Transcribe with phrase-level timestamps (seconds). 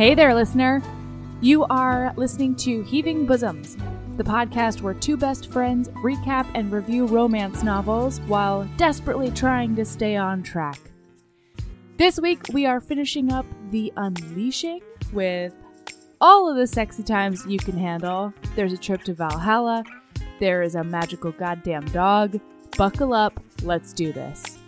[0.00, 0.82] Hey there, listener.
[1.42, 3.76] You are listening to Heaving Bosoms,
[4.16, 9.84] the podcast where two best friends recap and review romance novels while desperately trying to
[9.84, 10.80] stay on track.
[11.98, 14.80] This week, we are finishing up The Unleashing
[15.12, 15.52] with
[16.18, 18.32] all of the sexy times you can handle.
[18.56, 19.84] There's a trip to Valhalla,
[20.38, 22.40] there is a magical goddamn dog.
[22.78, 24.59] Buckle up, let's do this.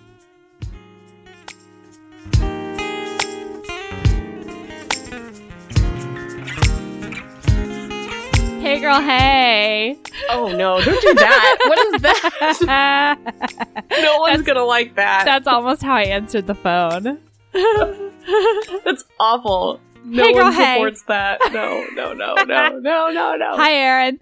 [8.72, 9.98] Hey girl, hey.
[10.30, 11.56] Oh no, don't do that.
[11.66, 13.18] what is that?
[13.90, 15.26] no one's That's- gonna like that.
[15.26, 17.18] That's almost how I answered the phone.
[18.86, 19.78] That's awful.
[20.06, 20.74] No Hey, girl, one hey.
[20.76, 21.40] supports that.
[21.52, 22.78] No, no, no, no, no,
[23.10, 23.56] no, no.
[23.56, 24.20] Hi, Aaron.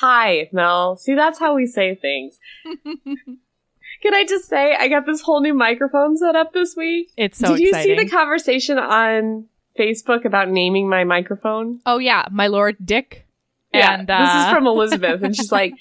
[0.00, 0.96] Hi, Mel.
[0.96, 2.40] See, that's how we say things.
[2.74, 7.12] Can I just say, I got this whole new microphone set up this week.
[7.16, 7.98] It's so Did you exciting.
[7.98, 9.46] see the conversation on
[9.78, 11.78] Facebook about naming my microphone?
[11.86, 13.26] oh yeah, my lord Dick.
[13.74, 15.74] Yeah, and uh, this is from Elizabeth, and she's like,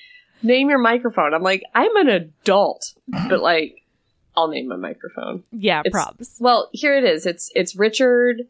[0.43, 2.93] "Name your microphone." I'm like, "I'm an adult,
[3.29, 3.81] but like,
[4.35, 6.37] I'll name my microphone." yeah, it's- props.
[6.39, 7.25] Well, here it is.
[7.25, 8.47] It's it's Richard.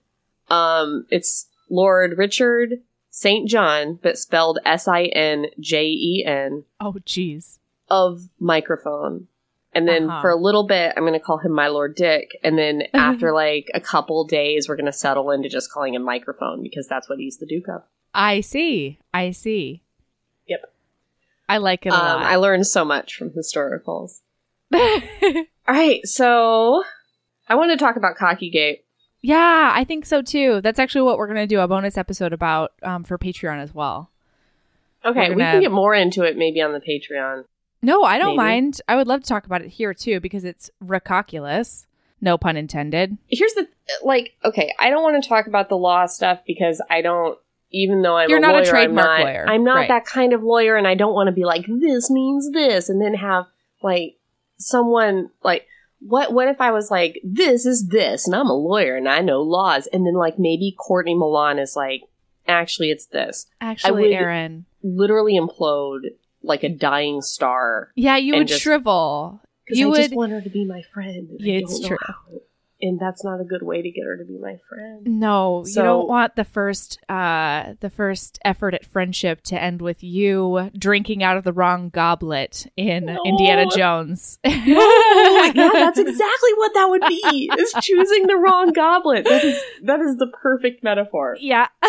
[0.49, 6.93] Um, it's Lord Richard Saint John, but spelled S I N J E N Oh
[7.05, 7.57] jeez.
[7.89, 9.27] of microphone.
[9.73, 10.21] And then Uh-huh.
[10.21, 12.37] for a little bit, I'm going to call him my Lord Dick.
[12.43, 16.03] And then after like a couple days, we're going to settle into just calling him
[16.03, 17.83] microphone because that's what he's the Duke of.
[18.13, 18.99] I see.
[19.13, 19.81] I see.
[20.47, 20.73] Yep.
[21.49, 24.19] I like it a Um, I learned so much from historicals.
[24.73, 24.79] All
[25.67, 26.83] right, so
[27.47, 28.79] I want to talk about Cockygate.
[29.21, 30.61] yeah, I think so too.
[30.61, 34.09] That's actually what we're gonna do a bonus episode about um, for Patreon as well.
[35.03, 37.45] Okay, We're we can get more into it maybe on the Patreon.
[37.81, 38.37] No, I don't Maybe.
[38.37, 38.81] mind.
[38.87, 41.85] I would love to talk about it here too because it's recalculous.
[42.21, 43.17] No pun intended.
[43.29, 43.67] here's the
[44.03, 47.37] like okay i don't want to talk about the law stuff because i don't
[47.71, 49.45] even though i'm You're a not a lawyer, trademark I'm not, lawyer.
[49.47, 49.87] i'm not Right.
[49.89, 53.01] that kind of lawyer and i don't want to be like this means this and
[53.01, 53.45] then have
[53.81, 54.17] like
[54.57, 55.67] someone like
[55.99, 59.19] what what if i was like this is this and i'm a lawyer and i
[59.19, 62.01] know laws and then like maybe courtney milan is like
[62.47, 64.65] actually it's this Actually, would- Aaron.
[64.83, 66.01] literally implode
[66.43, 69.41] like a dying star Yeah, you would just- shrivel.
[69.69, 69.97] You i would.
[69.97, 71.97] just want her to be my friend Yeah, it's true.
[72.01, 72.15] how.
[72.81, 75.73] And that's not a good way to get her to be my friend No, you
[75.75, 81.23] don't want the first uh the first effort at friendship to end with you drinking
[81.23, 83.17] out of the wrong goblet in No.
[83.25, 84.39] Indiana Jones.
[84.73, 87.49] Oh, yeah, that's exactly what that would be.
[87.57, 89.25] Is choosing the wrong goblet.
[89.25, 91.35] That is that is the perfect metaphor.
[91.39, 91.67] yeah.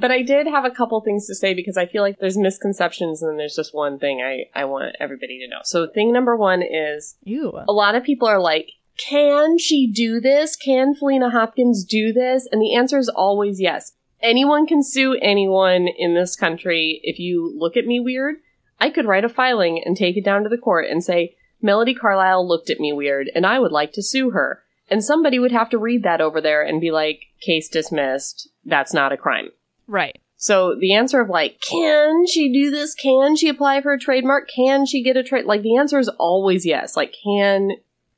[0.00, 3.20] But I did have a couple things to say because I feel like there's misconceptions
[3.20, 5.58] and there's just one thing I I want everybody to know.
[5.64, 7.52] So thing number 1 is Ew.
[7.68, 10.56] a lot of people are like, "Can she do this?
[10.56, 13.92] Can Faleena Hopkins do this?" And the answer is always yes.
[14.20, 17.00] Anyone can sue anyone in this country.
[17.04, 18.36] If you look at me weird,
[18.80, 21.94] I could write a filing and take it down to the court and say, Melody
[21.94, 24.62] Carlisle looked at me weird and I would like to sue her.
[24.90, 28.48] And somebody would have to read that over there and be like, case dismissed.
[28.64, 29.50] That's not a crime.
[29.86, 30.18] Right.
[30.36, 32.94] So the answer of like, can she do this?
[32.94, 34.48] Can she apply for a trademark?
[34.48, 35.44] Can she get a trade?
[35.44, 36.96] Like the answer is always yes.
[36.96, 37.72] Like can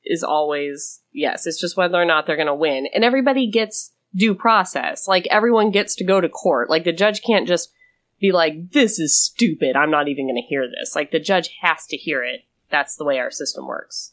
[0.05, 1.47] is always yes.
[1.47, 2.87] It's just whether or not they're going to win.
[2.94, 5.06] And everybody gets due process.
[5.06, 6.71] Like everyone gets to go to court.
[6.71, 7.72] Like the judge can't just
[8.21, 9.77] be like, this is stupid.
[9.77, 10.94] I'm not even going to hear this.
[10.94, 12.43] Like the judge has to hear it.
[12.71, 14.12] That's the way our system works.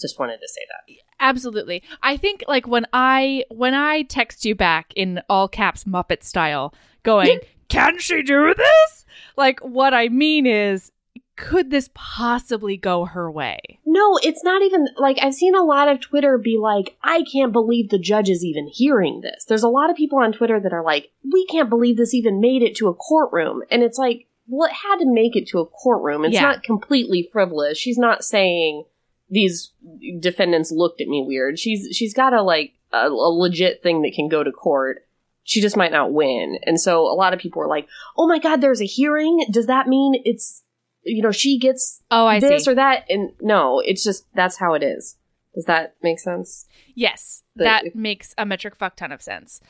[0.00, 0.94] Just wanted to say that.
[1.20, 1.82] Absolutely.
[2.02, 6.72] I think like when I when I text you back in all caps Muppet style
[7.02, 9.04] going, "Can she do this?"
[9.36, 10.92] Like what I mean is
[11.38, 13.60] could this possibly go her way?
[13.86, 17.52] No, it's not even like I've seen a lot of Twitter be like, I can't
[17.52, 19.44] believe the judge is even hearing this.
[19.44, 22.40] There's a lot of people on Twitter that are like, we can't believe this even
[22.40, 23.62] made it to a courtroom.
[23.70, 26.24] And it's like, well, it had to make it to a courtroom.
[26.24, 26.42] It's Yeah.
[26.42, 27.78] not completely frivolous.
[27.78, 28.84] She's not saying
[29.30, 29.72] these
[30.20, 31.58] defendants looked at me weird.
[31.58, 35.04] She's she's got a like a, a legit thing that can go to court.
[35.44, 36.58] She just might not win.
[36.64, 37.86] And so a lot of people are like,
[38.16, 39.46] "Oh my god, there's a hearing.
[39.50, 40.62] Does that mean it's
[41.08, 42.70] you know, she gets Oh, I this see.
[42.70, 45.16] or that and no it's just that's how it is
[45.54, 49.60] does that make sense Yes, But that if- makes a metric fuck ton of sense.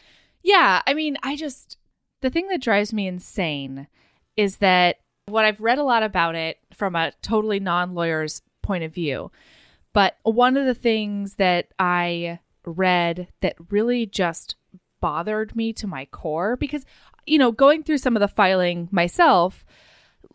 [0.43, 1.76] Yeah, I mean, I just
[2.23, 3.87] the thing that drives me insane
[4.37, 8.94] is that what I've read a lot about it from a totally non-lawyer's point of
[8.94, 9.31] view.
[9.93, 14.56] But one of the things that I read that really just
[15.00, 16.85] bothered me to my core because
[17.26, 19.67] you know, going through some of the filing myself,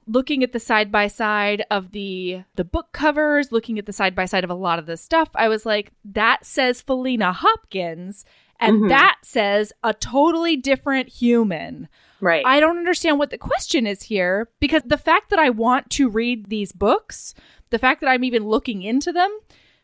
[0.08, 4.16] looking at the side by side of the the book covers, looking at the side
[4.16, 8.26] by side of a lot of the stuff, I was like, that says Faleena Hopkins,
[8.60, 8.90] and Mhm.
[8.90, 11.88] that says a totally different human.
[12.22, 12.46] Right.
[12.46, 16.08] I don't understand what the question is here because the fact that I want to
[16.10, 17.34] read these books,
[17.70, 19.30] the fact that I'm even looking into them,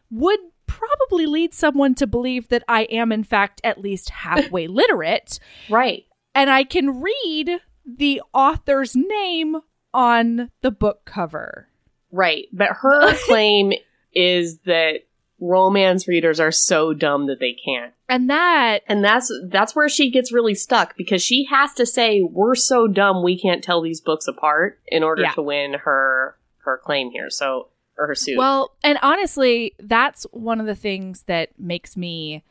[0.10, 5.40] would probably lead someone to believe that I am, in fact, at least halfway literate
[5.70, 6.06] right.
[6.34, 9.58] and I can read the author's name
[9.94, 11.68] on the book cover.
[12.12, 12.48] Right.
[12.52, 13.74] But her claim
[14.14, 15.02] is that
[15.40, 17.94] romance readers are so dumb that they can't.
[18.10, 22.22] And that, And that's that's where she gets really stuck because she has to say
[22.22, 25.32] we're so dumb we can't tell these books apart in order Yeah.
[25.34, 26.36] to win her
[26.66, 27.30] her claim here.
[27.30, 28.38] So or her suit.
[28.38, 32.44] well, and honestly, that's one of the things that makes me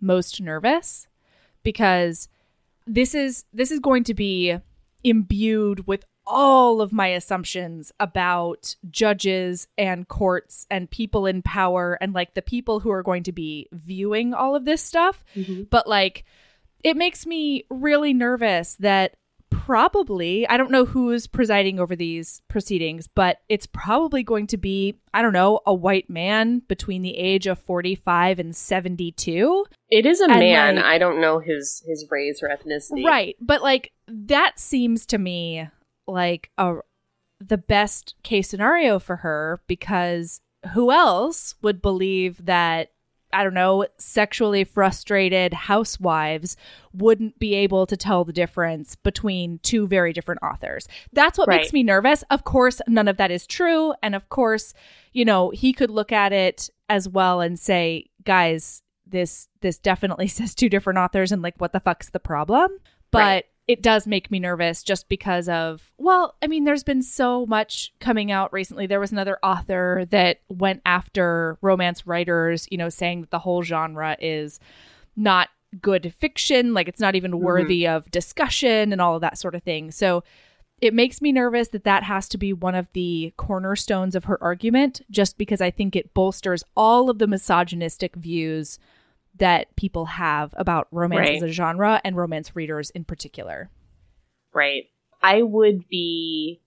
[0.00, 1.06] most nervous
[1.62, 2.28] because
[2.86, 4.56] this is this is going to be
[5.04, 12.12] imbued with all of my assumptions about judges and courts and people in power and
[12.14, 15.70] like the people who are going to be viewing all of this stuff Mhm.
[15.70, 16.24] but like
[16.82, 19.16] it makes me really nervous that
[19.50, 24.96] probably I don't know who's presiding over these proceedings, but it's probably going to be
[25.12, 29.64] I don't know a white man between the age of 45 and 72.
[29.90, 30.76] it is a and, man.
[30.76, 33.04] like- I don't know his his race or ethnicity.
[33.04, 35.68] Right, but like that seems to me
[36.06, 36.76] like a
[37.38, 40.40] the best case scenario for her because
[40.72, 42.92] who else would believe that
[43.32, 46.56] I don't know, sexually frustrated housewives
[46.94, 50.88] wouldn't be able to tell the difference between two very different authors.
[51.12, 52.24] That's what makes me nervous.
[52.30, 53.94] Of course, none of that is true.
[54.02, 54.72] And of course,
[55.12, 60.28] you know, he could look at it as well and say, guys, this this definitely
[60.28, 62.70] says two different authors and like what the fuck's the problem?
[63.10, 63.44] But Right.
[63.68, 67.92] It does make me nervous just because of well i mean there's been so much
[68.00, 68.86] coming out recently.
[68.86, 73.62] There was another author that went after romance writers you know saying that the whole
[73.62, 74.60] genre is
[75.16, 75.48] not
[75.80, 77.44] good fiction like it's not even mm-hmm.
[77.44, 79.90] worthy of discussion and all of that sort of thing.
[79.90, 80.22] So
[80.80, 84.42] it makes me nervous that that has to be one of the cornerstones of her
[84.42, 88.78] argument just because i think it bolsters all of the misogynistic views
[89.38, 91.36] that people have about romance Right.
[91.36, 93.70] as a genre and romance readers in particular
[94.52, 94.84] Right.
[95.22, 96.60] I would be.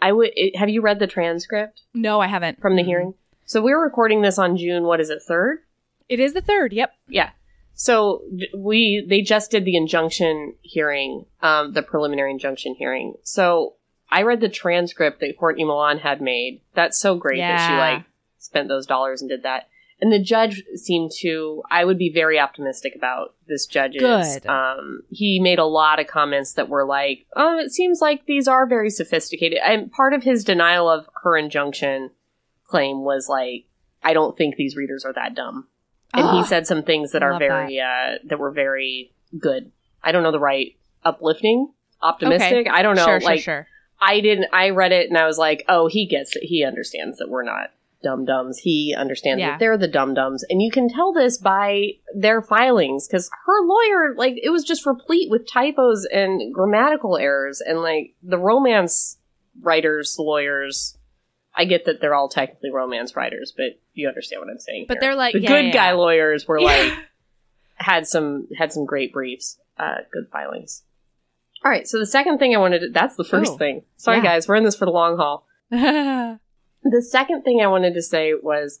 [0.00, 0.30] I would.
[0.34, 2.86] It, have you read the transcript no i haven't from the Mm-mm.
[2.86, 3.14] hearing?
[3.46, 4.84] So we're recording this on June.
[4.84, 5.20] What is it?
[5.26, 5.60] Third.
[6.08, 7.30] it is the third yep Yeah.
[7.74, 8.22] So
[8.56, 13.14] we they just did the injunction hearing, um, the preliminary injunction hearing.
[13.22, 13.76] So
[14.10, 16.60] I read the transcript that Courtney Milan had made.
[16.74, 18.04] That's so great that she like
[18.38, 19.68] spent those dollars and did that.
[20.02, 21.62] And the judge seemed to.
[21.70, 24.00] I would be very optimistic about this judge's.
[24.02, 24.46] Good.
[24.46, 28.48] Um, he made a lot of comments that were like, "Oh, it seems like these
[28.48, 32.10] are very sophisticated." And part of his denial of her injunction
[32.64, 33.66] claim was like,
[34.02, 35.68] "I don't think these readers are that dumb."
[36.14, 39.72] and he Ah, said some things that are love very uh that were very good
[40.04, 40.76] i don't know the right
[41.06, 41.72] uplifting
[42.02, 43.66] optimistic i don't know sure like sure sure
[43.98, 47.16] i didn't i read it and i was like oh he gets it he understands
[47.16, 47.70] that we're not
[48.02, 49.50] dum dums he understands Yeah.
[49.52, 53.60] that they're the dum dums and you can tell this by their filings because her
[53.64, 59.18] lawyer like it was just replete with typos and grammatical errors and like the romance
[59.60, 60.96] writers lawyers
[61.54, 64.94] i get that they're all technically romance writers but you understand what i'm saying But
[64.96, 65.00] here.
[65.02, 66.92] they're like, the yeah, good yeah, guy lawyers were like
[67.76, 70.84] had some had some great briefs, uh, good filings.
[71.64, 73.82] All right, so the second thing I wanted to that's the first Oh, thing.
[73.96, 75.46] Sorry guys, we're in this for the long haul.
[76.84, 78.80] The second thing I wanted to say was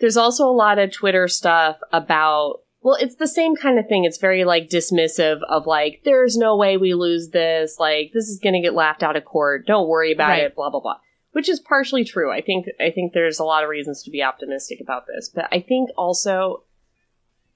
[0.00, 4.04] there's also a lot of Twitter stuff about well, it's the same kind of thing.
[4.04, 8.38] It's very like dismissive of like there's no way we lose this, like this is
[8.38, 9.66] going to get laughed out of court.
[9.66, 10.44] Don't worry about Right.
[10.44, 10.98] it, blah blah blah.
[11.32, 12.30] Which is partially true.
[12.30, 15.48] I think I think there's a lot of reasons to be optimistic about this, but
[15.50, 16.62] I think also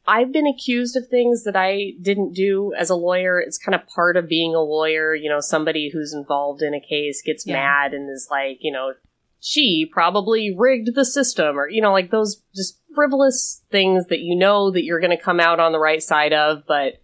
[0.06, 3.38] I've been accused of things that I didn't do as a lawyer.
[3.38, 5.14] It's kind of part of being a lawyer.
[5.14, 7.54] You know, somebody who's involved in a case gets Yeah.
[7.54, 8.94] mad and is like, you know,
[9.40, 14.36] she probably rigged the system or, you know, like those just frivolous things that you
[14.36, 16.62] know that you're going to come out on the right side of.
[16.68, 16.94] But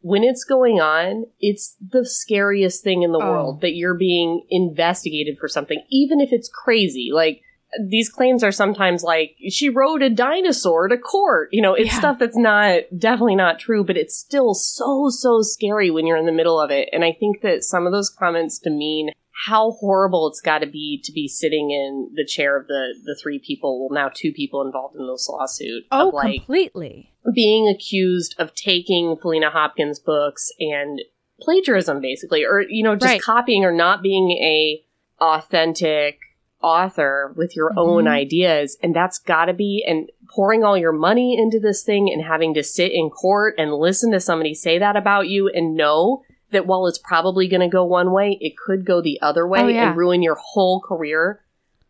[0.00, 3.28] when it's going on, it's the scariest thing in the Oh.
[3.28, 7.10] world that you're being investigated for something, even if it's crazy.
[7.12, 7.40] Like,
[7.88, 11.48] these claims are sometimes like she rode a dinosaur to court.
[11.50, 11.98] You know, it's Yeah.
[11.98, 16.26] stuff that's not definitely not true, but it's still so so scary when you're in
[16.26, 16.88] the middle of it.
[16.92, 19.10] And I think that some of those comments demean
[19.44, 23.14] how horrible it's got to be to be sitting in the chair of the the
[23.22, 27.68] three people, well now two people involved in this lawsuit oh of like completely being
[27.68, 31.00] accused of taking Faleena Hopkins books and
[31.40, 33.22] plagiarism basically or you know just Right.
[33.22, 34.82] copying or not being a
[35.20, 36.18] authentic
[36.62, 38.08] author with your own Mhm.
[38.10, 42.24] ideas and that's got to be and pouring all your money into this thing and
[42.24, 46.22] having to sit in court and listen to somebody say that about you and know
[46.50, 49.60] that while it's probably going to go one way it could go the other way
[49.60, 49.88] Oh, yeah.
[49.88, 51.42] and ruin your whole career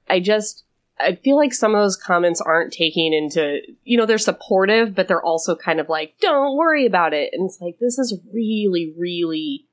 [0.09, 0.65] i just
[0.99, 5.09] i feel like some of those comments aren't taking into you know they're supportive but
[5.09, 8.95] they're also kind of like don't worry about it and it's like this is really
[8.97, 9.67] really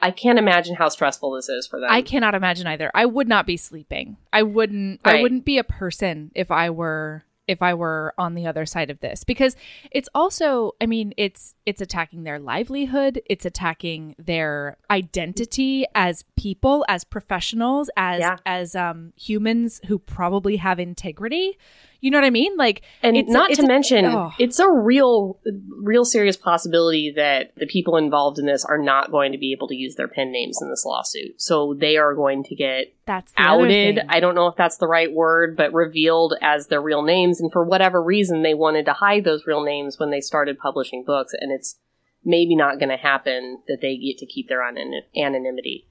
[0.00, 2.90] i can't imagine how stressful this is for them I cannot imagine either.
[2.94, 4.16] I would not be sleeping.
[4.32, 8.46] I wouldn't I wouldn't be a person if I were if I were on the
[8.46, 9.56] other side of this because
[9.90, 16.84] it's also I mean it's it's attacking their livelihood, it's attacking their identity as people,
[16.88, 18.36] as professionals, as Yeah.
[18.46, 21.56] as um humans who probably have integrity.
[22.00, 22.56] You know what I mean?
[22.56, 24.32] Like and it's a- not it's to a- mention oh.
[24.38, 25.38] it's a real
[25.82, 29.68] real serious possibility that the people involved in this are not going to be able
[29.68, 31.40] to use their pen names in this lawsuit.
[31.40, 34.00] So they are going to get that's outed.
[34.08, 37.40] i don't know if that's the right word but revealed as their real names.
[37.40, 41.04] And for whatever reason they wanted to hide those real names when they started publishing
[41.04, 41.32] books.
[41.38, 41.78] And it's
[42.24, 45.86] maybe not going to happen that they get to keep their anon- anonymity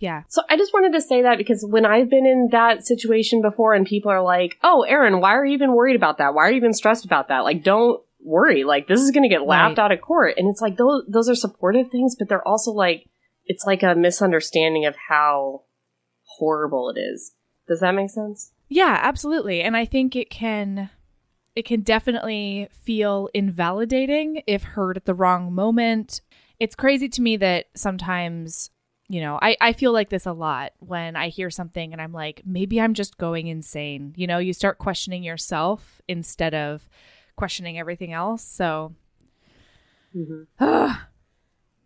[0.00, 0.22] yeah.
[0.28, 3.74] so I just wanted to say that because when I've been in that situation before
[3.74, 6.34] and people are like, "Oh, Aaron, why are you even worried about that?
[6.34, 8.64] Why are you even stressed about that?" Like, don't worry.
[8.64, 9.84] Like, this is going to get laughed Right.
[9.84, 10.34] out of court.
[10.36, 13.06] And it's like those those are supportive things, but they're also like
[13.46, 15.62] it's like a misunderstanding of how
[16.38, 17.32] horrible it is.
[17.68, 18.52] Does that make sense?
[18.68, 19.62] Yeah, absolutely.
[19.62, 20.90] And I think it can
[21.56, 26.20] it can definitely feel invalidating if heard at the wrong moment.
[26.60, 28.70] It's crazy to me that sometimes,
[29.12, 32.12] you know, I, I feel like this a lot when I hear something and I'm
[32.12, 34.14] like, maybe I'm just going insane.
[34.16, 36.88] You know, you start questioning yourself instead of
[37.36, 38.42] questioning everything else.
[38.44, 38.94] So
[40.16, 40.64] Mm-hmm.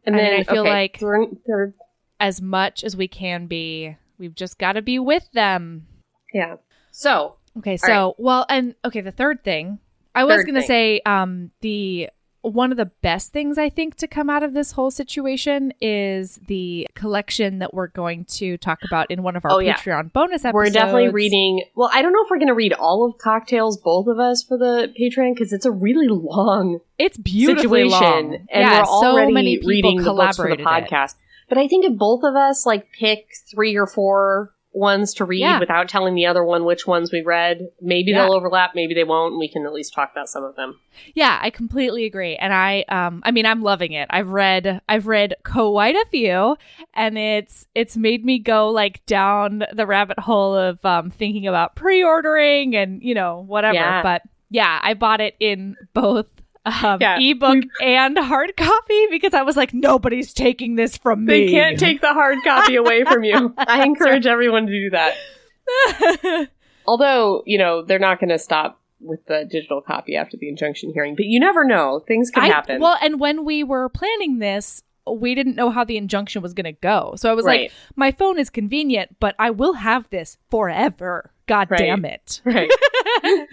[0.06, 1.74] And I then mean, I feel okay, like- third, third,
[2.20, 5.86] as much as we can be, we've just got to be with them.
[6.32, 6.56] yeah.
[6.90, 9.78] So Okay, so All well, and okay, the third thing
[10.14, 12.10] I was going to say, um, the
[12.44, 16.38] one of the best things I think to come out of this whole situation is
[16.46, 19.74] the collection that we're going to talk about in one of our Oh, yeah.
[19.76, 20.52] Patreon bonus episodes.
[20.54, 21.64] we're definitely reading.
[21.74, 24.42] Well, I don't know if we're going to read all of Cocktales, both of us,
[24.42, 28.84] for the Patreon because it's a really long It's beautifully situation, long, and yeah, we're
[28.86, 30.90] already so many people reading the books for the collaborated it.
[30.92, 31.14] podcast.
[31.48, 35.40] But I think if both of us like pick three or four ones to read
[35.40, 35.60] Yeah.
[35.60, 38.22] without telling the other one which ones we read, maybe Yeah.
[38.24, 40.80] they'll overlap, maybe they won't, and we can at least talk about some of them.
[41.14, 42.34] Yeah, I completely agree.
[42.36, 44.08] And I um I mean I'm loving it.
[44.10, 46.56] I've read I've read quite a few
[46.92, 51.76] and it's it's made me go like down the rabbit hole of um thinking about
[51.76, 53.74] pre-ordering and you know whatever.
[53.74, 54.02] Yeah.
[54.02, 56.26] But yeah, I bought it in both
[56.66, 61.47] um Yeah, ebook and hard copy because I was like nobody's taking this from me.
[61.47, 63.54] They can't take the hard copy away from you.
[63.59, 66.49] I encourage everyone to do that.
[66.87, 70.92] Although, you know, they're not going to stop with the digital copy after the injunction
[70.92, 72.00] hearing, but you never know.
[72.06, 72.80] Things can I- happen.
[72.80, 76.64] Well, and when we were planning this, we didn't know how the injunction was going
[76.64, 77.14] to go.
[77.16, 77.62] So I was Right.
[77.64, 81.30] like, my phone is convenient, but I will have this forever.
[81.47, 81.78] God Right.
[81.78, 82.40] damn it.
[82.44, 82.71] right.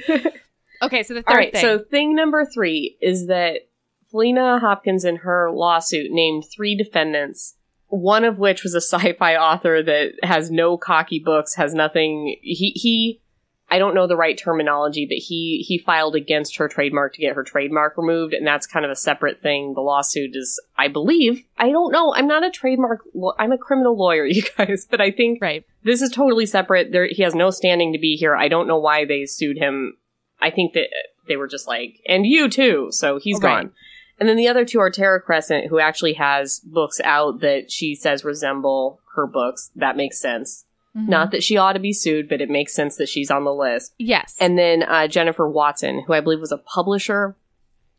[0.81, 1.53] Okay, so the third All right.
[1.53, 1.61] thing.
[1.61, 3.67] So thing number three is that
[4.11, 7.55] Faleena Hopkins in her lawsuit named three defendants,
[7.87, 12.37] one of which was a sci-fi author that has no cocky books, has nothing.
[12.41, 13.21] He he.
[13.73, 17.37] I don't know the right terminology, but he he filed against her trademark to get
[17.37, 19.75] her trademark removed, and that's kind of a separate thing.
[19.75, 22.13] The lawsuit is, I believe, I don't know.
[22.13, 22.99] I'm not a trademark.
[23.39, 25.63] I'm a criminal lawyer, you guys, but I think right.
[25.85, 26.91] this is totally separate.
[26.91, 28.35] There, he has no standing to be here.
[28.35, 29.93] I don't know why they sued him.
[30.41, 30.87] I think that
[31.27, 32.87] they were just like, and you too.
[32.91, 33.63] So he's Right.
[33.63, 33.71] gone.
[34.19, 37.95] And then the other two are Tara Crescent, who actually has books out that she
[37.95, 39.71] says resemble her books.
[39.75, 40.65] That makes sense.
[40.95, 41.07] Mhm.
[41.07, 43.53] Not that she ought to be sued, but it makes sense that she's on the
[43.53, 43.93] list.
[43.97, 44.35] Yes.
[44.39, 47.35] And then uh, Jennifer Watson, who I believe was a publisher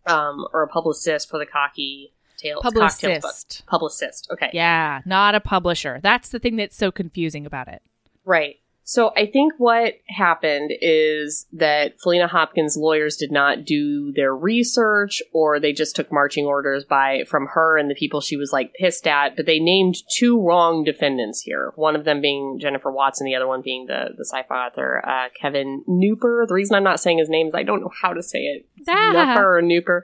[0.06, 3.62] um, or a publicist for the Cocky Tales publicist.
[3.66, 4.28] Publicist.
[4.32, 4.50] Okay.
[4.52, 6.00] Yeah, not a publisher.
[6.02, 7.82] That's the thing that's so confusing about it.
[8.24, 8.56] Right.
[8.84, 15.22] So I think what happened is that Faleena Hopkins' lawyers did not do their research
[15.32, 18.74] or they just took marching orders by from her and the people she was like
[18.74, 21.72] pissed at, but they named two wrong defendants here.
[21.76, 25.28] One of them being Jennifer Watson, the other one being the, the sci-fi author uh,
[25.40, 26.48] Kevin Kneupper.
[26.48, 28.66] The reason I'm not saying his name is I don't know how to say it.
[28.88, 29.12] Ah.
[29.14, 30.02] Kneupper or Kneupper.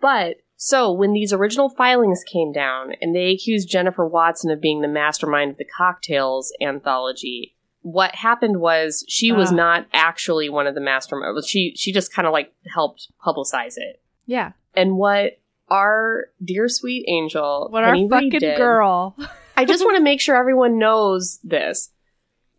[0.00, 4.80] But so when these original filings came down and they accused Jennifer Watson of being
[4.80, 7.55] the mastermind of the Cocktales anthology,
[7.88, 9.54] what happened was she was Ah.
[9.54, 11.46] not actually one of the masterminds.
[11.48, 14.02] She she just kind of like helped publicize it.
[14.26, 14.52] Yeah.
[14.74, 15.38] And what
[15.68, 19.16] our dear sweet angel, What Penny our Reed fucking did- girl.
[19.56, 21.90] I just want to make sure everyone knows this.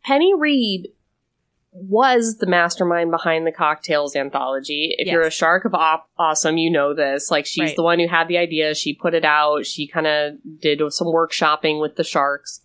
[0.04, 0.88] Penny Reid
[1.74, 4.96] was the mastermind behind the Cocktales anthology.
[4.98, 7.30] If you're a shark of op- awesome, you know this.
[7.30, 7.76] Like she's Right.
[7.76, 8.74] the one who had the idea.
[8.74, 9.66] She put it out.
[9.66, 12.62] She kind of did some workshopping with the sharks,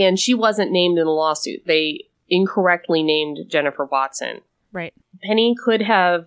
[0.00, 1.62] and she wasn't named in the lawsuit.
[1.66, 4.40] They incorrectly named Jennifer Watson.
[4.72, 4.94] Right.
[5.22, 6.26] Penny could have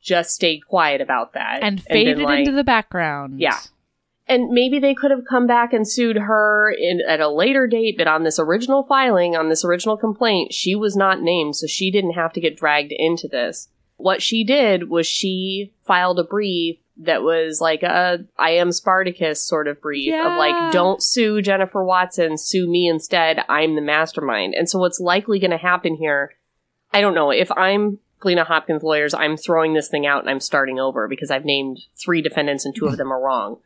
[0.00, 3.40] just stayed quiet about that And faded like- into the background.
[3.40, 3.58] Yeah.
[4.28, 7.96] and maybe they could have come back and sued her in, at a later date,
[7.96, 11.90] but on this original filing, on this original complaint, she was not named, so she
[11.92, 13.68] didn't have to get dragged into this.
[13.98, 19.42] What she did was she filed a brief that was like a I am Spartacus
[19.42, 23.44] sort of brief of like, don't sue Jennifer Watson, sue me instead.
[23.48, 24.54] I'm the mastermind.
[24.54, 26.34] And so what's likely going to happen here,
[26.92, 27.30] I don't know.
[27.30, 31.30] If I'm Faleena Hopkins lawyers, I'm throwing this thing out and I'm starting over because
[31.30, 33.58] I've named three defendants and two of them are wrong.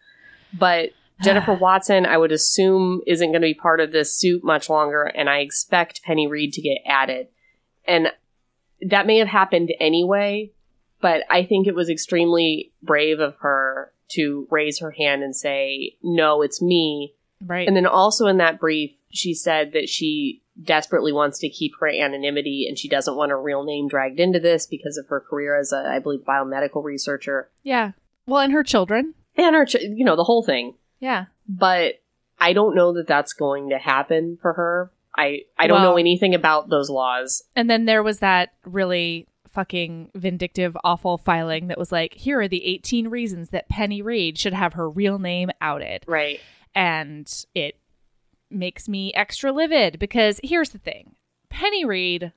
[0.56, 0.90] But
[1.22, 5.04] Jennifer Watson, I would assume, isn't going to be part of this suit much longer,
[5.04, 7.28] and I expect Penny Reid to get added.
[7.86, 8.08] And
[8.80, 10.52] that may have happened anyway,
[11.00, 15.96] but I think it was extremely brave of her to raise her hand and say,
[16.02, 17.14] No, it's me.
[17.44, 17.66] Right.
[17.66, 21.88] And then also in that brief, she said that she desperately wants to keep her
[21.88, 25.58] anonymity and she doesn't want her real name dragged into this because of her career
[25.58, 27.92] as a, I believe, biomedical researcher yeah.
[28.26, 29.14] Well, and her children.
[29.36, 30.74] and her, ch- you know, the whole thing.
[30.98, 31.26] Yeah.
[31.48, 31.94] But
[32.38, 34.92] I don't know that that's going to happen for her.
[35.16, 37.42] I I don't Well- know anything about those laws.
[37.56, 42.48] And then there was that really fucking vindictive, awful filing that was like, here are
[42.48, 46.04] the 18 reasons that Penny Reid should have her real name outed.
[46.06, 46.40] Right.
[46.74, 47.76] And it
[48.50, 51.14] makes me extra livid because here's the thing
[51.48, 52.32] Penny Reid,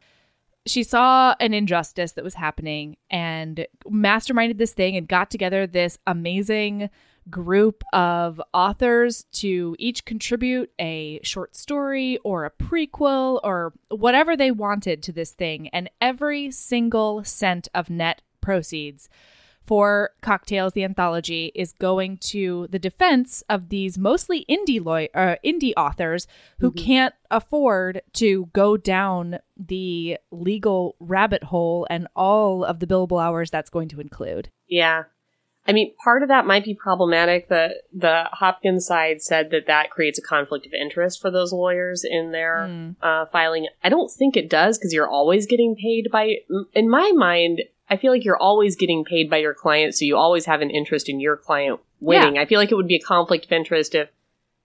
[0.65, 5.97] she saw an injustice that was happening and masterminded this thing and got together this
[6.07, 6.89] amazing
[7.29, 14.51] group of authors to each contribute a short story or a prequel or whatever they
[14.51, 15.67] wanted to this thing.
[15.69, 19.09] And every single cent of net proceeds
[19.65, 25.37] for Cocktales, the anthology, is going to the defense of these mostly indie law- uh,
[25.43, 26.27] indie authors
[26.59, 33.23] who can't afford to go down the legal rabbit hole and all of the billable
[33.23, 34.49] hours that's going to include.
[34.67, 35.03] Yeah.
[35.65, 37.47] I mean, part of that might be problematic.
[37.47, 42.03] The the Hopkins side said that that creates a conflict of interest for those lawyers
[42.03, 42.95] in their Mm.
[43.01, 43.67] uh, filing.
[43.83, 46.37] I don't think it does because you're always getting paid by.
[46.73, 50.17] In my mind, I feel like you're always getting paid by your client, so you
[50.17, 52.37] always have an interest in your client winning.
[52.37, 54.09] I feel like it would be a conflict of interest if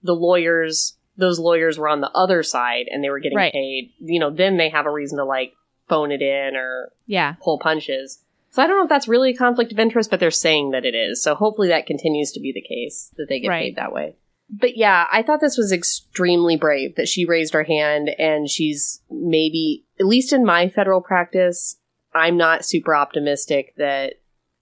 [0.03, 3.53] the lawyers, those lawyers, were on the other side and they were getting Right.
[3.53, 3.91] paid.
[3.99, 5.53] You know, then they have a reason to like
[5.87, 7.35] phone it in or Yeah.
[7.41, 8.23] pull punches.
[8.51, 10.85] So I don't know if that's really a conflict of interest, but they're saying that
[10.85, 11.21] it is.
[11.21, 13.63] So hopefully that continues to be the case that they get Right.
[13.65, 14.15] paid that way.
[14.49, 19.01] But yeah, I thought this was extremely brave that she raised her hand and she's
[19.11, 21.77] maybe, at least in my federal practice,
[22.15, 24.15] I'm not super optimistic that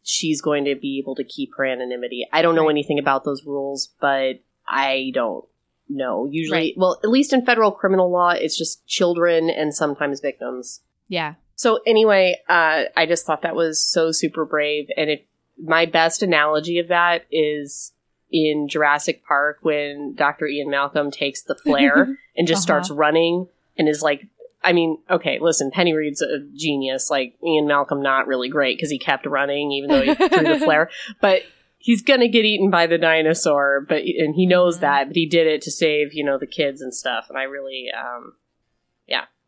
[0.04, 2.28] she's going to be able to keep her anonymity.
[2.34, 2.72] I don't know Right.
[2.72, 5.46] anything about those rules, but I don't
[5.88, 6.26] know.
[6.30, 6.74] Usually, Right.
[6.76, 10.82] well, at least in federal criminal law, it's just children and sometimes victims.
[11.08, 11.36] Yeah.
[11.58, 15.28] So anyway, uh, I just thought that was so super brave, and it
[15.62, 17.92] my best analogy of that is
[18.32, 20.46] in Jurassic Park when Dr.
[20.48, 22.84] Ian Malcolm takes the flare and just Uh-huh.
[22.84, 24.28] starts running and is like,
[24.64, 27.10] I mean, okay, listen, Penny Reid's a genius.
[27.10, 30.62] Like Ian Malcolm, not really great because he kept running even though he threw the
[30.64, 30.90] flare,
[31.22, 31.42] but.
[31.80, 34.82] He's gonna get eaten by the dinosaur, but and he knows Mhm.
[34.82, 37.28] that, but he did it to save, you know, the kids and stuff.
[37.30, 38.34] And I really, um,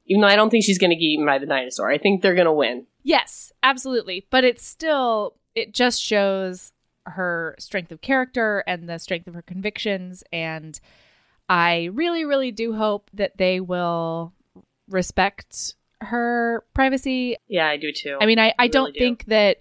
[0.09, 2.21] even though I don't think she's going to get eaten by the dinosaur, I think
[2.21, 2.85] they're going to win.
[3.03, 4.25] Yes, absolutely.
[4.29, 6.73] But it's still, it just shows
[7.05, 10.23] her strength of character and the strength of her convictions.
[10.33, 10.79] And
[11.47, 14.33] I really, really do hope that they will
[14.89, 17.37] respect her privacy.
[17.47, 18.17] Yeah, I do too.
[18.19, 18.99] I mean, I, I really don't do.
[18.99, 19.57] think that.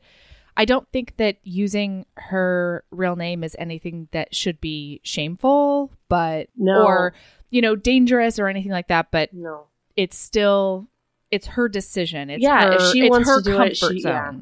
[0.56, 6.48] I don't think that using her real name is anything that should be shameful, but
[6.56, 6.84] No.
[6.84, 7.14] or
[7.50, 9.12] you know dangerous or anything like that.
[9.12, 9.66] But no.
[9.98, 10.87] It's still
[11.30, 12.30] it's her decision.
[12.30, 14.12] It's Yeah, her, if she wants to do comfort it, she- zone.
[14.12, 14.32] yeah.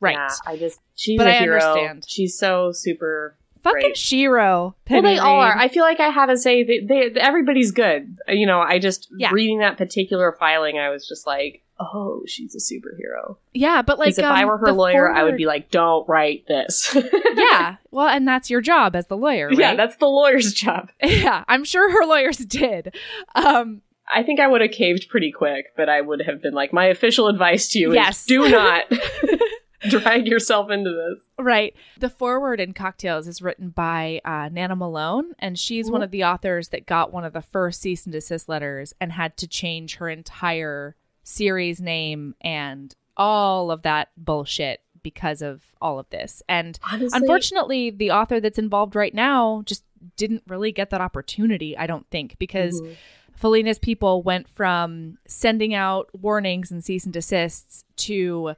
[0.00, 0.12] Right.
[0.14, 1.60] Yeah, I just she's But a I hero.
[1.60, 2.04] understand.
[2.06, 3.36] She's so super.
[3.64, 3.96] Fucking Great.
[3.96, 4.76] Shiro.
[4.88, 5.58] well, they all are.
[5.58, 8.16] I feel like I have to say they, they everybody's good.
[8.28, 9.30] You know, I just Yeah.
[9.32, 13.36] reading that particular filing, I was just like, oh, she's a superhero.
[13.54, 16.44] yeah, but like if um, I were her lawyer, I would be like, don't write
[16.46, 16.96] this.
[17.34, 17.76] yeah.
[17.90, 19.58] Well, and that's your job as the lawyer, right?
[19.58, 20.90] yeah, that's the lawyer's job.
[21.02, 21.42] yeah.
[21.48, 22.94] I'm sure her lawyers did.
[23.34, 23.82] Um,
[24.14, 26.86] I think I would have caved pretty quick, but I would have been like, my
[26.86, 28.20] official advice to you Yes.
[28.20, 28.84] is do not.
[29.88, 31.24] drag yourself into this.
[31.38, 31.74] Right.
[31.98, 36.24] The foreword in Cocktales is written by uh, Nana Malone, and she's one of the
[36.24, 39.96] authors that got one of the first cease and desist letters and had to change
[39.96, 46.42] her entire series name and all of that bullshit because of all of this.
[46.48, 49.84] And Honestly, unfortunately, the author that's involved right now just
[50.16, 52.96] didn't really get that opportunity, I don't think, because Mhm.
[53.40, 58.54] Faleena's people went from sending out warnings and cease and desists to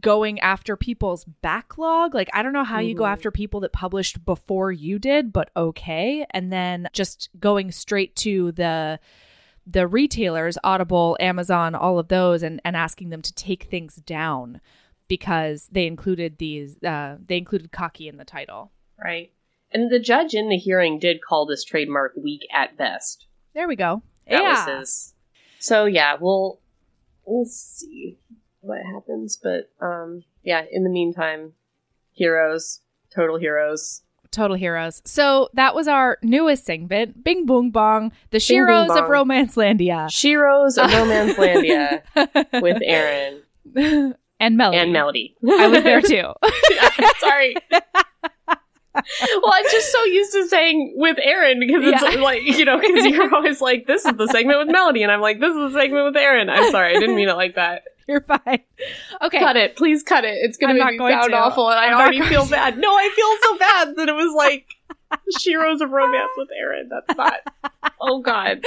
[0.00, 2.14] going after people's backlog.
[2.14, 3.12] Like, I don't know how you go Mhm.
[3.12, 6.26] after people that published before you did, but okay.
[6.30, 8.98] And then just going straight to the
[9.68, 14.60] the retailers, Audible, Amazon, all of those, and, and asking them to take things down
[15.08, 18.70] because they included these uh, they included cocky in the title.
[19.02, 19.32] right.
[19.72, 23.25] And the judge in the hearing did call this trademark weak at best.
[23.56, 24.02] There we go.
[24.28, 24.66] That yeah.
[24.66, 25.14] was his.
[25.58, 26.60] So yeah, we'll
[27.24, 28.18] we'll see
[28.60, 29.38] what happens.
[29.42, 30.64] But um, yeah.
[30.70, 31.54] In the meantime,
[32.12, 34.02] heroes, total heroes.
[34.30, 35.00] Total Heroes.
[35.06, 39.28] So that was our newest segment, Bing Boong Bong, the Bing Sheroes Boong of Bong.
[39.28, 40.08] Romancelandia.
[40.08, 42.02] Sheroes of Romancelandia
[42.60, 43.42] with Aaron
[44.38, 44.78] and Melody.
[44.78, 45.36] and Melody.
[45.48, 46.34] I was there too.
[47.20, 47.54] Sorry.
[48.96, 52.20] Well, I'm just so used to saying with Aaron because it's Yeah.
[52.20, 55.02] like, you know, because you're always like, this is the segment with Melody.
[55.02, 56.48] And I'm like, this is the segment with Aaron.
[56.50, 56.96] I'm sorry.
[56.96, 57.82] I didn't mean it like that.
[58.08, 58.60] You're fine.
[59.20, 59.38] Okay.
[59.40, 59.76] Cut it.
[59.76, 60.38] Please cut it.
[60.40, 61.36] It's gonna make me going sound to.
[61.36, 61.68] awful.
[61.68, 62.50] And I I'm not already feel to.
[62.50, 62.78] bad.
[62.78, 64.68] No, I feel so bad that it was like
[65.40, 66.88] Sheroes of Romance with Aaron.
[66.88, 67.40] That's not.
[67.98, 68.62] Oh, God.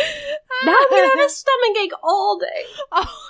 [0.66, 2.64] Now I'm to have a stomach ache all day.
[2.92, 3.30] Oh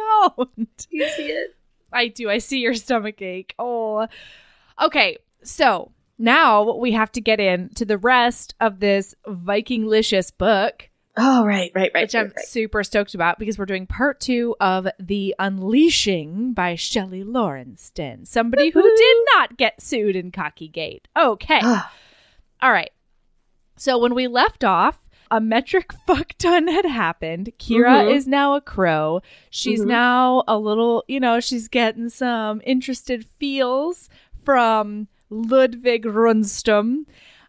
[0.00, 0.30] no.
[0.36, 0.66] Don't.
[0.90, 1.54] Do you see it?
[1.92, 2.30] I do.
[2.30, 3.54] I see your stomach ache.
[3.58, 4.06] Oh.
[4.80, 5.18] Okay.
[5.42, 10.88] So now we have to get into the rest of this Vikinglicious book.
[11.20, 12.04] Oh, right, right, right.
[12.04, 12.46] which I'm right, right.
[12.46, 18.70] super stoked about because we're doing part two of The Unleashing by Shelly Laurenston, somebody
[18.70, 21.08] who did not get sued in Cocky Gate.
[21.18, 21.60] Okay.
[21.60, 22.90] All right.
[23.76, 27.50] So when we left off, a metric fuck ton had happened.
[27.58, 28.14] Kira Mhm.
[28.14, 29.20] is now a crow.
[29.50, 29.86] She's Mhm.
[29.88, 34.08] now a little, you know, she's getting some interested feels
[34.44, 37.04] from Ludwig Rundstrom,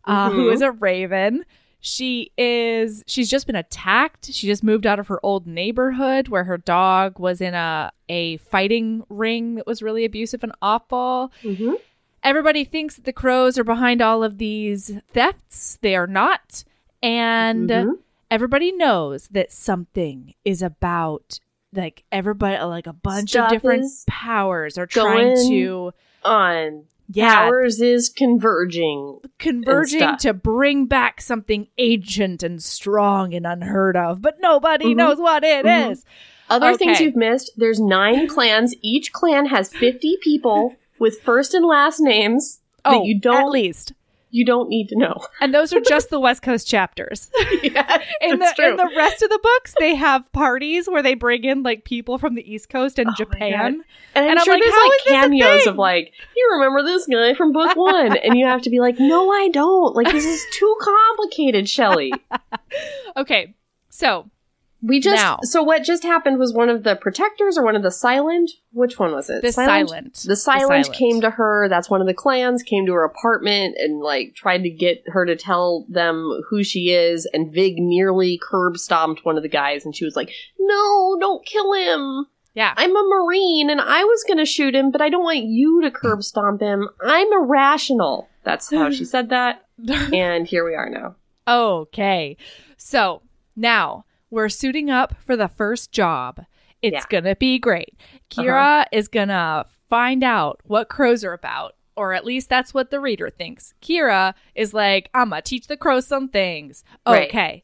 [0.05, 0.53] uh, who Mhm.
[0.53, 1.45] is a raven.
[1.81, 4.33] She is she's just been attacked.
[4.33, 8.35] She just moved out of her old neighborhood where her dog was in a a
[8.37, 11.31] fighting ring that was really abusive and awful.
[11.41, 11.75] Mhm.
[12.21, 15.77] Everybody thinks that the crows are behind all of these thefts.
[15.81, 16.65] They are not.
[17.01, 17.97] And Mhm.
[18.29, 21.39] everybody knows that something is about
[21.73, 25.93] like everybody like a bunch Stuff of different powers are trying to
[26.25, 29.19] On yeah Powers is converging.
[29.39, 34.97] converging to bring back something ancient and strong and unheard of but nobody Mhm.
[34.97, 36.03] knows what it is.
[36.03, 36.05] Mhm.
[36.51, 38.73] Other things you've missed, there's nine clans.
[38.81, 43.49] Each clan has 50 people with first and last names that oh you don't at
[43.49, 43.93] least
[44.31, 45.15] you don't need to know.
[45.41, 47.29] and those are just the west coast chapters
[47.63, 48.71] yes, in the true.
[48.71, 52.17] in the rest of the books they have parties where they bring in like people
[52.17, 53.83] from the east coast and Oh japan
[54.15, 57.33] and I'm and I'm sure like, there's like cameos of like, you remember this guy
[57.33, 59.95] from book one, and you have to be like, no, I don't.
[59.95, 62.13] Like this is too complicated, Shelley.
[63.17, 63.53] okay
[63.89, 64.29] so
[64.81, 65.39] We just Now.
[65.43, 68.49] so what just happened was one of the protectors or one of the silent.
[68.71, 69.41] Which one was it?
[69.41, 71.67] the silent The silent, came to her.
[71.67, 72.63] That's one of the clans.
[72.63, 76.91] Came to her apartment and like tried to get her to tell them who she
[76.91, 77.27] is.
[77.33, 81.45] And Vig nearly curb stomped one of the guys, and she was like, "No, don't
[81.45, 82.27] kill him.
[82.53, 85.81] yeah I'm a marine, and I was gonna shoot him, but I don't want you
[85.81, 86.87] to curb stomp him.
[87.05, 89.65] I'm irrational." That's how she said that.
[90.13, 91.15] And here we are now.
[91.47, 92.35] Okay.
[92.77, 93.21] So
[93.55, 96.45] now we're suiting up for the first job.
[96.81, 97.03] It's Yeah.
[97.09, 97.95] going to be great.
[97.97, 98.41] Uh-huh.
[98.43, 102.91] Kira is going to find out what crows are about, or at least that's what
[102.91, 103.73] the reader thinks.
[103.81, 106.83] Kira is like, I'm going to teach the crows some things.
[107.07, 107.27] Right.
[107.27, 107.63] Okay.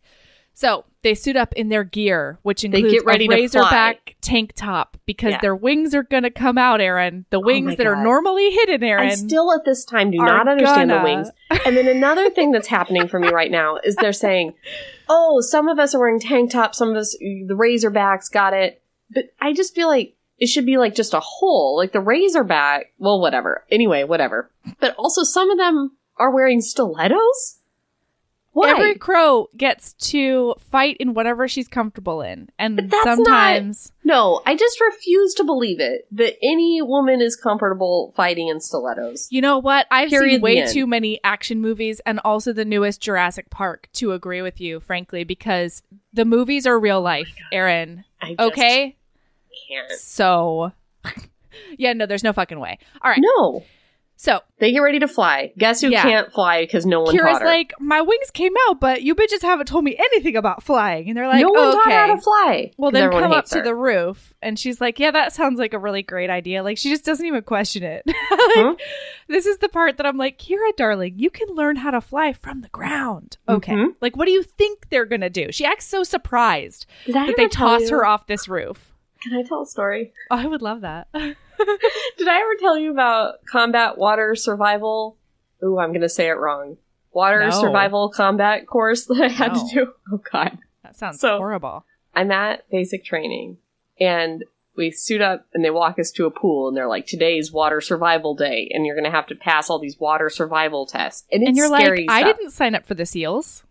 [0.55, 4.53] So they suit up in their gear, which They includes get ready a razorback tank
[4.55, 5.37] top because Yeah.
[5.37, 7.25] Oh their wings are going to come out, Aaron.
[7.29, 9.07] The oh wings my that are normally hidden, Aaron.
[9.09, 11.29] I still at this time do not understand the gonna- wings.
[11.65, 14.53] And then another thing that's happening for me right now is they're saying,
[15.09, 18.81] "Oh, some of us are wearing tank tops, some of us the Razorbacks got it."
[19.13, 22.93] But I just feel like it should be like just a hole, like the Razorback.
[22.97, 23.65] Well, whatever.
[23.69, 24.49] Anyway, whatever.
[24.79, 27.59] But also, some of them are wearing stilettos.
[28.55, 28.69] Why?
[28.71, 32.47] Every crow gets to fight in whatever she's comfortable in.
[32.57, 38.47] And sometimes no, I just refuse to believe it that any woman is comfortable fighting
[38.47, 39.27] in stilettos.
[39.29, 39.87] you know what?
[39.91, 44.13] I've Period, seen way too many action movies and also the newest Jurassic Park to
[44.13, 48.05] agree with you, frankly, because the movies are real life, oh Aaron.
[48.21, 48.95] I just Okay?
[49.67, 49.91] can't.
[49.99, 50.71] So
[51.77, 52.79] yeah, no, there's no fucking way.
[53.01, 53.19] All right.
[53.21, 53.65] No.
[54.17, 55.51] So They get ready to fly.
[55.57, 56.01] Guess who Yeah.
[56.03, 57.47] can't fly because no one Kira's taught her?
[57.47, 61.09] like, my wings came out, but you bitches haven't told me anything about flying.
[61.09, 61.95] And they're like, no one taught okay.
[61.95, 62.71] her how to fly.
[62.77, 64.33] Well, then come up hates to the roof.
[64.41, 66.63] And she's like, yeah, that sounds like a really great idea.
[66.63, 68.03] Like, she just doesn't even question it.
[68.07, 68.75] like, Huh?
[69.27, 72.31] This is the part that I'm like, Kira, darling, you can learn how to fly
[72.31, 73.37] from the ground.
[73.49, 73.73] Okay.
[73.73, 73.95] Mhm.
[73.99, 75.51] Like, what do you think they're going to do?
[75.51, 78.93] She acts so surprised that they toss you- her off this roof.
[79.21, 80.13] Can I tell a story?
[80.31, 81.07] Oh, I would love that.
[82.17, 85.17] Did I ever tell you about combat water survival?
[85.63, 86.77] Ooh, I'm gonna say it wrong.
[87.11, 87.51] Water No.
[87.51, 89.67] survival combat course that I had No.
[89.67, 89.93] to do.
[90.13, 90.57] Oh god.
[90.83, 91.85] that sounds So- horrible.
[92.13, 93.57] I'm at basic training
[93.99, 94.43] and
[94.77, 97.79] we suit up and they walk us to a pool and they're like, today's water
[97.81, 101.25] survival day and you're gonna have to pass all these water survival tests.
[101.31, 103.63] And it's And you're like, scary I didn't sign up for the seals.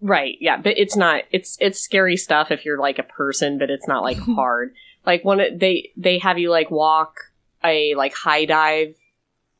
[0.00, 3.70] Right, yeah, but it's not it's it's scary stuff if you're like a person, but
[3.70, 4.74] it's not like hard.
[5.06, 7.16] Like it, they they have you like walk
[7.62, 8.94] a like high dive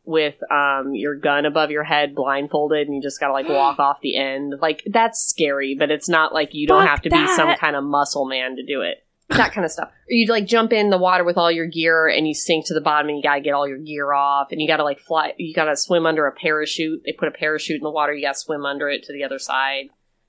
[0.06, 3.78] with um your gun above your head blindfolded and you just got to like walk
[3.78, 4.54] off the end.
[4.60, 7.76] Like that's scary, but it's not like you don't Fuck have to be some kind
[7.76, 9.04] of muscle man to do it.
[9.30, 9.88] That kind of stuff.
[9.88, 12.74] Or you like jump in the water with all your gear and you sink to
[12.74, 14.84] the bottom and you got to get all your gear off and you got to
[14.84, 17.02] like fly you got to swim under a parachute.
[17.04, 19.24] They put a parachute in the water, you got to swim under it to the
[19.24, 19.88] other side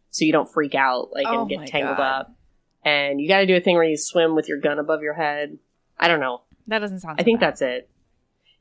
[0.10, 2.20] so you don't freak out like Oh and get tangled God.
[2.22, 2.36] up.
[2.86, 5.16] And you got to do a thing where you swim with your gun above your
[5.16, 5.58] head.
[6.00, 6.44] I don't know.
[6.68, 7.20] That doesn't sound.
[7.20, 7.48] I think bad.
[7.48, 7.90] that's it.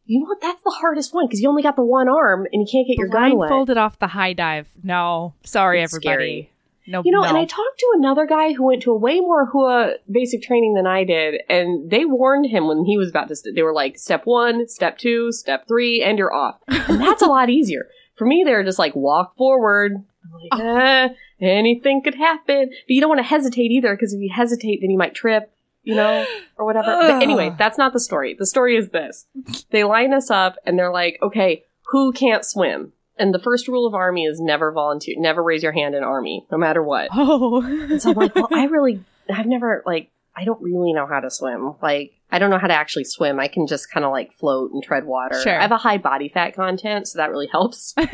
[0.07, 0.41] You know what?
[0.41, 2.99] That's the hardest one because you only got the one arm and you can't get
[2.99, 3.49] your gun wet.
[3.49, 4.67] blindfolded off the high dive.
[4.83, 6.15] No, sorry, It's everybody.
[6.43, 6.51] scary.
[6.87, 7.29] No, You know, no.
[7.29, 10.75] and I talked to another guy who went to a way more Hua basic training
[10.75, 13.37] than I did, and they warned him when he was about to.
[13.37, 16.57] St- they were like, step one, step two, step three, and you're off.
[16.69, 17.87] And that's a lot easier.
[18.17, 20.05] For me, they're just like, walk forward.
[20.51, 21.09] Like, eh,
[21.41, 22.69] anything could happen.
[22.71, 25.53] But you don't want to hesitate either, because if you hesitate, then you might trip,
[25.83, 26.97] you know, or whatever.
[27.01, 28.35] But anyway, that's not the story.
[28.39, 29.27] The story is this
[29.71, 32.93] they line us up, and they're like, okay, who can't swim?
[33.17, 36.47] And the first rule of army is never volunteer, never raise your hand in army,
[36.51, 37.11] no matter what.
[37.13, 41.07] oh, And so I'm like, well, I really, I've never, like, I don't really know
[41.07, 41.75] how to swim.
[41.83, 43.39] Like, I don't know how to actually swim.
[43.39, 45.41] I can just kind of like float and tread water.
[45.41, 45.59] Sure.
[45.59, 47.95] I have a high body fat content, so that really helps.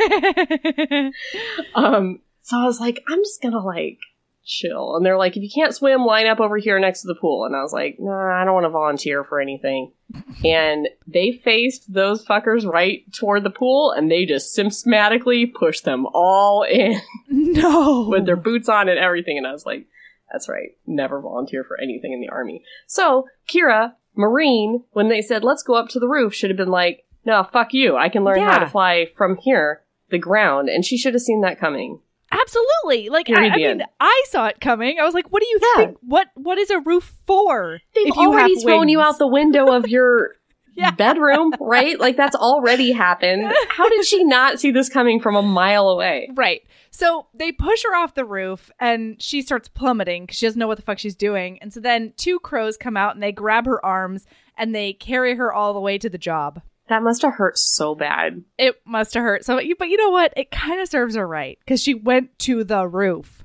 [1.74, 3.98] Um, so I was like, I'm just gonna like
[4.44, 4.96] chill.
[4.96, 7.44] And they're like, if you can't swim, line up over here next to the pool.
[7.44, 9.92] And I was like, nah, I don't want to volunteer for anything.
[10.44, 16.06] and they faced those fuckers right toward the pool, and they just systematically pushed them
[16.12, 19.38] all in no, with their boots on and everything.
[19.38, 19.86] And I was like,
[20.32, 20.70] that's right.
[20.86, 22.62] Never volunteer for anything in the army.
[22.86, 26.68] So Kira, Marine, when they said, let's go up to the roof, should have been
[26.70, 27.96] like, no, fuck you.
[27.96, 30.68] I can learn how to fly from here, the ground.
[30.68, 32.00] And she should have seen that coming.
[32.32, 33.08] absolutely.
[33.10, 33.82] Like, I, I mean.
[34.00, 34.98] I saw it coming.
[35.00, 35.84] I was like, what do you Yeah.
[35.84, 35.98] think?
[36.00, 37.80] What What is a roof for?
[37.94, 40.36] They've if you already thrown you out the window of your
[40.74, 40.90] Yeah.
[40.92, 41.98] bedroom, right?
[41.98, 43.52] Like that's already happened.
[43.68, 46.30] How did she not see this coming from a mile away?
[46.34, 46.62] Right.
[46.90, 50.66] So they push her off the roof and she starts plummeting because she doesn't know
[50.66, 51.58] what the fuck she's doing.
[51.60, 55.36] And so then two crows come out and they grab her arms and they carry
[55.36, 56.62] her all the way to the job.
[56.88, 58.42] That must have hurt so bad.
[58.58, 59.44] It must have hurt.
[59.44, 60.32] So, but you know what?
[60.36, 63.39] It kind of serves her right because she went to the roof.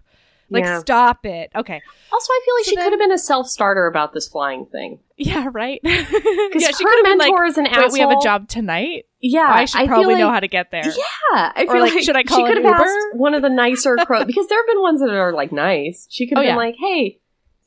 [0.49, 0.79] Like, Yeah.
[0.79, 1.49] stop it.
[1.55, 1.81] Okay.
[2.13, 4.65] Also, I feel like So she then- could have been a self-starter about this flying
[4.67, 4.99] thing.
[5.17, 5.81] Yeah, right.
[5.84, 7.91] Because yeah, her could've been mentor is an asshole.
[7.93, 9.05] we have a job tonight.
[9.21, 10.86] Yeah, I should feel probably know how to get there.
[10.86, 12.84] Yeah, I feel like, like, should I call she an could have Uber?
[12.84, 16.08] asked one of the nicer crows because there have been ones that are like nice.
[16.12, 16.58] She could have Oh, been yeah.
[16.58, 17.19] like, "Hey,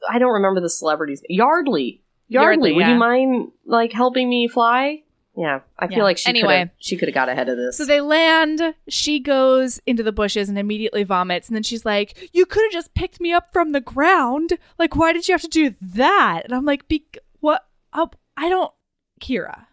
[0.08, 1.20] I don't remember the celebrities.
[1.28, 2.92] Yardley, Yardley, Yardley, would yeah.
[2.92, 5.02] you mind like helping me fly?"
[5.40, 6.46] Yeah, I feel like she Anyway.
[6.48, 7.76] could have she could have got ahead of this.
[7.78, 8.74] So they land.
[8.88, 11.48] She goes into the bushes and immediately vomits.
[11.48, 14.54] And then she's like, "You could have just picked me up from the ground.
[14.80, 17.06] Like, why did you have to do that?" And I'm like, Be-
[17.38, 17.64] "What?
[17.92, 18.72] Oh, I don't,
[19.20, 19.66] Kira.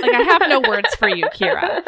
[0.00, 1.82] Like, I have no words for you, Kira."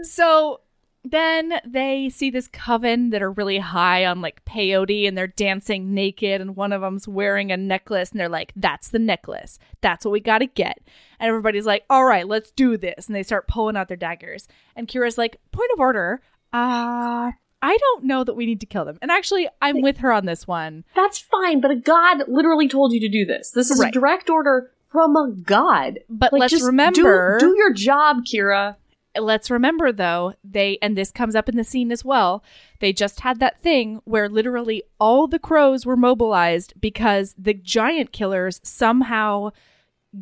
[0.04, 0.60] So
[1.04, 5.94] then they see this coven that are really high on like peyote and they're dancing
[5.94, 10.04] naked and one of them's wearing a necklace and they're like that's the necklace that's
[10.04, 10.78] what we got to get
[11.18, 14.46] and everybody's like all right let's do this and they start pulling out their daggers
[14.76, 16.20] and kira's like point of order
[16.52, 17.30] uh
[17.62, 20.26] i don't know that we need to kill them and actually i'm with her on
[20.26, 23.50] this one That's fine, but a god literally told you to do this.
[23.52, 23.88] This is Right.
[23.88, 26.00] a direct order from a god.
[26.08, 28.76] but Like, let's just remember do, do your job, Kira.
[29.22, 32.42] Let's remember though they and this comes up in the scene as well
[32.80, 38.12] they just had that thing where literally all the crows were mobilized because the giant
[38.12, 39.50] killers somehow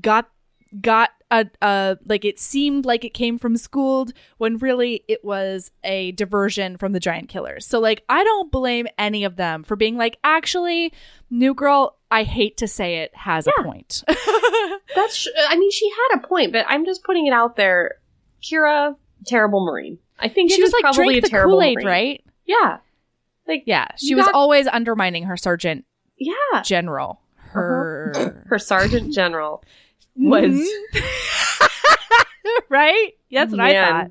[0.01, 0.29] got
[0.81, 5.71] got a, a like it seemed like it came from Schooled when really it was
[5.85, 7.67] a diversion from the giant killers.
[7.67, 10.93] So like I don't blame any of them for being like actually
[11.31, 14.03] New Girl I hate to say it has a point.
[14.95, 15.15] That's.
[15.15, 17.97] sh- I mean, she had a point, but I'm just putting it out there.
[18.43, 18.97] Kira,
[19.27, 19.99] terrible Marine.
[20.19, 21.87] I think she was like probably a terrible Kool-Aid, Marine.
[21.87, 22.25] right?
[22.47, 22.79] Yeah.
[23.47, 25.85] Like Yeah, she was got- always undermining her sergeant
[26.19, 26.63] yeah.
[26.65, 27.21] general.
[27.37, 29.63] Her Her sergeant general
[30.17, 30.51] was
[30.95, 31.01] Mhm.
[32.69, 33.13] right?
[33.31, 34.11] That's what I thought.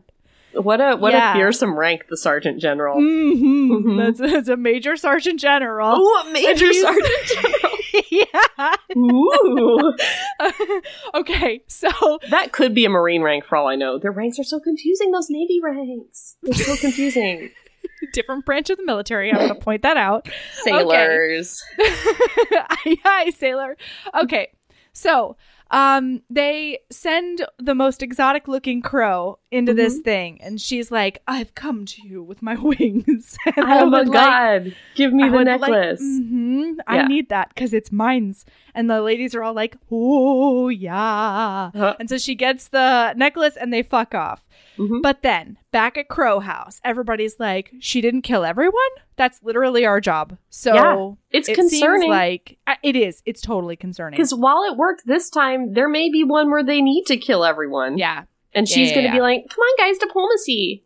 [0.54, 1.32] What a what Yeah.
[1.32, 2.96] a fearsome rank the sergeant general.
[3.00, 3.98] hmm Mhm.
[4.18, 5.94] That's, that's a major sergeant general.
[5.98, 7.78] Oh, a major sergeant general.
[8.10, 8.76] yeah.
[8.98, 9.94] Ooh.
[11.16, 14.00] okay, so That could be a Marine rank for all I know.
[14.00, 16.38] Their ranks are so confusing, those Navy ranks.
[16.44, 17.52] They're so confusing.
[18.14, 19.32] different branch of the military.
[19.32, 20.28] I'm going to point that out.
[20.54, 21.62] Sailors.
[21.80, 23.76] aye, aye, sailor.
[24.22, 24.50] Okay,
[24.94, 25.36] so
[25.72, 29.78] um, they send the most exotic looking crow into Mm-hmm.
[29.78, 33.86] this thing, and she's like, "I've come to you with my wings." And I Oh
[33.86, 34.76] my would like- god.
[34.96, 36.02] Give me I the would like- necklace.
[36.02, 38.46] Mhm, I need that because it's mine's.
[38.76, 41.96] And the ladies are all like, "Oh yeah!" Uh-huh.
[42.00, 44.46] And so she gets the necklace, and they fuck off.
[44.78, 45.02] Mhm.
[45.02, 48.74] But then back at Crow House, everybody's like, "She didn't kill everyone.
[49.16, 52.02] That's literally our job." So Yeah, it's it concerning.
[52.02, 53.24] Seems like uh, it is.
[53.26, 54.18] It's totally concerning.
[54.18, 57.44] Because while it worked this time, there may be one where they need to kill
[57.46, 57.98] everyone.
[57.98, 58.24] Yeah.
[58.58, 59.16] And she's yeah, going to yeah.
[59.16, 60.84] be like, come on, guys, diplomacy.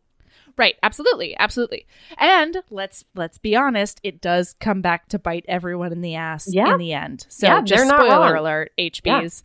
[0.57, 1.87] Right, absolutely, absolutely.
[2.17, 6.47] And let's let's be honest, it does come back to bite everyone in the ass
[6.51, 6.73] Yeah.
[6.73, 7.25] in the end.
[7.29, 8.37] So Yeah, just they're not spoiler wrong.
[8.37, 9.43] alert, HBs.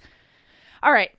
[0.83, 1.11] All right.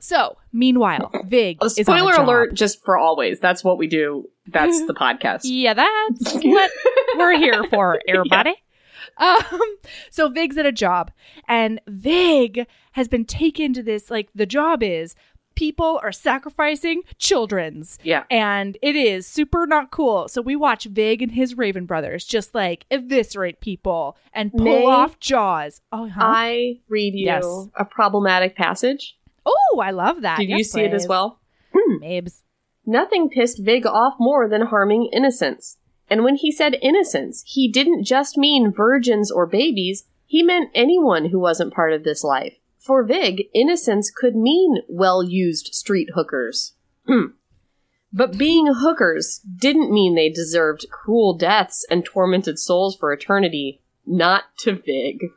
[0.00, 2.26] So, meanwhile, Vig A is on a spoiler job.
[2.28, 3.38] alert just for always.
[3.40, 4.28] That's what we do.
[4.46, 5.40] That's the podcast.
[5.44, 6.70] Yeah, that's what
[7.16, 8.54] we're here for, everybody.
[9.18, 9.38] Um,
[10.10, 11.10] so Vig's at a job,
[11.46, 14.10] and Vig has been taken to this.
[14.10, 15.14] Like the job is
[15.54, 18.24] people are sacrificing children's, Yeah.
[18.30, 20.28] and it is super not cool.
[20.28, 24.84] So we watch Vig and his Raven brothers just like eviscerate people and pull May
[24.84, 25.80] off jaws.
[25.92, 26.20] Oh, huh?
[26.22, 27.44] I read you Yes.
[27.78, 29.16] a problematic passage.
[29.46, 30.38] oh, I love that.
[30.38, 31.08] Did you Yes, see it as please.
[31.08, 31.40] well?
[31.74, 32.02] Hmm.
[32.02, 32.42] Mabes?
[32.86, 35.76] Nothing pissed Vig off more than harming innocents.
[36.08, 41.26] And when he said innocents, he didn't just mean virgins or babies, he meant anyone
[41.26, 42.54] who wasn't part of this life.
[42.84, 46.74] For Vig, innocence could mean well used street hookers.
[47.06, 47.28] Hmm.
[48.12, 53.80] But being hookers didn't mean they deserved cruel deaths and tormented souls for eternity.
[54.06, 55.20] Not to Vig.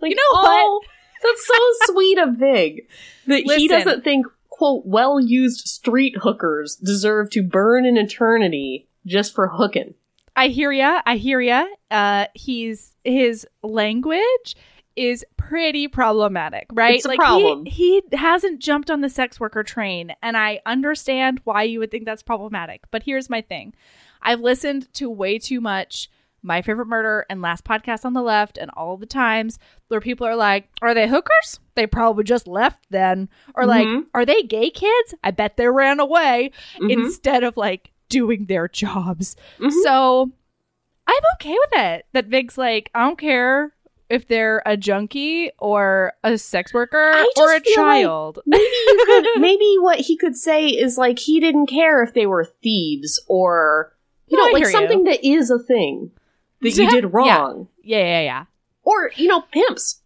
[0.00, 0.80] Like, You know oh,
[1.24, 1.54] That's so
[1.92, 2.86] sweet of Vig.
[3.26, 9.34] That he doesn't think, quote, well used street hookers deserve to burn in eternity just
[9.34, 9.94] for hooking.
[10.36, 11.02] I hear ya.
[11.04, 11.64] I hear ya.
[11.90, 14.54] Uh, he's his language
[14.98, 16.96] is pretty problematic, right?
[16.96, 17.64] It's a like problem.
[17.66, 21.90] He, he hasn't jumped on the sex worker train, and I understand why you would
[21.90, 22.82] think that's problematic.
[22.90, 23.74] But here's my thing:
[24.20, 26.10] I've listened to way too much.
[26.42, 29.58] My favorite murder and last podcast on the left, and all the times
[29.88, 31.58] where people are like, "Are they hookers?
[31.74, 34.06] They probably just left then," or like, Mhm.
[34.14, 35.14] "Are they gay kids?
[35.24, 36.92] I bet they ran away." Mhm.
[36.92, 39.36] Instead of like doing their jobs.
[39.58, 39.72] Mhm.
[39.82, 40.30] So
[41.08, 42.06] I'm okay with it.
[42.12, 43.72] That Vig's like, I don't care
[44.10, 48.38] if they're a junkie or a sex worker or a feel like- child.
[48.46, 52.26] Maybe you could, maybe what he could say is like he didn't care if they
[52.26, 53.94] were thieves or
[54.26, 54.72] you No, know I like hear you.
[54.72, 56.10] something that is a thing
[56.62, 58.44] that you did wrong yeah, yeah, yeah.
[58.82, 60.00] or you know pimps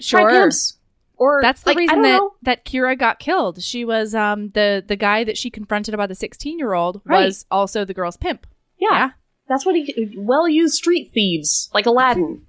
[0.00, 0.28] Sure.
[0.30, 0.78] pimps
[1.16, 2.34] or That's the like, reason that, know.
[2.42, 3.62] that Kira got killed.
[3.62, 7.24] She was um the the guy that she confronted about the 16 year old Right.
[7.26, 8.46] was also the girl's pimp.
[8.78, 9.10] yeah, yeah.
[9.48, 12.42] that's what he well used street thieves like Aladdin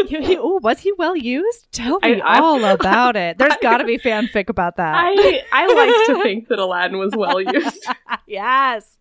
[0.38, 1.70] oh, was he well used?
[1.72, 3.38] Tell me I- all about it.
[3.38, 4.94] There's got to be fanfic about that.
[4.96, 7.86] I I like to think that Aladdin was well used
[8.26, 8.96] yes.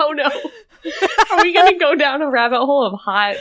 [0.00, 0.24] oh no
[1.30, 3.36] are we gonna go down a rabbit hole of hot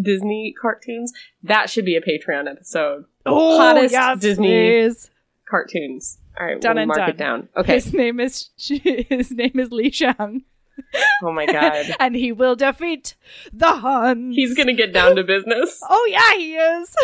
[0.00, 4.46] Disney cartoons that should be a Patreon episode Oh, Hottest yes, Disney-
[4.86, 5.10] please.
[5.50, 7.10] cartoons all right Done we'll and mark done.
[7.10, 10.44] it down okay His name is his name is Li Shang,
[11.22, 13.14] oh my god and he will defeat
[13.52, 14.34] the Huns.
[14.34, 15.82] He's gonna get down to business.
[15.88, 16.94] Oh yeah, he is.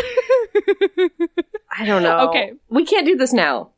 [1.77, 2.29] I don't know.
[2.29, 2.53] Okay.
[2.69, 3.71] We can't do this now.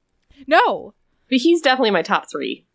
[0.47, 0.93] no,
[1.29, 2.65] But he's definitely my top three.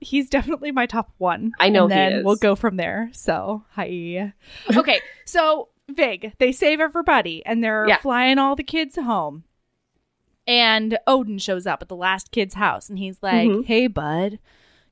[0.00, 1.52] he's definitely my top one.
[1.58, 2.24] I know and he is.
[2.24, 3.08] we'll go from there.
[3.12, 4.32] So hi.
[4.76, 7.98] okay, so Vig, they save everybody, and they're Yeah.
[7.98, 9.44] flying all the kids home.
[10.48, 13.64] And Odin shows up at the last kid's house, and he's like, Mhm.
[13.66, 14.38] "Hey, bud,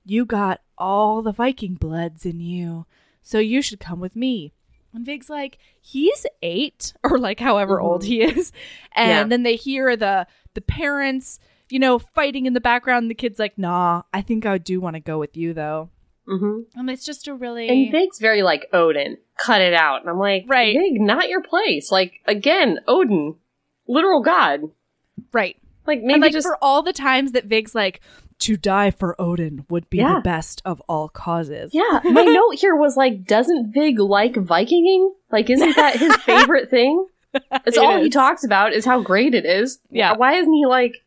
[0.05, 2.87] you got all the Viking bloods in you,
[3.23, 4.53] so you should come with me."
[4.93, 7.83] And Vig's like, "He's eight, or like however Mhm.
[7.85, 8.53] old he is."
[8.97, 9.25] And Yeah.
[9.25, 13.11] then they hear the the parents you know, fighting in the background.
[13.11, 15.89] The kid's like, nah, I think I do want to go with you though.
[16.29, 16.79] Mm-hmm.
[16.79, 17.69] And it's just a really.
[17.69, 20.03] And Vig's very like Odin, cut it out.
[20.03, 20.77] And I'm like, Right.
[20.77, 21.91] Vig, not your place.
[21.91, 23.37] Like again, Odin,
[23.89, 24.61] literal god.
[25.33, 25.57] right.
[25.87, 28.01] Like maybe and like just for all the times that Vig's like,
[28.41, 30.15] to die for Odin would be Yeah.
[30.15, 31.73] the best of all causes.
[31.75, 32.01] yeah.
[32.05, 35.11] My note here was like, doesn't Vig like Vikinging?
[35.31, 37.07] Like, isn't that his favorite thing?
[37.35, 39.79] It's It all he talks about is how great it is.
[39.91, 40.13] Yeah.
[40.15, 41.03] Why isn't he like,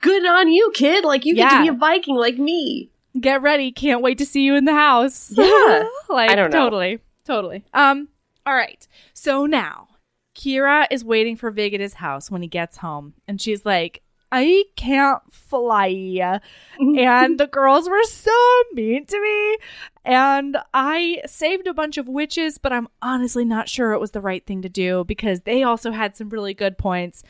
[0.00, 1.04] good on you, kid?
[1.04, 2.90] Like you get to be a Viking like me.
[3.18, 3.72] Get ready.
[3.72, 5.32] Can't wait to see you in the house.
[5.36, 5.84] Yeah.
[6.08, 6.64] like I don't know.
[6.64, 6.98] totally.
[7.24, 7.64] Totally.
[7.72, 8.08] Um,
[8.46, 8.86] all right.
[9.14, 9.88] So now
[10.34, 14.02] Kira is waiting for Vig at his house when he gets home, and she's like,
[14.32, 16.40] I can't fly.
[16.78, 19.58] and the girls were so mean to me.
[20.04, 24.20] And I saved a bunch of witches, but I'm honestly not sure it was the
[24.20, 27.22] right thing to do because they also had some really good points.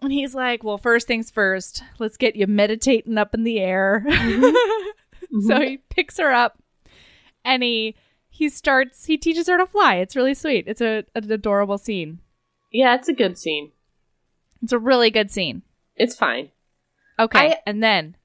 [0.00, 4.04] And he's like, Well, first things first, let's get you meditating up in the air.
[5.32, 5.48] Mm-hmm.
[5.48, 6.58] so he picks her up
[7.44, 7.96] and he
[8.28, 9.96] he starts he teaches her to fly.
[9.96, 10.64] It's really sweet.
[10.66, 12.18] It's a an adorable scene.
[12.70, 13.70] Yeah, it's a good scene.
[14.62, 15.62] It's a really good scene.
[15.96, 16.50] It's fine.
[17.18, 17.52] Okay.
[17.52, 18.16] I- and then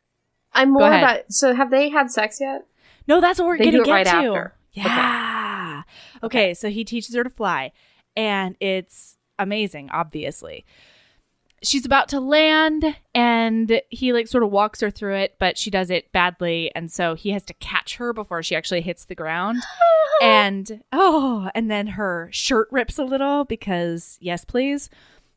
[0.54, 1.32] I'm more about.
[1.32, 2.66] So, have they had sex yet?
[3.08, 4.12] No, that's what we're do it get right to.
[4.12, 4.54] after.
[4.74, 5.84] Yeah.
[6.24, 6.54] Okay.
[6.54, 7.72] so he teaches her to fly,
[8.16, 9.90] and it's amazing.
[9.92, 10.66] Obviously,
[11.64, 15.70] she's about to land, and he like sort of walks her through it, but she
[15.70, 19.16] does it badly, and so he has to catch her before she actually hits the
[19.16, 19.62] ground.
[20.22, 24.90] and oh, and then her shirt rips a little because yes, please.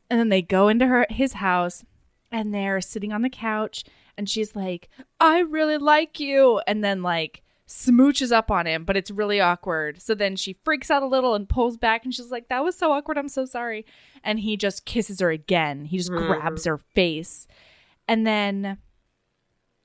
[0.09, 1.85] And then they go into her his house,
[2.31, 3.83] and they're sitting on the couch,
[4.17, 8.97] and she's like, "I really like you," and then like smooches up on him, but
[8.97, 10.01] it's really awkward.
[10.01, 12.75] So then she freaks out a little and pulls back, and she's like, "That was
[12.77, 13.17] so awkward.
[13.17, 13.85] I'm so sorry."
[14.23, 15.85] And he just kisses her again.
[15.85, 16.27] He just Mhm.
[16.27, 17.47] grabs her face,
[18.07, 18.77] and then.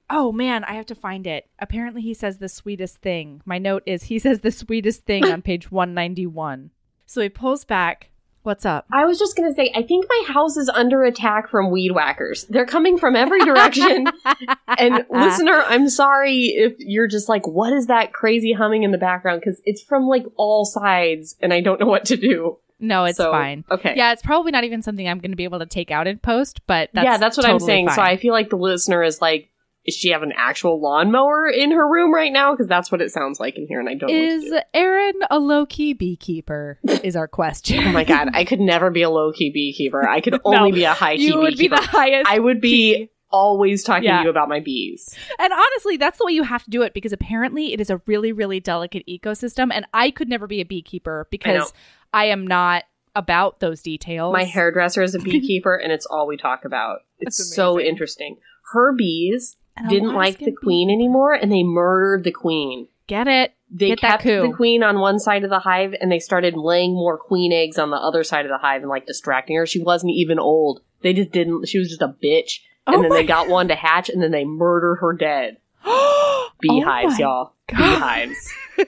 [0.09, 1.49] Oh man, I have to find it.
[1.59, 3.43] Apparently, he says the sweetest thing.
[3.45, 6.71] My note is he says the sweetest thing on page 191.
[7.07, 8.11] So he pulls back.
[8.47, 8.87] What's up?
[8.93, 12.45] I was just gonna say, I think my house is under attack from weed whackers.
[12.45, 14.07] They're coming from every direction.
[14.79, 18.99] and listener, I'm sorry if you're just like, what is that crazy humming in the
[18.99, 19.41] background?
[19.41, 22.59] Because it's from like all sides, and I don't know what to do.
[22.79, 23.65] No, it's So, fine.
[23.69, 23.95] Okay.
[23.97, 26.19] Yeah, it's probably not even something I'm going to be able to take out in
[26.19, 27.91] post, but that's yeah, that's what I'm totally saying.
[27.91, 28.03] So.
[28.03, 29.51] I feel like the listener is like,
[29.87, 32.53] does she have an actual lawnmower in her room right now?
[32.53, 34.11] Because that's what it sounds like in here, and I don't.
[34.11, 34.59] know what to Is do.
[34.75, 36.79] Aaron a low key beekeeper?
[37.05, 37.79] Is our question.
[37.87, 40.09] Oh my god, I could never be a low key beekeeper.
[40.09, 41.77] I could only be a high key you would be beekeeper.
[41.77, 42.31] the highest.
[42.31, 43.11] I would be key.
[43.31, 44.19] always talking Yeah.
[44.19, 45.15] to you about my bees.
[45.39, 48.01] And honestly, that's the way you have to do it because apparently it is a
[48.07, 49.71] really, really delicate ecosystem.
[49.73, 51.73] And I could never be a beekeeper because
[52.13, 52.85] I, am not
[53.15, 54.33] about those details.
[54.33, 57.01] My hairdresser is a beekeeper, and it's all we talk about.
[57.19, 58.37] It's so interesting.
[58.73, 59.57] Her bees
[59.89, 62.89] didn't like the queen anymore, and they murdered the queen.
[63.07, 63.53] Get it?
[63.71, 66.93] They Get kept the queen on one side of the hive, and they started laying
[66.95, 69.67] more queen eggs on the other side of the hive and like distracting her.
[69.67, 70.81] She wasn't even old.
[71.03, 71.69] They just didn't.
[71.69, 72.61] She was just a bitch.
[72.87, 75.59] Oh and Oh then they got one to hatch, and then they murdered her dead.
[75.89, 77.53] Oh Beehives, Oh y'all.
[77.69, 77.79] God.
[77.79, 78.53] Beehives.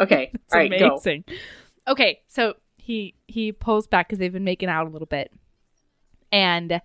[0.00, 1.00] Okay, It's all right, go.
[1.88, 5.32] Okay, so he he pulls back because they've been making out a little bit,
[6.32, 6.80] and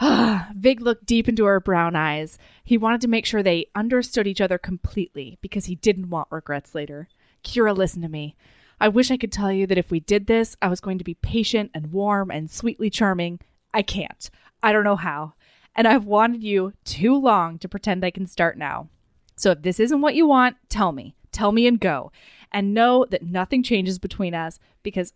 [0.54, 2.38] Vig looked deep into her brown eyes.
[2.64, 6.74] He wanted to make sure they understood each other completely because he didn't want regrets
[6.74, 7.08] later.
[7.44, 8.36] Kira, listen to me.
[8.80, 11.04] I wish I could tell you that if we did this, I was going to
[11.04, 13.40] be patient and warm and sweetly charming.
[13.72, 14.30] I can't.
[14.62, 15.34] I don't know how.
[15.76, 18.88] And I've wanted you too long to pretend I can start now.
[19.36, 21.14] So if this isn't what you want, tell me.
[21.32, 22.12] Tell me and go.
[22.52, 25.12] And know that nothing changes between us because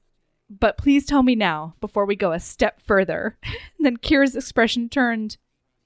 [0.50, 3.36] but please tell me now before we go a step further.
[3.42, 5.36] And then Kira's expression turned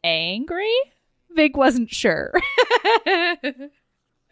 [0.05, 0.73] angry.
[1.35, 2.33] Vig wasn't sure.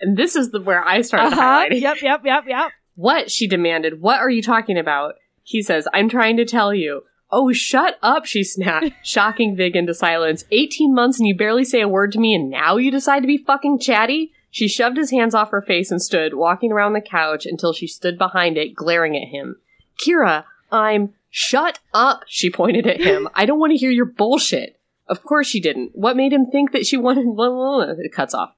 [0.01, 1.69] And this is the where I started uh-huh.
[1.69, 1.81] highlighting.
[1.81, 2.71] Yep, yep, yep, yep.
[2.97, 3.31] What?
[3.31, 4.03] She demanded.
[4.03, 5.15] What are you talking about?
[5.43, 7.03] He says, I'm trying to tell you.
[7.31, 10.45] Oh, shut up, she snapped, shocking Vig into silence.
[10.51, 13.29] 18 months and you barely say a word to me, and now you decide to
[13.29, 14.33] be fucking chatty?
[14.51, 17.87] She shoved his hands off her face and stood, walking around the couch until she
[17.87, 19.57] stood behind it, glaring at him.
[20.05, 21.15] Kira, I'm.
[21.33, 23.29] Shut up, she pointed at him.
[23.35, 24.81] I don't want to hear your bullshit.
[25.07, 25.93] Of course she didn't.
[25.95, 28.01] What made him think that she wanted.
[28.01, 28.55] It cuts off.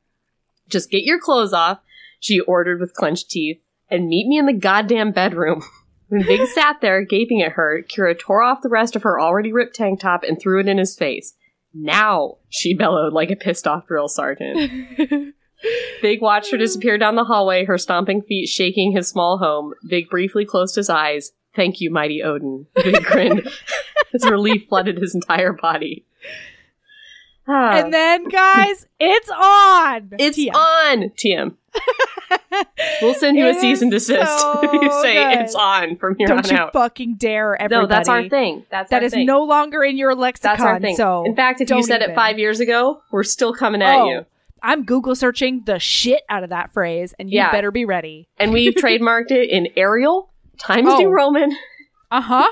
[0.70, 1.80] Just get your clothes off,
[2.18, 5.62] she ordered with clenched teeth, and meet me in the goddamn bedroom.
[6.08, 9.50] When Vig sat there, gaping at her, Kira tore off the rest of her already
[9.50, 11.32] ripped tank top and threw it in his face.
[11.72, 14.70] Now, she bellowed like a pissed off drill sergeant.
[16.00, 19.74] Vig watched her disappear down the hallway, her stomping feet shaking his small home.
[19.84, 21.32] Vig briefly closed his eyes.
[21.54, 22.66] Thank you, mighty Odin.
[22.76, 23.48] Vig grinned
[24.14, 26.04] as relief flooded his entire body.
[27.46, 30.10] Ah, And then, guys, it's on.
[30.18, 30.54] it's TM.
[30.54, 31.56] on, TM.
[33.00, 35.40] We'll send you a It cease and desist so if you say good.
[35.42, 36.72] it's on from here Don't on you out.
[36.72, 37.82] fucking dare, everybody.
[37.82, 38.64] No, that's our thing.
[38.70, 39.26] That's That our is thing.
[39.26, 40.52] no longer in your lexicon.
[40.56, 40.96] That's our thing.
[40.96, 42.12] So, in fact, if you said even.
[42.12, 44.26] it five years ago, we're still coming at Oh, you.
[44.62, 47.50] I'm Google searching the shit out of that phrase, and you Yeah.
[47.50, 48.28] better be ready.
[48.38, 50.98] And we've trademarked it in Arial, Times Oh.
[50.98, 51.52] New Roman,
[52.10, 52.48] Uh huh.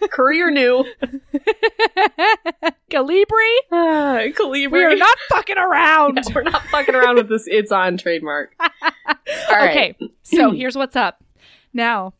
[0.10, 0.84] Courier New,
[2.90, 4.70] Calibri, ah, Calibri.
[4.70, 6.16] we are not fucking around.
[6.18, 7.44] Yeah, we're not fucking around with this.
[7.46, 8.54] It's on trademark.
[8.60, 8.70] All
[9.50, 9.70] right.
[9.70, 11.22] Okay, so here's what's up.
[11.72, 12.14] Now,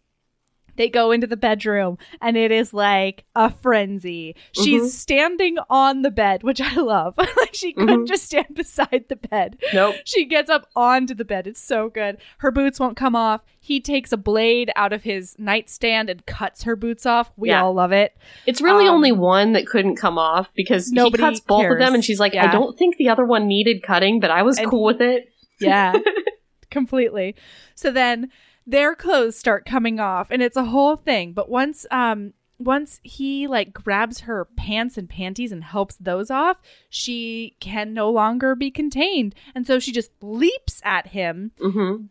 [0.76, 4.34] they go into the bedroom and it is like a frenzy.
[4.52, 4.86] She's Mhm.
[4.88, 7.14] standing on the bed, which I love.
[7.18, 8.08] like she couldn't Mhm.
[8.08, 9.58] just stand beside the bed.
[9.74, 9.96] Nope.
[10.04, 11.46] She gets up onto the bed.
[11.46, 12.18] It's so good.
[12.38, 13.42] Her boots won't come off.
[13.60, 17.32] He takes a blade out of his nightstand and cuts her boots off.
[17.36, 17.62] We Yeah.
[17.64, 18.12] all love it.
[18.46, 21.78] It's really Um, only one that couldn't come off because Nobody he cuts both of
[21.78, 22.48] them, and she's like, Yeah.
[22.48, 25.28] "I don't think the other one needed cutting, but I was And cool with it."
[25.60, 25.94] Yeah,
[26.70, 27.34] completely.
[27.74, 28.30] So then
[28.66, 31.32] their clothes start coming off, and it's a whole thing.
[31.32, 36.58] But once, um, once he like grabs her pants and panties and helps those off,
[36.88, 42.06] she can no longer be contained, and so she just leaps at him, hmm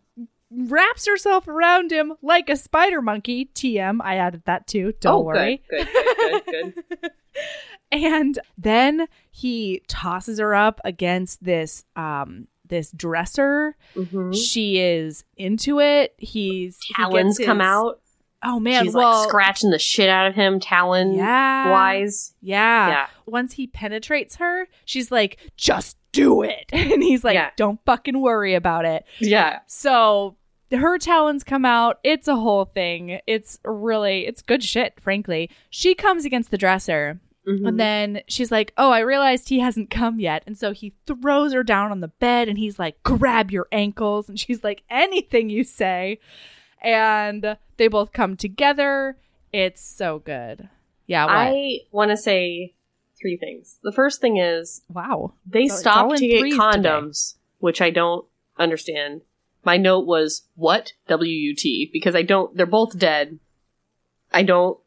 [0.51, 3.49] wraps herself around him like a spider monkey.
[3.53, 4.93] TM, I added that too.
[4.99, 5.61] Don't oh, worry.
[5.69, 7.11] Good, good, good, good.
[7.91, 13.75] and then he tosses her up against this um this dresser.
[13.93, 16.13] Hmm she is into it.
[16.17, 18.01] He's he Talons come out.
[18.43, 21.71] oh man she's well like scratching the shit out of him, talon yeah.
[21.71, 22.33] Wise.
[22.41, 22.87] yeah.
[22.89, 23.07] Yeah.
[23.25, 26.65] once he penetrates her she's like just do it.
[26.73, 27.51] And he's like Yeah.
[27.57, 29.05] don't fucking worry about it.
[29.19, 29.59] Yeah.
[29.67, 30.37] so
[30.71, 31.99] her talons come out.
[32.03, 33.19] It's a whole thing.
[33.27, 35.49] It's really it's good shit frankly.
[35.69, 37.67] She comes against the dresser Mhm.
[37.67, 40.43] And then she's like, Oh, I realized he hasn't come yet.
[40.47, 44.27] And so he throws her down on the bed and he's like, Grab your ankles.
[44.29, 46.19] And she's like, Anything you say.
[46.81, 49.17] And they both come together.
[49.53, 50.69] It's so good.
[51.07, 51.25] Yeah.
[51.25, 51.31] What?
[51.35, 52.73] I want to say
[53.19, 53.79] three things.
[53.83, 55.33] The first thing is wow.
[55.45, 58.25] they So stopped to get condoms, which I don't
[58.57, 59.21] understand.
[59.63, 62.55] My note was what W U T because I don't.
[62.55, 63.39] They're both dead.
[64.31, 64.77] I don't.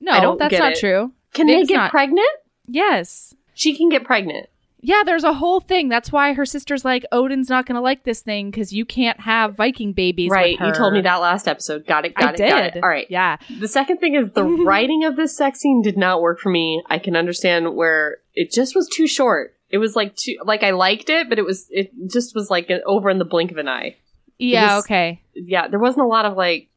[0.00, 0.78] No, I don't that's not it.
[0.78, 1.12] true.
[1.32, 2.28] Can Vig's they get not- pregnant?
[2.66, 3.34] Yes.
[3.54, 4.48] She can get pregnant.
[4.80, 5.88] Yeah, there's a whole thing.
[5.88, 9.18] That's why her sister's like, Odin's not going to like this thing because you can't
[9.20, 10.30] have Viking babies.
[10.30, 10.52] right.
[10.52, 10.66] with her.
[10.68, 11.84] You told me that last episode.
[11.84, 12.14] Got it.
[12.14, 12.36] Got I it.
[12.36, 12.48] did.
[12.50, 12.82] Got it.
[12.84, 13.06] All right.
[13.10, 13.38] Yeah.
[13.58, 16.80] The second thing is the writing of this sex scene did not work for me.
[16.86, 19.54] I can understand where it just was too short.
[19.68, 22.70] It was like too like I liked it, but it was it just was like
[22.70, 23.96] an, over in the blink of an eye.
[24.38, 24.78] Yeah.
[24.78, 25.20] okay.
[25.34, 26.68] Yeah, there wasn't a lot of like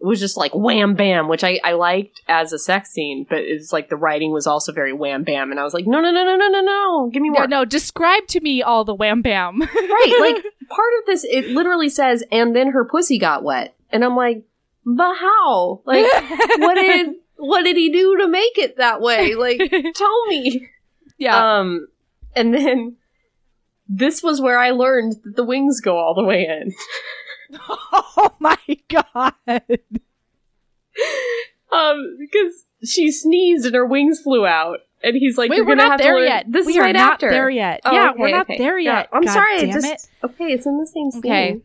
[0.00, 3.38] it was just like wham bam, which I, I liked as a sex scene, but
[3.38, 6.12] it's like the writing was also very wham bam, and I was like, no no
[6.12, 7.42] no no no no no, give me more.
[7.42, 9.58] Yeah, no, describe to me all the wham bam.
[9.88, 14.04] Right, like part of this, it literally says, and then her pussy got wet, and
[14.04, 14.44] I'm like,
[14.84, 15.82] but how?
[15.84, 16.04] Like,
[16.58, 19.34] what did what did he do to make it that way?
[19.34, 19.58] Like,
[19.94, 20.68] tell me.
[21.18, 21.58] yeah.
[21.58, 21.88] Um,
[22.36, 22.96] and then
[23.88, 26.72] this was where I learned that the wings go all the way in.
[27.68, 28.56] oh my
[28.88, 29.32] god.
[31.72, 35.98] Um, because she sneezed and her wings flew out, and he's like, Wait, we're not
[35.98, 36.46] there yet.
[36.48, 37.30] This we is are right not after.
[37.30, 37.80] there yet.
[37.84, 38.58] Oh, yeah, okay, we're not okay.
[38.58, 39.08] there Yeah, yet.
[39.12, 39.58] I'm God sorry.
[39.60, 40.08] Damn just it.
[40.24, 40.52] okay.
[40.52, 41.20] It's in the same scene.
[41.20, 41.60] Okay.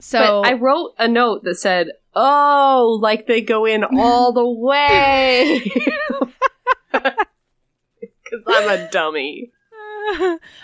[0.00, 4.48] So but I wrote a note that said, "Oh, like they go in all the
[4.48, 5.70] way."
[8.32, 9.50] Because I'm a dummy.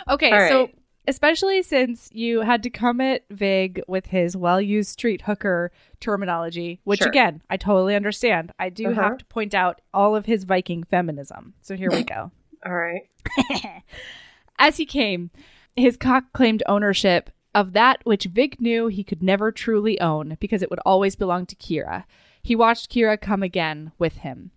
[0.09, 0.75] okay, All so right.
[1.07, 7.01] Especially since you had to come at Vig with his well-used street hooker terminology, which
[7.01, 7.09] Sure.
[7.09, 8.53] again I totally understand.
[8.59, 9.03] I do Uh-huh.
[9.03, 11.55] have to point out all of his Viking feminism.
[11.63, 12.31] So here we go.
[12.67, 13.03] All right.
[14.59, 15.31] As he came,
[15.77, 20.63] his cock claimed ownership of that which Vig knew he could never truly own because
[20.63, 22.05] it would always belong to Kira.
[22.43, 24.51] He watched Kira come again with him.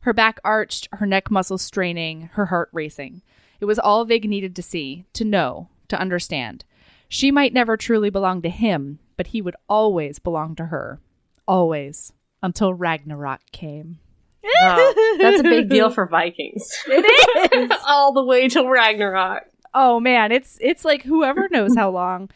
[0.00, 3.22] Her back arched, her neck muscles straining, her heart racing.
[3.60, 6.64] It was all Vig needed to see, to know, to understand.
[7.08, 11.00] She might never truly belong to him, but he would always belong to her.
[11.46, 12.12] Always.
[12.42, 13.98] Until Ragnarok came.
[14.42, 14.92] Wow.
[15.20, 16.68] That's a big deal for Vikings.
[16.88, 17.70] It is.
[17.86, 19.44] all the way till Ragnarok.
[19.74, 22.28] oh man, it's it's like whoever knows how long.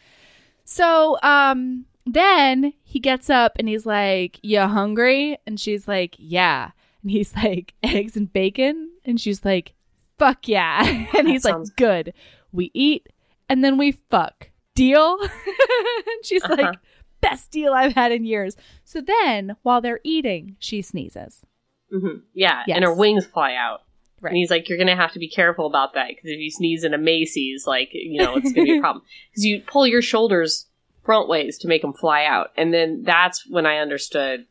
[0.63, 6.71] So um then he gets up and he's like, "You hungry?" And she's like, "Yeah."
[7.01, 9.73] And he's like, "Eggs and bacon?" And she's like,
[10.17, 10.85] "Fuck yeah."
[11.17, 12.13] And That he's like, "Good.
[12.53, 13.07] We eat
[13.49, 14.49] and then we fuck.
[14.75, 15.29] Deal?" and
[16.23, 16.55] she's Uh-huh.
[16.57, 16.75] like,
[17.21, 21.43] "Best deal I've had in years." So then, while they're eating, she sneezes.
[21.91, 22.75] hmm Yeah, Yes.
[22.75, 23.81] and her wings fly out.
[24.19, 24.31] Right.
[24.31, 26.49] And he's like, you're going to have to be careful about that because if you
[26.49, 29.03] sneeze in a Macy's, like, you know, it's going to be a problem.
[29.29, 30.65] Because you pull your shoulders
[31.05, 32.47] front ways to make them fly out.
[32.57, 34.47] And then that's when I understood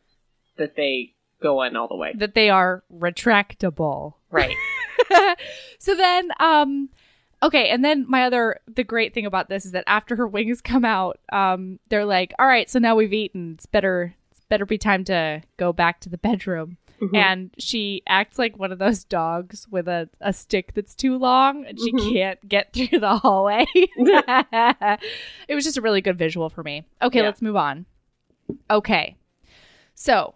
[0.57, 2.12] that they go in all the way.
[2.16, 4.14] That they are retractable.
[4.30, 4.55] Right.
[5.80, 6.88] so then, um,
[7.43, 10.61] okay, and then my other the great thing about this is that after her wings
[10.61, 13.53] come out, um, they're like, all right, so now we've eaten.
[13.55, 14.14] It's better.
[14.30, 16.76] It's better be time to go back to the bedroom.
[17.01, 17.14] Mhm.
[17.14, 21.66] And she acts like one of those dogs with a, a stick that's too long
[21.66, 22.12] and she Mhm.
[22.14, 23.66] can't get through the hallway.
[23.76, 26.84] it was just a really good visual for me.
[27.03, 27.26] Okay, Yeah.
[27.26, 27.84] let's move on.
[28.70, 29.16] Okay.
[29.95, 30.36] So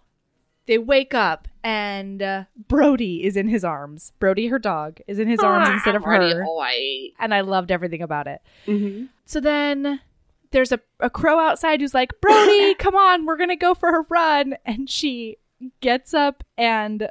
[0.71, 4.13] they wake up and uh, Brody is in his arms.
[4.21, 6.45] Brody, her dog, is in his arms Ah, instead of Brody her.
[6.45, 7.11] Hawaii.
[7.19, 8.41] And I loved everything about it.
[8.67, 9.07] Mm-hmm.
[9.27, 10.01] So then
[10.53, 13.89] there's a, a crow outside who's like, Brody, come on, we're going to go for
[14.01, 14.55] a run.
[14.65, 15.37] And she
[15.81, 17.09] gets up and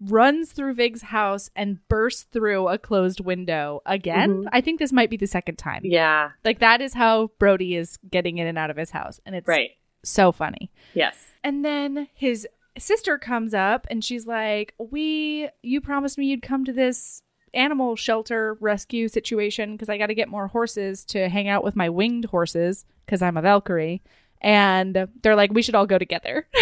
[0.00, 4.44] runs through Vig's house and bursts through a closed window again.
[4.44, 4.48] Mhm.
[4.52, 5.80] I think this might be the second time.
[5.84, 6.32] Yeah.
[6.44, 9.20] Like, that is how Brody is getting in and out of his house.
[9.24, 9.70] And it's Right.
[10.04, 10.70] so funny.
[10.92, 11.32] Yes.
[11.42, 12.46] And then his
[12.78, 17.22] sister comes up and she's like, "We you promised me you'd come to this
[17.54, 21.74] animal shelter rescue situation because I got to get more horses to hang out with
[21.76, 24.02] my winged horses because I'm a Valkyrie."
[24.42, 26.46] And they're like, "We should all go together."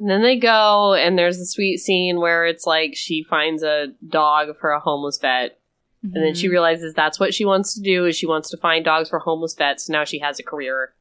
[0.00, 3.88] And then they go, and there's a sweet scene where it's like she finds a
[4.08, 5.58] dog for a homeless vet,
[6.04, 6.34] and then Mm-hmm.
[6.34, 9.18] she realizes that's what she wants to do is she wants to find dogs for
[9.18, 9.88] homeless vets.
[9.88, 10.94] Now she has a career.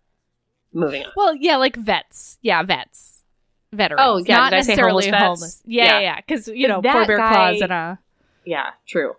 [0.73, 1.11] Moving on.
[1.15, 2.39] Well, yeah, like vets.
[2.41, 3.16] Yeah, vets.
[3.73, 4.01] Veterans.
[4.03, 5.63] Oh, yeah, Not did I say necessarily homeless homeless.
[5.65, 5.91] Yeah, Yeah.
[5.91, 6.15] yeah, yeah.
[6.17, 7.99] Because, you know, Four Bear guy- Claws and a.
[8.45, 9.13] Yeah, true.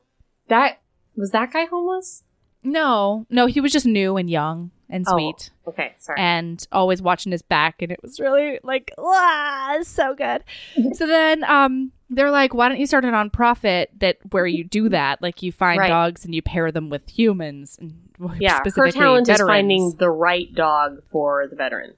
[0.48, 0.78] That
[1.16, 2.24] was that guy homeless?
[2.62, 5.12] No, no, he was just new and young and Oh.
[5.12, 5.50] sweet.
[5.66, 6.18] Okay, sorry.
[6.18, 10.42] and always watching his back and it was really like ah, so good
[10.94, 14.88] so then um they're like why don't you start a nonprofit that where you do
[14.88, 15.88] that like you find Right.
[15.88, 18.00] dogs and you pair them with humans and
[18.40, 21.94] yeah, her specifically talent is finding the right dog for the veteran.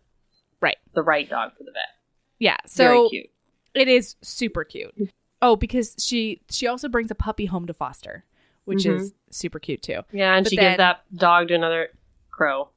[0.60, 0.76] Right.
[0.92, 1.94] The right dog for the vet.
[2.40, 3.30] Yeah Very so cute.
[3.74, 4.92] it is super cute
[5.40, 8.24] oh because she she also brings a puppy home to foster
[8.64, 8.96] which Mhm.
[8.96, 11.90] is super cute too Yeah, and But she then- gives that dog to another
[12.30, 12.70] crow.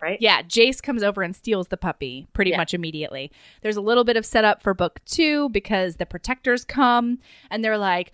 [0.00, 0.18] Right?
[0.20, 2.56] Yeah, Jace comes over and steals the puppy pretty Yeah.
[2.56, 3.30] much immediately.
[3.60, 7.20] There's a little bit of setup for book two because the protectors come
[7.52, 8.10] and they're like,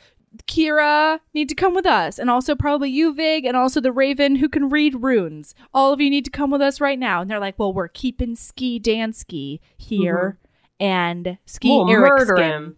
[0.47, 4.37] Kira need to come with us, and also probably you, Vig, and also the Raven
[4.37, 5.55] who can read runes.
[5.73, 7.23] All of you need to come with us right now.
[7.23, 10.39] And they're like, well, we're keeping Ski Dansky here,
[10.81, 12.05] and Ski We'll Mm-hmm.
[12.05, 12.37] Erickson.
[12.39, 12.77] him.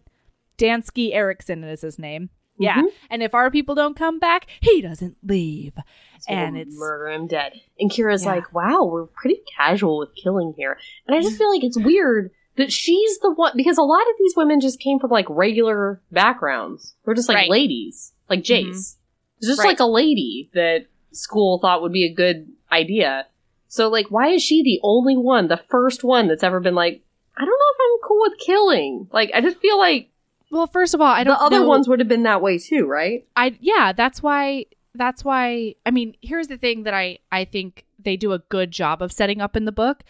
[0.59, 2.31] Dansky Erickson is his name.
[2.59, 2.89] Yeah, Mhm.
[3.09, 5.73] and if our people don't come back, he doesn't leave.
[6.19, 7.55] So and it's murder him dead.
[7.79, 8.33] And Kira's Yeah.
[8.35, 10.77] like, "Wow, we're pretty casual with killing here."
[11.07, 14.15] And I just feel like it's weird that she's the one because a lot of
[14.19, 16.95] these women just came from like regular backgrounds.
[17.07, 17.51] We're just like Right.
[17.51, 18.99] ladies, like Jace.
[19.39, 19.69] It's just Right.
[19.69, 23.27] like a lady that school thought would be a good idea.
[23.69, 27.03] So like, why is she the only one, the first one that's ever been like,
[27.39, 27.70] I don't know
[28.11, 29.09] cool with killing.
[29.13, 30.11] Like, I just feel like
[30.51, 30.67] well.
[30.67, 31.35] First of all, I don't.
[31.35, 31.39] Know.
[31.39, 33.25] The other know- ones would have been that way too, right?
[33.37, 37.85] I yeah, that's why that's why I mean, here's the thing that I I think
[37.99, 40.03] they do a good job of setting up in the book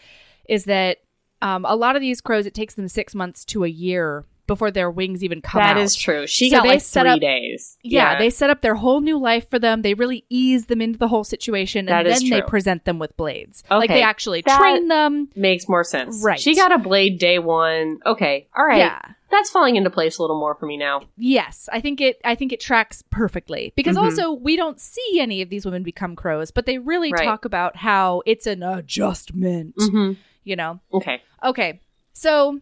[0.47, 0.99] is that
[1.41, 4.71] um, a lot of these crows it takes them 6 months to a year before
[4.71, 5.81] their wings even come That out.
[5.81, 6.27] is true.
[6.27, 7.77] She So got they like set three up- days.
[7.83, 9.81] Yeah, they set up their whole new life for them.
[9.81, 12.99] They really ease them into the whole situation That and is then they present them
[12.99, 13.63] with blades.
[13.71, 13.75] Okay.
[13.77, 15.29] Like they actually that- train them.
[15.35, 16.21] makes more sense.
[16.23, 16.39] Right.
[16.39, 17.99] She got a blade day one.
[18.05, 18.47] Okay.
[18.57, 18.77] All right.
[18.79, 18.99] Yeah.
[19.29, 21.03] That's falling into place a little more for me now.
[21.15, 22.19] Yes, I think it.
[22.25, 24.03] I think it tracks perfectly because Mhm.
[24.03, 27.23] also we don't see any of these women become crows, but they really Right.
[27.23, 29.75] talk about how it's an adjustment.
[29.77, 30.11] Mm-hmm.
[30.43, 30.79] You know.
[30.93, 31.21] Okay.
[31.45, 31.79] Okay,
[32.13, 32.59] so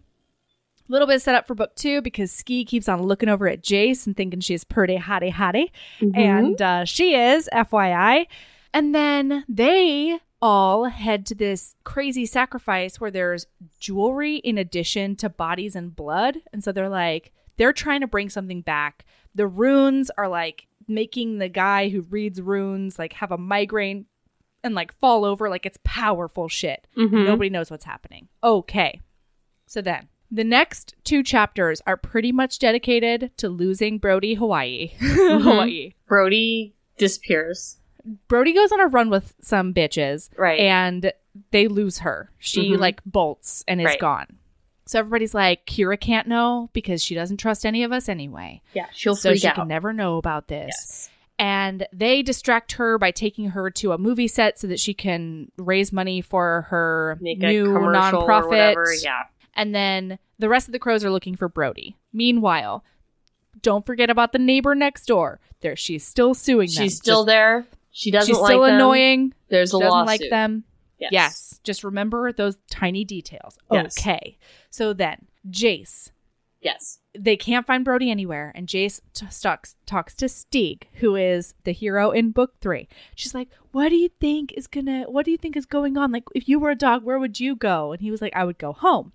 [0.89, 4.05] little bit of setup for book two because Ski keeps on looking over at Jace
[4.07, 5.69] and thinking she's pretty hottie hottie,
[6.01, 6.19] Mm-hmm.
[6.19, 8.25] and uh, she is, FYI.
[8.73, 13.45] And then they all head to this crazy sacrifice where there's
[13.79, 16.37] jewelry in addition to bodies and blood.
[16.53, 19.05] And so they're like, they're trying to bring something back.
[19.35, 24.05] The runes are like making the guy who reads runes like have a migraine
[24.63, 26.87] and like fall over like it's powerful shit.
[26.97, 27.25] Mhm.
[27.25, 28.27] Nobody knows what's happening.
[28.43, 29.01] Okay.
[29.67, 34.91] So then the next two chapters are pretty much dedicated to losing Brody Hawaii.
[34.99, 35.93] Hawaii.
[36.07, 37.77] Brody disappears.
[38.27, 40.59] Brody goes on a run with some bitches Right.
[40.59, 41.11] and
[41.51, 42.31] they lose her.
[42.39, 42.79] She Mhm.
[42.79, 43.99] like bolts and is Right.
[43.99, 44.27] gone.
[44.85, 48.61] So everybody's like, Kira can't know because she doesn't trust any of us anyway.
[48.73, 48.87] yeah.
[48.93, 49.55] She'll so freak she out.
[49.55, 50.67] can never know about this.
[50.69, 51.09] yes.
[51.37, 55.51] And they distract her by taking her to a movie set so that she can
[55.57, 58.43] raise money for her Make a new nonprofit.
[58.43, 58.87] or whatever.
[59.01, 59.23] Yeah.
[59.59, 61.95] And then the rest of the crows are looking for Brody.
[62.13, 62.83] Meanwhile,
[63.61, 65.39] don't forget about the neighbor next door.
[65.61, 66.83] There, she's still suing them.
[66.83, 67.67] She's still Just- there.
[67.91, 68.75] She doesn't She's like still them.
[68.75, 69.33] annoying.
[69.49, 70.07] There's a doesn't lawsuit.
[70.21, 70.63] like them.
[70.99, 71.09] Yes.
[71.11, 71.59] Yes.
[71.63, 73.57] Just remember those tiny details.
[73.71, 73.97] Yes.
[73.99, 74.37] Okay.
[74.69, 76.11] So then, Jace.
[76.61, 76.99] Yes.
[77.17, 81.71] They can't find Brody anywhere, and Jace t- talks talks to Stieg, who is the
[81.71, 82.87] hero in book three.
[83.15, 85.03] She's like, "What do you think is gonna?
[85.09, 86.11] What do you think is going on?
[86.11, 88.43] Like, if you were a dog, where would you go?" And he was like, "I
[88.43, 89.13] would go home."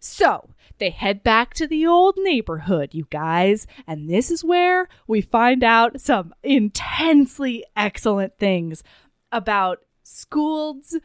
[0.00, 5.20] So they head back to the old neighborhood, you guys, and this is where we
[5.20, 8.82] find out some intensely excellent things
[9.30, 10.96] about Skuld's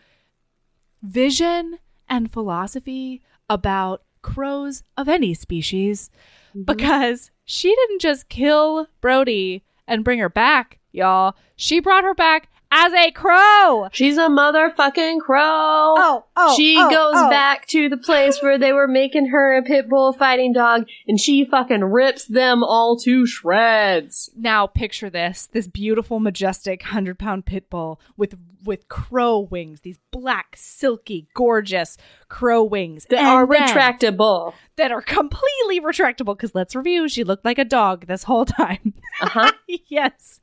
[1.04, 1.78] vision
[2.08, 6.10] and philosophy about crows of any species
[6.50, 6.64] mm-hmm.
[6.64, 11.36] because she didn't just kill Brody and bring her back, y'all.
[11.58, 13.88] She brought her back as a crow.
[13.94, 15.96] She's a motherfucking crow.
[15.98, 16.56] oh, oh.
[16.58, 17.30] she oh, goes oh.
[17.30, 21.20] back to the place where they were making her a pit bull fighting dog, and
[21.20, 24.30] she fucking rips them all to shreds.
[24.36, 28.36] Now picture this: this beautiful, majestic hundred pound pit bull with
[28.66, 31.98] with crow wings, these black, silky, gorgeous
[32.30, 34.54] crow wings That And are retractable.
[34.78, 36.36] that are completely retractable.
[36.36, 38.94] Because let's review: she looked like a dog this whole time.
[39.22, 39.52] Uh huh.
[39.88, 40.40] yes.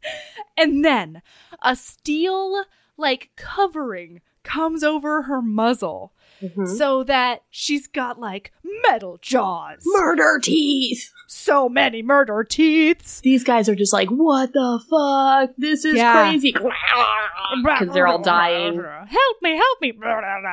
[0.57, 1.23] And then
[1.63, 2.65] a steel
[2.97, 6.13] like covering comes over her muzzle
[6.43, 6.67] Mm-hmm.
[6.67, 8.51] so that she's got like
[8.89, 9.81] metal jaws.
[9.87, 11.13] Murder teeth.
[11.29, 13.21] so many murder teeth.
[13.23, 15.55] These guys are just like, what the fuck?
[15.57, 16.15] This is Yeah.
[16.29, 16.53] crazy.
[17.63, 18.75] Because they're all dying.
[18.83, 19.93] Help me, help me.
[20.03, 20.49] And,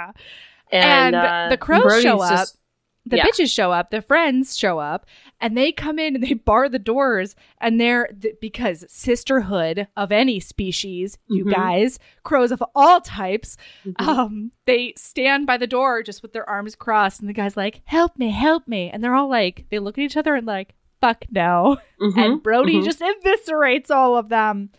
[0.71, 2.29] And uh, the crows Brody's show up.
[2.31, 2.57] just-
[3.05, 3.25] the Yeah.
[3.25, 5.07] bitches show up, the friends show up,
[5.41, 7.35] and they come in and they bar the doors.
[7.61, 11.51] And they're th- because sisterhood of any species, you Mhm.
[11.51, 14.07] guys, crows of all types, Mhm.
[14.07, 17.81] um, they stand by the door just with their arms crossed, and the guy's like,
[17.85, 20.75] "Help me, help me!" And they're all like, they look at each other and like,
[21.01, 22.83] "Fuck no!" Mhm, And Brody mhm.
[22.85, 24.69] just eviscerates all of them,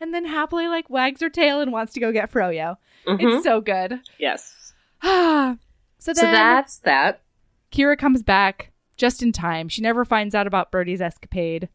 [0.00, 2.76] and then happily like wags her tail and wants to go get Froyo.
[3.06, 4.00] It's so good.
[4.18, 4.72] yes.
[5.02, 5.56] so
[6.12, 7.22] then So that's that.
[7.72, 9.68] Kira comes back just in time.
[9.68, 11.68] She never finds out about Birdie's escapade.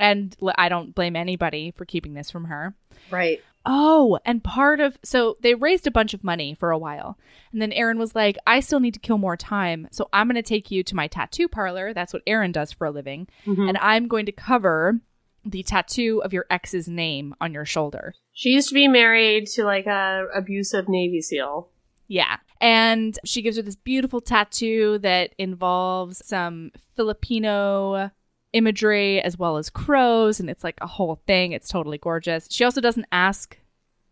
[0.00, 2.74] And I don't blame anybody for keeping this from her.
[3.10, 3.42] Right.
[3.66, 7.18] Oh, and part of so they raised a bunch of money for a while.
[7.52, 9.88] And then Aaron was like, I still need to kill more time.
[9.90, 11.92] So I'm going to take you to my tattoo parlor.
[11.92, 13.26] That's what Aaron does for a living.
[13.44, 13.68] Mhm.
[13.68, 15.00] And I'm going to cover
[15.44, 18.14] the tattoo of your ex's name on your shoulder.
[18.32, 21.68] She used to be married to like a abusive Navy SEAL.
[22.08, 22.38] Yeah.
[22.60, 28.10] And she gives her this beautiful tattoo that involves some Filipino
[28.52, 30.40] imagery as well as crows.
[30.40, 31.52] And it's like a whole thing.
[31.52, 32.48] It's totally gorgeous.
[32.50, 33.58] She also doesn't ask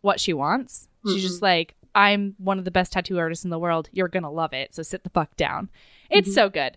[0.03, 0.89] what she wants.
[1.07, 1.21] She's Mm-mm.
[1.23, 3.89] just like, I'm one of the best tattoo artists in the world.
[3.93, 4.75] You're going to love it.
[4.75, 5.71] So sit the fuck down.
[6.11, 6.35] It's Mhm.
[6.35, 6.77] so good.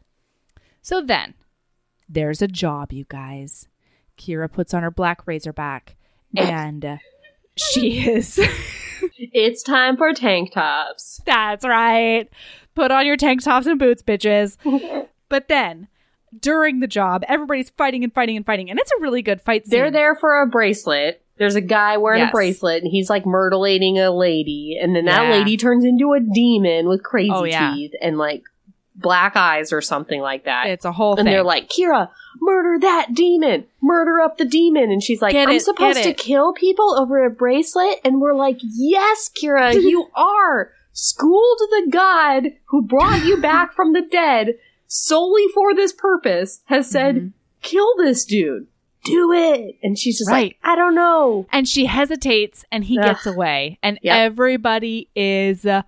[0.82, 1.34] So then
[2.08, 3.68] there's a job, you guys.
[4.18, 5.98] Kira puts on her black razorback
[6.36, 7.00] and
[7.58, 8.40] she is.
[9.20, 11.22] It's time for tank tops.
[11.26, 12.30] That's right.
[12.76, 14.58] Put on your tank tops and boots, bitches.
[15.30, 15.88] But then,
[16.40, 19.68] during the job, everybody's fighting and fighting and fighting, and it's a really good fight
[19.68, 19.78] scene.
[19.80, 21.22] They're there for a bracelet.
[21.38, 22.30] There's a guy wearing Yes.
[22.30, 24.78] a bracelet and he's like myrtling a lady.
[24.82, 25.30] And then that Yeah.
[25.38, 27.74] lady turns into a demon with crazy Oh, yeah.
[27.76, 28.42] teeth and like
[29.00, 30.68] black eyes or something like that.
[30.68, 31.26] It's a whole and thing.
[31.26, 32.10] they're like, Kira,
[32.42, 34.92] murder that demon, murder up the demon.
[34.92, 38.00] And she's like, Get I'm it, supposed to it." kill people over a bracelet.
[38.04, 40.72] And we're like, yes, Kira, you are.
[40.94, 44.56] Skuld the god who brought you back from the dead
[44.88, 47.32] solely for this purpose has said, Mhm.
[47.62, 48.68] kill this dude.
[49.06, 49.76] Do it.
[49.82, 50.48] And she's just Right.
[50.48, 51.46] like, I don't know.
[51.54, 53.06] and she hesitates, and he Ugh.
[53.06, 54.18] gets away, and Yep.
[54.18, 55.84] everybody is uh,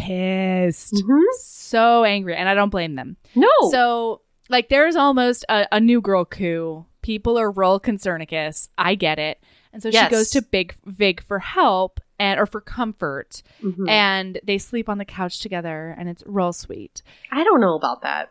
[0.00, 1.20] pissed, Mhm.
[1.38, 3.16] so angry, and I don't blame them.
[3.34, 3.48] No.
[3.70, 6.86] So, like, there's almost a, a new girl coup.
[7.02, 8.68] People are real concernicus.
[8.78, 9.38] I get it.
[9.72, 10.06] And so Yes.
[10.06, 13.88] she goes to Big Vig for help and or for comfort, Mhm.
[13.88, 17.02] and they sleep on the couch together, and it's real sweet.
[17.30, 18.30] I don't know about that.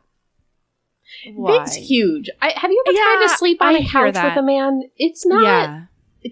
[1.34, 1.58] Why?
[1.60, 2.30] Vig's huge.
[2.42, 4.84] I, have you ever tried to sleep on I a couch with a man?
[4.98, 5.82] It's not yeah,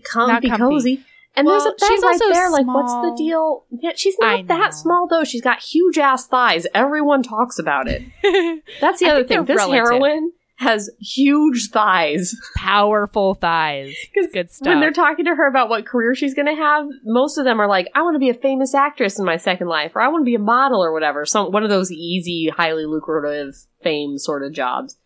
[0.04, 0.76] comfy, Not comfy.
[0.76, 1.04] cozy.
[1.38, 2.50] And Well, there's a bed she's right also there.
[2.50, 3.66] Like, what's the deal?
[3.70, 5.24] Yeah, she's not that small though.
[5.24, 6.66] She's got huge ass thighs.
[6.74, 8.02] Everyone talks about it.
[8.82, 9.46] That's the other thing.
[9.46, 9.88] This relative.
[9.88, 12.36] heroine has huge thighs.
[12.56, 13.94] powerful thighs.
[14.34, 14.68] Good stuff.
[14.68, 17.62] When they're talking to her about what career she's going to have, most of them
[17.62, 20.08] are like, "I want to be a famous actress in my second life, or I
[20.08, 24.18] want to be a model, or whatever." Some one of those easy, highly lucrative fame
[24.18, 24.98] sort of jobs.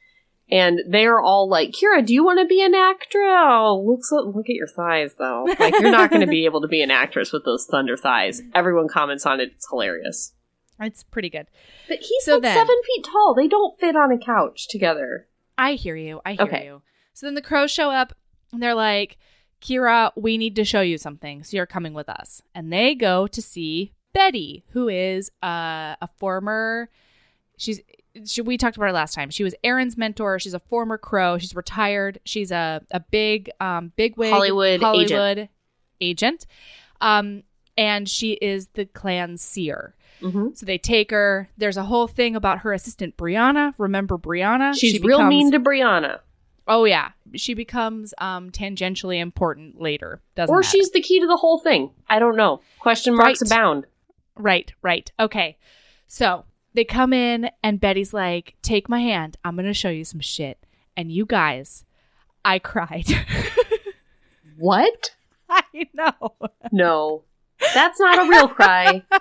[0.52, 4.30] And they're all like, "Kira, do you want to be an actress?" Oh, look, so-
[4.36, 5.46] look at your thighs, though.
[5.60, 8.42] Like you're not going to be able to be an actress with those thunder thighs.
[8.54, 9.52] Everyone comments on it.
[9.56, 10.34] It's hilarious.
[10.80, 11.48] it's pretty good.
[11.88, 13.34] But he's So like then- seven feet tall.
[13.34, 15.28] They don't fit on a couch together.
[15.58, 16.20] I hear you.
[16.26, 16.66] I hear Okay.
[16.66, 16.82] you.
[17.14, 18.14] So then the crows show up
[18.52, 19.18] and they're like,
[19.62, 21.44] Kira, we need to show you something.
[21.44, 22.42] So you're coming with us.
[22.56, 26.90] And they go to see Betty, who is uh, a former.
[27.58, 27.80] She's.
[28.26, 29.30] She, we talked about her last time.
[29.30, 30.38] She was Aaron's mentor.
[30.40, 31.38] She's a former crow.
[31.38, 32.20] She's retired.
[32.26, 35.50] She's a, a big, um, big wig Hollywood Hollywood
[36.02, 36.46] agent.
[37.00, 37.44] Um,
[37.78, 39.96] and she is the clan seer.
[40.20, 41.50] hmm So they take her.
[41.58, 43.74] There's a whole thing about her assistant Brianna.
[43.78, 44.74] Remember Brianna?
[44.78, 46.20] She's She real mean to Brianna.
[46.68, 50.22] Oh yeah, she becomes um tangentially important later.
[50.36, 50.70] Doesn't Or matter.
[50.70, 51.92] she's the key to the whole thing.
[52.10, 52.62] I don't know.
[52.80, 53.52] Question marks Right.
[53.52, 53.86] abound.
[54.36, 55.12] right, right.
[55.20, 55.58] Okay,
[56.08, 59.38] so they come in and Betty's like, "Take my hand.
[59.44, 60.66] I'm gonna show you some shit."
[60.98, 61.86] And you guys,
[62.44, 63.06] I cried.
[64.62, 65.16] What?
[65.50, 65.64] I
[65.96, 66.36] know.
[66.72, 67.24] No.
[67.74, 69.04] That's not a real cry.
[69.12, 69.20] I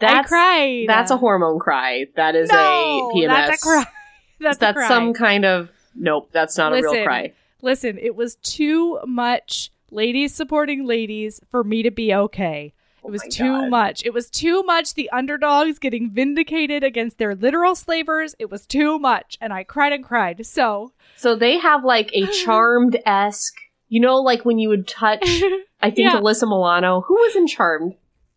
[0.00, 0.86] That's cried.
[0.88, 2.06] that's a hormone cry.
[2.16, 3.28] That is no, a PMS.
[3.28, 3.84] That's a cry.
[4.40, 4.88] That's, That's, cry.
[4.88, 6.28] some kind of nope.
[6.32, 7.32] That's not a real cry.
[7.62, 12.74] Listen, it was too much ladies supporting ladies for me to be okay.
[13.06, 13.70] It Oh was my too God.
[13.70, 14.02] much.
[14.04, 14.94] It was too much.
[14.94, 18.34] The underdogs getting vindicated against their literal slavers.
[18.38, 19.38] It was too much.
[19.40, 20.44] And I cried and cried.
[20.46, 23.54] So, So they have like a charmed esque.
[23.88, 25.22] You know, like when you would touch.
[25.80, 26.16] I think Yeah.
[26.20, 27.94] Alyssa Milano, who was in Charmed.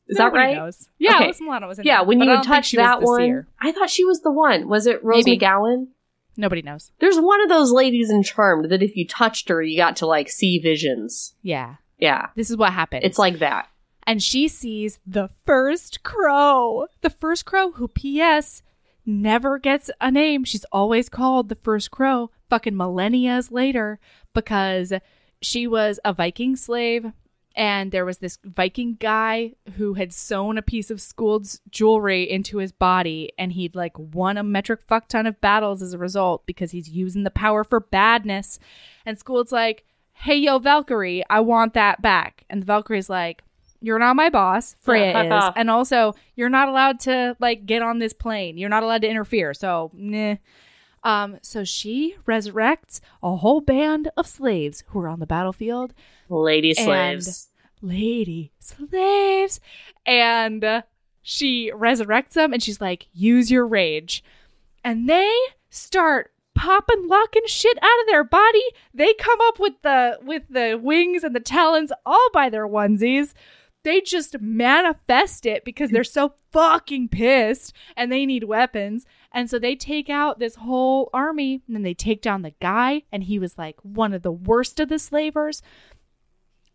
[0.08, 0.56] Is that nobody right?
[0.58, 0.90] knows.
[1.00, 1.30] Yeah, Okay.
[1.30, 3.48] Alyssa Milano was in Yeah, when you would touch that one.
[3.60, 4.68] I thought she was the one.
[4.68, 5.40] Was it Rose Maybe.
[5.40, 5.88] McGowan?
[6.38, 6.92] Nobody knows.
[7.00, 10.06] There's one of those ladies in Charmed that if you touched her, you got to
[10.06, 11.34] like see visions.
[11.42, 11.76] Yeah.
[11.98, 13.04] Yeah, This is what happened.
[13.04, 13.68] it's like that.
[14.10, 16.88] And she sees the first crow.
[17.02, 18.64] The first crow who PS
[19.06, 20.44] never gets a name.
[20.44, 24.00] She's always called the first crow fucking millennias later
[24.34, 24.94] because
[25.44, 27.12] she was a Viking slave
[27.56, 32.58] and there was this Viking guy who had sewn a piece of Skuld's jewelry into
[32.58, 36.48] his body and he'd like won a metric fuck ton of battles as a result
[36.48, 38.58] because he's using the power for badness.
[39.06, 42.44] And Skuld's like, hey, yo, Valkyrie, I want that back.
[42.50, 43.44] And the Valkyrie's like,
[43.82, 44.76] you're not my boss.
[44.82, 45.32] Freya fuck is.
[45.32, 45.54] off.
[45.56, 48.58] And also, you're not allowed to like get on this plane.
[48.58, 49.54] You're not allowed to interfere.
[49.54, 50.36] So, nah.
[51.04, 55.94] Um, so she resurrects a whole band of slaves who are on the battlefield
[56.28, 57.48] Lady slaves.
[57.82, 59.62] lady slaves
[60.06, 60.82] and uh,
[61.22, 64.26] she resurrects them and she's like use your rage
[64.84, 65.34] and they
[65.70, 68.64] start popping locking shit out of their body
[68.94, 73.32] they come up with the with the wings and the talons all by their onesies
[73.84, 79.06] they just manifest it because they're so fucking pissed and they need weapons.
[79.32, 83.04] And so they take out this whole army and then they take down the guy
[83.12, 85.62] and he was like one of the worst of the slavers.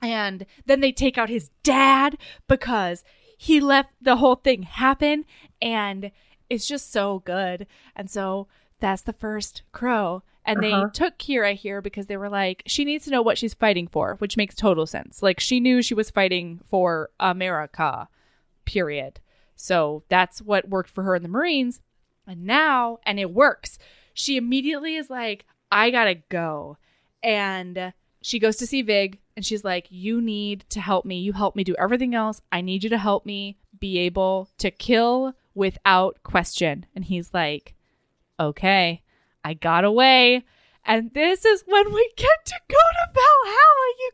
[0.00, 3.04] And then they take out his dad because
[3.36, 5.24] he let the whole thing happen
[5.60, 6.10] and
[6.48, 7.66] it's just so good.
[7.96, 8.48] And so
[8.84, 10.84] that's the first crow and Uh-huh.
[10.84, 13.86] they took kira here because they were like she needs to know what she's fighting
[13.88, 18.08] for which makes total sense like she knew she was fighting for america
[18.66, 19.20] period
[19.56, 21.80] so that's what worked for her in the marines
[22.26, 23.78] and now and it works
[24.12, 26.76] she immediately is like i gotta go
[27.22, 31.18] and she goes to see Vig and she's like, You need to help me.
[31.18, 32.40] You help me do everything else.
[32.50, 36.86] I need you to help me be able to kill without question.
[36.94, 37.73] And he's like,
[38.38, 39.02] Okay,
[39.44, 40.44] I got away.
[40.86, 44.10] And this is when we get to go to Valhalla, you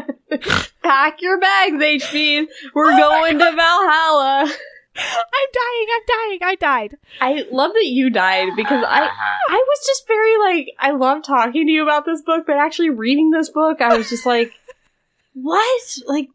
[0.00, 0.70] guys.
[0.82, 2.46] Pack your bags, HB.
[2.74, 4.52] We're oh going to Valhalla.
[4.98, 5.86] I'm dying.
[5.94, 6.38] I'm dying.
[6.42, 6.96] I died.
[7.20, 9.08] I love that you died because I
[9.48, 12.90] I was just very like I love talking to you about this book, but actually
[12.90, 14.52] reading this book, I was just like,
[15.34, 15.98] what?
[16.06, 16.28] Like,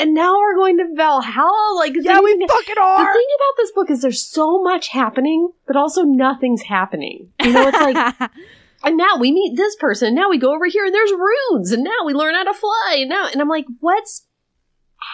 [0.00, 1.74] and now we're going to Valhalla.
[1.76, 5.76] Like, Yeah, we fucking The thing about this book is there's so much happening, but
[5.76, 7.30] also nothing's happening.
[7.42, 8.30] You know, it's like,
[8.84, 10.14] and now we meet this person.
[10.14, 12.98] Now we go over here and there's runes, and now we learn how to fly.
[13.00, 14.26] And now, and I'm like, what's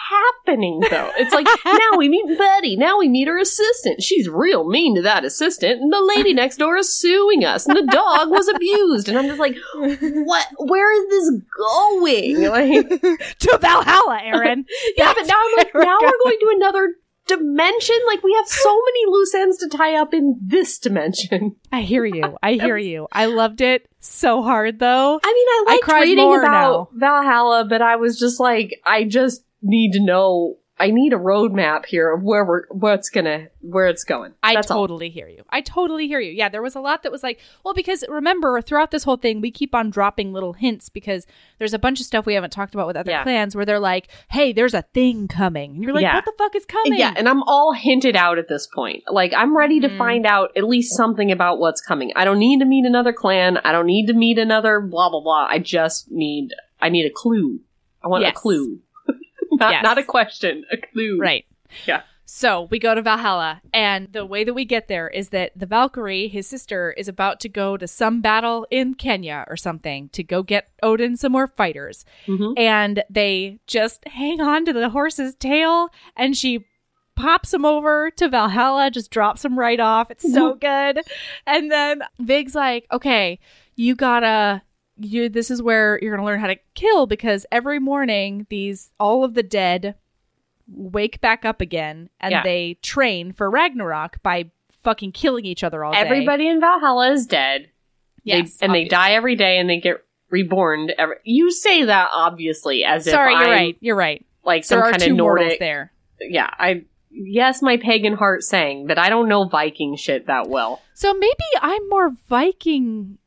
[0.09, 1.11] happening though?
[1.17, 2.75] It's like now we meet Betty.
[2.75, 4.01] Now we meet her assistant.
[4.01, 7.77] She's real mean to that assistant, and the lady next door is suing us, and
[7.77, 9.09] the dog was abused.
[9.09, 10.47] And I'm just like, what?
[10.57, 12.43] Where is this going?
[12.43, 12.89] Like,
[13.39, 14.65] to Valhalla, Aaron.
[14.97, 16.95] yeah, but now I'm like, now we're going to another
[17.27, 17.95] dimension.
[18.07, 21.55] Like we have so many loose ends to tie up in this dimension.
[21.71, 22.37] I hear you.
[22.41, 23.07] I hear you.
[23.11, 25.19] I loved it so hard, though.
[25.23, 29.91] I mean, I cried reading about Valhalla, but I was just like, I just need
[29.93, 34.33] to know I need a roadmap here of where we're what's gonna where it's going.
[34.43, 34.81] I That's all.
[34.85, 35.43] totally hear you.
[35.49, 36.33] I totally hear you.
[36.33, 39.39] Yeah, there was a lot that was like, well, because remember, throughout this whole thing,
[39.39, 41.25] we keep on dropping little hints because
[41.59, 43.23] there's a bunch of stuff we haven't talked about with other Yeah.
[43.23, 45.75] clans where they're like, hey, there's a thing coming.
[45.75, 46.15] And you're like, Yeah.
[46.15, 46.99] what the fuck is coming?
[46.99, 49.03] Yeah, and I'm all hinted out at this point.
[49.09, 49.97] Like I'm ready to Mhm.
[49.97, 52.11] find out at least something about what's coming.
[52.17, 53.59] I don't need to meet another clan.
[53.63, 55.47] I don't need to meet another blah blah blah.
[55.49, 56.49] I just need
[56.81, 57.61] I need a clue.
[58.03, 58.33] I want Yes.
[58.35, 58.79] a clue.
[59.59, 59.83] Not Yes.
[59.83, 61.17] not a question, a clue.
[61.19, 61.45] Right.
[61.85, 62.01] Yeah.
[62.27, 65.67] So we go to Valhalla, and the way that we get there is that the
[65.67, 70.23] Valkyrie, his sister, is about to go to some battle in Kenya or something to
[70.23, 72.03] go get Odin some more fighters.
[72.25, 72.57] Mhm.
[72.57, 76.65] And they just hang on to the horse's tail, and she
[77.15, 80.09] pops him over to Valhalla, just drops him right off.
[80.09, 80.99] It's so good.
[81.45, 83.39] And then Vig's like, okay,
[83.75, 84.63] you gotta.
[84.97, 89.23] You, this is where you're gonna learn how to kill because every morning these all
[89.23, 89.95] of the dead
[90.67, 92.43] wake back up again and Yeah.
[92.43, 94.49] they train for Ragnarok by
[94.83, 95.99] fucking killing each other all day.
[95.99, 97.69] Everybody in Valhalla is dead.
[98.25, 102.09] They- yes, and they die every day and they get reborn every you say that
[102.13, 103.77] obviously as Sorry, if you're I'm right.
[103.79, 104.25] You're right.
[104.43, 105.91] like some There are kind of Nordic there.
[106.19, 110.81] yeah, I yes, my pagan heart sang, but I don't know Viking shit that well.
[110.95, 113.17] So maybe I'm more Viking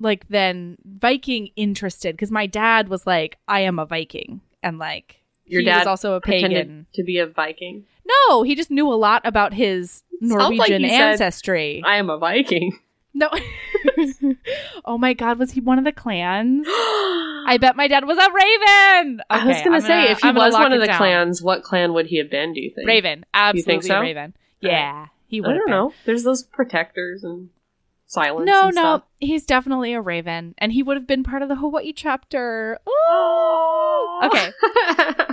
[0.00, 5.20] like then Viking interested because my dad was like, I am a Viking, and like
[5.46, 6.86] Your he dad was also a pagan.
[6.94, 7.84] To be a Viking.
[8.28, 11.82] No, he just knew a lot about his Sounds like Norwegian said, ancestry.
[11.84, 12.78] I am a Viking.
[13.14, 13.28] no.
[14.84, 16.66] oh my god, was he one of the clans?
[17.46, 19.22] I bet my dad was a raven.
[19.30, 20.98] I was gonna I'm say if he I'm was one of the down.
[20.98, 22.52] clans, what clan would he have been?
[22.52, 22.86] Do you think?
[22.86, 24.00] Raven, absolutely so?
[24.00, 24.34] Raven.
[24.60, 25.50] Yeah, he would.
[25.50, 25.92] I don't know.
[26.04, 27.48] There's those protectors and
[28.10, 28.46] silence.
[28.46, 31.92] No, no, he's definitely a Raven, and he would have been part of the Hawaii
[31.92, 32.78] chapter.
[32.86, 32.90] Oh.
[32.90, 34.26] Ooh.
[34.26, 34.28] Oh.
[34.28, 34.50] Okay.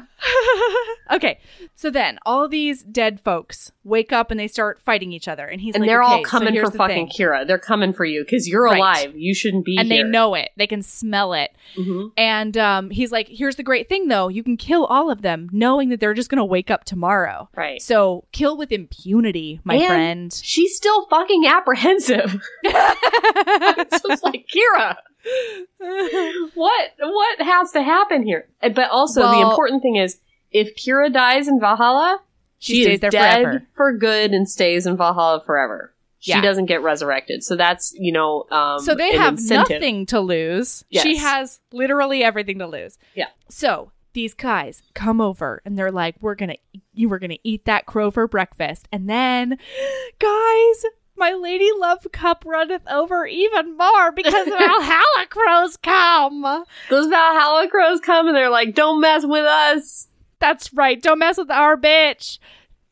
[1.11, 1.39] okay.
[1.75, 5.61] So then, all these dead folks wake up and they start fighting each other, and
[5.61, 7.45] he's and like, they're "Okay, all coming here's for the fucking thing." Kira.
[7.47, 8.77] They're coming for you because you're Right.
[8.77, 9.15] alive.
[9.15, 10.03] You shouldn't be and here.
[10.03, 10.49] they know it.
[10.57, 11.51] They can smell it.
[11.75, 12.11] Mhm.
[12.17, 14.27] And um, he's like, "Here's the great thing, though.
[14.27, 17.49] You can kill all of them, knowing that they're just going to wake up tomorrow.
[17.55, 17.81] Right.
[17.81, 22.41] So kill with impunity, my And friend." She's still fucking apprehensive.
[22.63, 24.95] it's just like Kira.
[26.55, 28.47] What what has to happen here?
[28.61, 30.19] Uh, But also the important thing is
[30.51, 32.19] if Kira dies in Valhalla,
[32.59, 33.67] She she, stays is there dead forever.
[33.75, 35.93] for good and stays in Valhalla forever.
[36.19, 36.41] She Yeah.
[36.41, 37.43] doesn't get resurrected.
[37.43, 39.69] So that's, you know, um so they have incentive.
[39.81, 40.83] nothing to lose.
[40.91, 42.97] She has literally everything to lose.
[43.15, 43.27] Yeah.
[43.49, 46.55] So these guys come over and they're like, "We're gonna,
[46.93, 49.59] you were gonna eat that crow for breakfast," and then,
[50.19, 50.85] guys.
[51.17, 56.63] My lady love cup runneth over even more because Valhalla crows come.
[56.89, 60.07] Those Valhalla crows come and they're like, Don't mess with us.
[60.39, 61.01] That's right.
[61.01, 62.37] Don't mess with our bitch.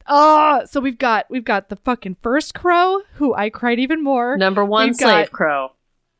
[0.08, 4.38] Oh, so we've got we've got the fucking first crow who I cried even more.
[4.38, 5.72] Number one We've slave crow.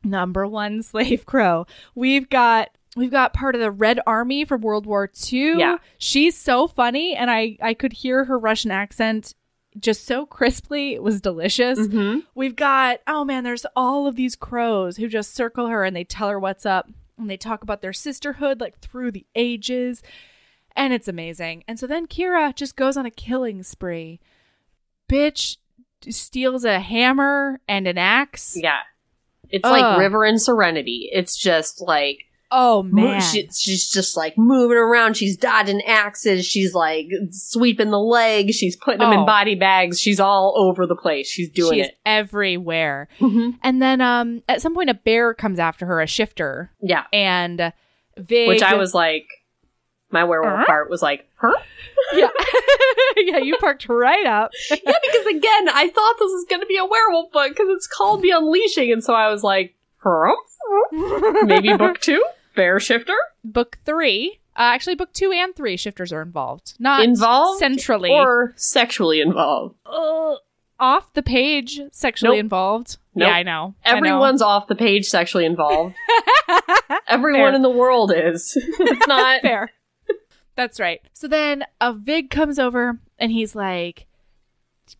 [0.02, 1.66] number one slave crow.
[1.94, 5.58] We've got we've got part of the Red Army from World War II.
[5.58, 5.76] Yeah.
[5.98, 9.34] She's so funny and I I could hear her Russian accent
[9.78, 10.94] just so crisply.
[10.94, 11.78] It was delicious.
[11.78, 12.20] Mm-hmm.
[12.34, 16.04] We've got oh man, there's all of these crows who just circle her and they
[16.04, 20.02] tell her what's up and they talk about their sisterhood like through the ages.
[20.74, 21.64] And it's amazing.
[21.66, 24.20] And so then Kira just goes on a killing spree.
[25.10, 25.56] Bitch
[26.08, 28.54] steals a hammer and an axe.
[28.56, 28.80] Yeah.
[29.48, 29.72] It's Ugh.
[29.72, 31.08] like River and Serenity.
[31.12, 33.20] It's just like Oh man.
[33.20, 35.16] she- she's just like moving around.
[35.16, 36.46] She's dodging axes.
[36.46, 38.54] She's like sweeping the legs.
[38.56, 39.20] She's putting them Oh.
[39.20, 40.00] in body bags.
[40.00, 41.28] She's all over the place.
[41.28, 41.98] She's doing She's it.
[42.06, 43.08] everywhere.
[43.20, 43.58] Mhm.
[43.62, 47.04] And then um at some point a bear comes after her, a shifter, Yeah.
[47.12, 47.72] and
[48.16, 49.26] Vig Which I was like,
[50.10, 50.66] my werewolf Huh?
[50.66, 51.52] part was like, huh?
[52.14, 52.28] Yeah.
[53.16, 54.52] yeah, you parked right up.
[54.70, 57.88] yeah, because again, I thought this was going to be a werewolf book because it's
[57.88, 58.92] called The Unleashing.
[58.92, 59.74] And so I was like,
[60.04, 60.32] huh?
[61.44, 62.22] Maybe book two?
[62.56, 63.14] Bear Shifter?
[63.44, 64.40] book three.
[64.56, 66.74] Uh, actually book two and three shifters are involved.
[66.78, 67.58] Not Involved?
[67.60, 68.10] centrally.
[68.10, 69.76] Or sexually involved?
[69.86, 70.36] uh,
[70.80, 72.40] off the page sexually Nope.
[72.44, 72.96] involved.
[73.14, 73.28] Nope.
[73.28, 73.74] Yeah, I know.
[73.84, 73.96] I know.
[73.98, 75.94] Everyone's off the page sexually involved.
[77.08, 77.54] Everyone Fair.
[77.54, 78.56] in the world is.
[78.80, 79.42] it's not.
[79.42, 79.70] Fair.
[80.54, 81.00] That's right.
[81.12, 84.06] So then a Vig comes over and he's like,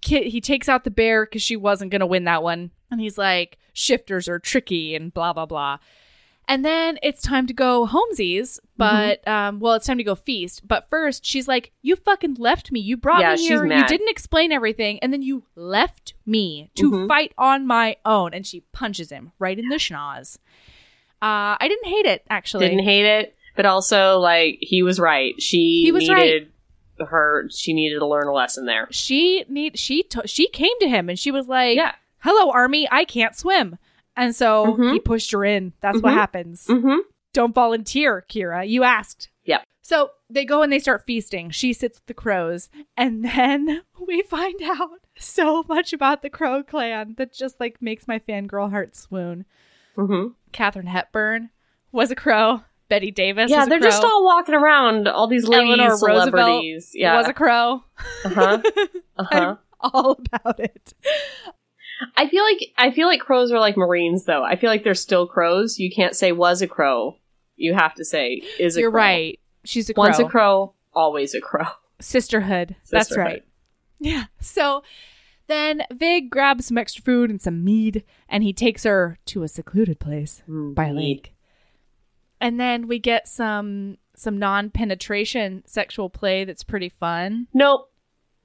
[0.05, 2.71] he takes out the bear because she wasn't going to win that one.
[2.91, 5.79] And he's like, shifters are tricky and blah, blah, blah.
[6.49, 10.67] And then it's time to go homesies, but, um, well, it's time to go feast.
[10.69, 12.79] But first, she's like, You fucking left me.
[12.79, 13.67] You brought Yeah, me here.
[13.67, 15.01] You didn't explain everything.
[15.01, 17.09] And then you left me to Mhm.
[17.09, 18.33] fight on my own.
[18.33, 20.39] And she punches him right in the schnoz.
[21.21, 22.69] Uh, I didn't hate it, actually.
[22.69, 23.35] Didn't hate it.
[23.57, 25.35] But also, like, he was right.
[25.43, 26.53] She He was needed
[26.99, 28.87] her she needed to learn a lesson there.
[28.91, 31.93] She need she to- she came to him and she was like, Yeah.
[32.21, 32.89] "Hello, army.
[32.91, 33.77] I can't swim."
[34.17, 34.93] And so Mhm.
[34.95, 35.73] he pushed her in.
[35.81, 36.17] That's what Mhm.
[36.17, 36.67] happens.
[36.67, 36.99] Mm-hmm.
[37.35, 38.67] Don't volunteer, Kira.
[38.69, 39.29] You asked.
[39.45, 39.63] Yep.
[39.83, 41.51] So they go and they start feasting.
[41.51, 46.63] She sits with the crows, and then we find out so much about the crow
[46.63, 49.45] clan that just like makes my fangirl heart swoon.
[49.97, 50.33] Mm-hmm.
[50.53, 51.51] Katharine Hepburn
[51.93, 52.63] was a crow.
[52.89, 53.51] Bette Davis.
[53.51, 53.91] Yeah, was a they're crow.
[53.91, 56.93] just all walking around, all these ladies, Eleanor Roosevelt celebrities.
[56.95, 57.17] Yeah.
[57.17, 57.83] was a crow.
[58.25, 58.63] uh-huh.
[59.19, 59.57] Uh-huh.
[59.81, 60.95] All about it.
[62.17, 64.45] I feel like I feel like crows are like Marines though.
[64.45, 65.79] I feel like they're still crows.
[65.79, 67.19] You can't say was a crow.
[67.57, 68.83] You have to say is a crow.
[68.83, 69.01] You're crow.
[69.01, 69.41] right.
[69.65, 70.03] She's a crow.
[70.05, 71.67] Once a crow, always a crow.
[72.01, 72.77] Sisterhood.
[72.91, 73.45] That's right.
[73.99, 74.25] Yeah.
[74.41, 74.83] So
[75.47, 79.49] then Vig grabs some extra food and some mead, and he takes her to a
[79.49, 81.35] secluded place hmm, by a lake.
[82.41, 87.49] And then we get some some non-penetration sexual play that's pretty fun.
[87.53, 87.91] Nope.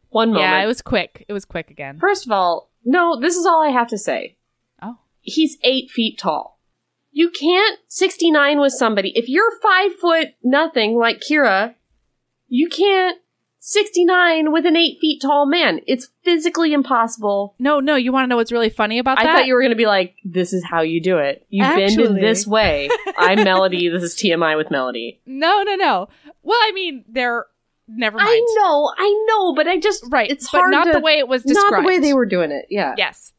[0.09, 0.43] One moment.
[0.43, 1.25] Yeah, it was quick.
[1.29, 1.97] It was quick again.
[1.97, 4.37] First of all, no, this is all I have to say.
[4.81, 4.97] Oh.
[5.21, 6.59] He's eight feet tall.
[7.11, 9.11] You can't 69 with somebody.
[9.15, 11.75] If you're five foot nothing like Kira,
[12.47, 13.17] you can't
[13.63, 15.81] 69 with an eight feet tall man.
[15.85, 17.53] It's physically impossible.
[17.59, 19.29] No, no, you want to know what's really funny about I that?
[19.29, 21.45] I thought you were going to be like, this is how you do it.
[21.49, 22.89] You bend Actually- in this way.
[23.17, 23.89] I'm Melody.
[23.89, 25.21] This is TMI with Melody.
[25.25, 26.09] No, no, no.
[26.43, 27.45] Well, I mean, they're
[27.95, 28.29] never mind.
[28.29, 30.29] I know, I know, but I just, Right.
[30.29, 31.71] it's but hard not to, the way it was described.
[31.71, 32.65] not the way they were doing it.
[32.69, 32.93] Yeah.
[32.97, 33.33] Yes.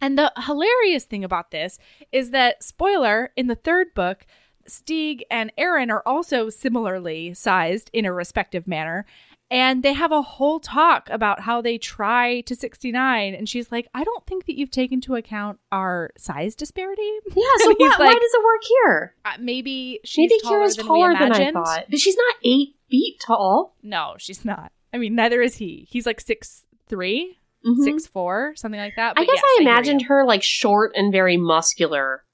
[0.00, 1.78] And the hilarious thing about this
[2.12, 4.26] is that, spoiler, in the third book,
[4.68, 9.06] Stieg and Erin are also similarly sized in a respective manner.
[9.50, 13.34] And they have a whole talk about how they try to 69.
[13.34, 17.02] And she's like, I don't think that you've taken into account our size disparity.
[17.36, 19.14] Yeah, so he's why, does it work here?
[19.24, 21.52] Uh, maybe she's Maybe taller Kira's than taller we than I imagined.
[21.54, 21.84] thought.
[21.90, 23.74] But she's not eight feet tall.
[23.82, 24.72] No, she's not.
[24.92, 25.86] I mean, neither is he.
[25.90, 27.82] He's like six three, Mhm.
[27.84, 29.14] six four, something like that.
[29.16, 30.08] I guess yes, I imagined you.
[30.08, 32.24] her like short and very muscular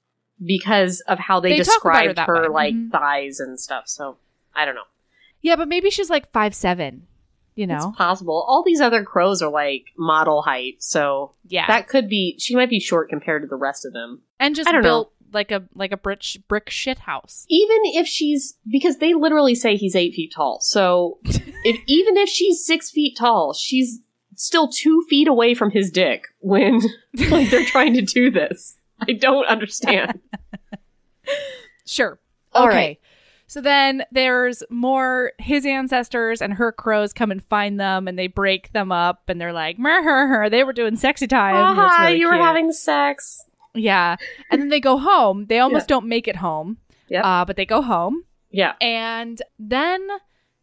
[0.43, 2.47] because of how they, They her described her, way.
[2.49, 2.91] like Mhm.
[2.91, 3.83] thighs and stuff.
[3.87, 4.17] So
[4.55, 4.81] I don't know.
[5.41, 7.07] Yeah, but maybe she's like five seven.
[7.55, 7.75] You know?
[7.89, 8.45] It's possible.
[8.47, 11.67] All these other crows are like model height, so yeah.
[11.67, 12.37] that could be.
[12.39, 14.21] She might be short compared to the rest of them.
[14.39, 15.09] and just I don't know.
[15.33, 17.45] Like a like a brick brick shit house.
[17.49, 20.59] Even if she's because they literally say he's eight feet tall.
[20.61, 23.99] So if even if she's six feet tall, she's
[24.35, 26.81] still two feet away from his dick when
[27.29, 28.75] like they're trying to do this.
[28.99, 30.19] I don't understand.
[31.91, 32.19] Sure.
[32.53, 32.75] All okay.
[32.75, 32.99] right.
[33.47, 38.27] So then there's more his ancestors and her crows come and find them and they
[38.27, 41.77] break them up and they're like, "Mer her her." They were doing sexy time.
[41.77, 43.43] Really you were having sex.
[43.73, 44.15] Yeah.
[44.49, 45.45] And then they go home.
[45.47, 46.77] They almost don't make it home.
[47.09, 47.25] Yep.
[47.25, 48.73] Uh, but they go home Yeah.
[48.81, 50.07] and then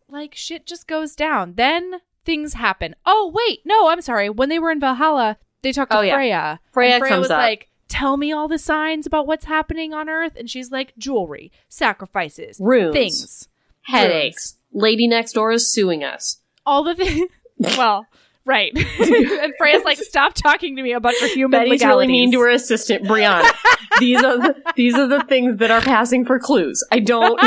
[0.08, 1.54] like shit just goes down.
[1.56, 2.94] Then things happen.
[3.04, 4.30] Oh wait, no, I'm sorry.
[4.30, 6.14] When they were in Valhalla, they talked to Oh, yeah.
[6.16, 6.60] Freya.
[6.72, 7.38] Freya and Freya comes was up.
[7.38, 11.50] like, "Tell me all the signs about what's happening on Earth." And she's like, "Jewelry,
[11.68, 12.92] sacrifices, Runes.
[12.94, 13.48] things,
[13.82, 14.56] Headaches.
[14.72, 16.38] Lady next door is suing us.
[16.64, 17.30] all the things."
[17.76, 18.06] well,
[18.48, 18.72] right.
[18.98, 22.40] and Freya's like, "Stop talking to me about your human Betty's legalities." really mean to
[22.40, 23.48] her assistant, Brianna.
[24.00, 26.84] these are the, these are the things that are passing for clues.
[26.90, 27.40] I don't.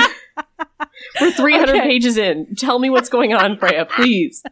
[1.20, 1.82] We're 300 Okay.
[1.82, 2.56] pages in.
[2.56, 4.44] Tell me what's going on, Freya, please.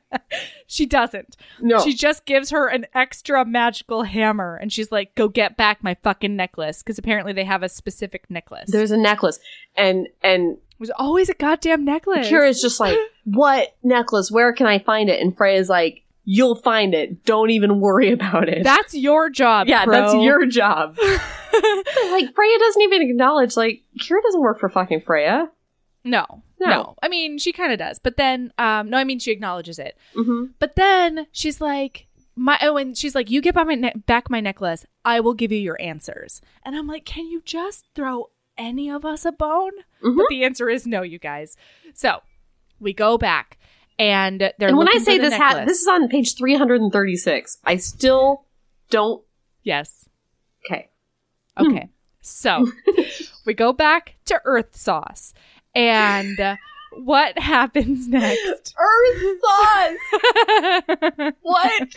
[0.67, 1.37] She doesn't.
[1.61, 1.79] No.
[1.79, 5.95] She just gives her an extra magical hammer and she's like, go get back my
[6.03, 6.81] fucking necklace.
[6.81, 8.69] Because apparently they have a specific necklace.
[8.71, 9.39] There's a necklace,
[9.75, 12.27] and and There's always a goddamn necklace.
[12.27, 14.29] Kira's just like, "What necklace?
[14.31, 17.25] Where can I find it?" And Freya's like, "You'll find it.
[17.25, 19.67] Don't even worry about it." That's your job.
[19.67, 19.93] yeah, Crow.
[19.93, 20.95] that's your job.
[22.11, 23.57] like Freya doesn't even acknowledge.
[23.57, 25.49] Like Kira doesn't work for fucking Freya.
[26.03, 26.25] no,
[26.59, 26.69] No.
[26.69, 27.99] no, I mean, she kind of does.
[27.99, 29.97] But then, um, no, I mean, she acknowledges it.
[30.15, 30.51] Mm-hmm.
[30.59, 34.29] But then she's like, my oh, and she's like, you get back my ne- back
[34.29, 34.85] my necklace.
[35.03, 36.41] I will give you your answers.
[36.63, 39.71] And I'm like, can you just throw any of us a bone?
[40.03, 40.15] Mhm.
[40.17, 41.57] But the answer is no, you guys.
[41.93, 42.19] So
[42.79, 43.57] we go back,
[43.99, 47.57] and they're And when I say this, ha- this is on page 336.
[47.65, 48.45] I still
[48.89, 49.21] don't.
[49.63, 50.07] yes,
[50.65, 50.89] Okay.
[51.59, 51.89] okay.
[52.21, 52.71] So
[53.45, 55.33] we go back to Earth Sauce,
[55.75, 56.55] and uh,
[56.93, 58.75] what happens next?
[58.77, 61.33] Earth sauce.
[61.41, 61.87] what?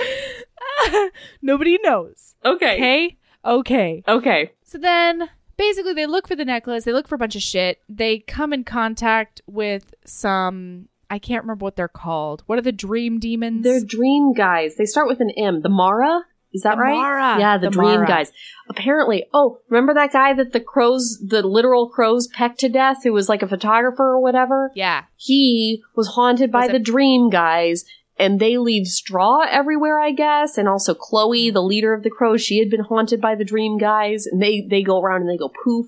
[1.43, 2.35] Nobody knows.
[2.45, 2.75] Okay.
[2.75, 4.03] Okay, okay.
[4.09, 4.53] Okay.
[4.65, 7.79] So then basically they look for the necklace, they look for a bunch of shit.
[7.89, 12.43] They come in contact with some I can't remember what they're called.
[12.47, 13.63] What are the dream demons?
[13.65, 14.77] They're dream guys.
[14.77, 15.61] They start with an M.
[15.61, 16.23] The Mara.
[16.55, 16.95] Is that The right?
[16.97, 17.39] Mara.
[17.39, 18.07] Yeah, the, The dream Mara.
[18.07, 18.33] guys.
[18.71, 23.13] Apparently, oh, remember that guy that the crows, the literal crows pecked to death, who
[23.13, 24.71] was like a photographer or whatever?
[24.75, 25.03] Yeah.
[25.17, 27.85] He was haunted by Was it- the dream guys,
[28.19, 30.57] and they leave straw everywhere, I guess.
[30.57, 33.77] And also Chloe, the leader of the crows, she had been haunted by the dream
[33.79, 35.87] guys, and they they go around and they go poof.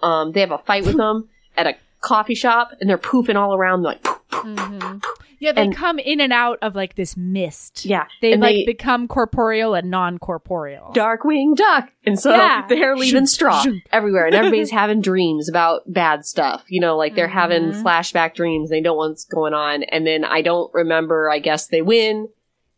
[0.00, 3.54] Um, they have a fight with them at a coffee shop, and they're poofing all
[3.54, 4.58] around, like poof, poof.
[4.58, 4.96] hmm
[5.38, 7.84] Yeah, they And- come in and out of like this mist.
[7.84, 10.92] yeah, They like they become corporeal and non-corporeal.
[10.94, 12.64] Darkwing Duck, and so Yeah.
[12.68, 16.64] they're leaving straw everywhere, and everybody's having dreams about bad stuff.
[16.68, 17.82] You know, like they're having Mhm.
[17.82, 18.70] flashback dreams.
[18.70, 21.28] They don't know what's going on, and then I don't remember.
[21.30, 22.28] I guess they win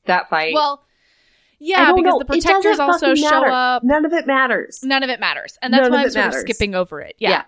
[0.07, 0.55] that fight.
[0.55, 0.83] Well,
[1.59, 2.19] yeah, because know.
[2.19, 3.51] the protectors also show matter.
[3.51, 3.85] up.
[3.85, 4.81] None of it matters.
[4.83, 5.57] None of it matters.
[5.63, 7.15] And that's None why I'm sort of skipping over it.
[7.19, 7.31] Yeah.
[7.31, 7.43] Yeah.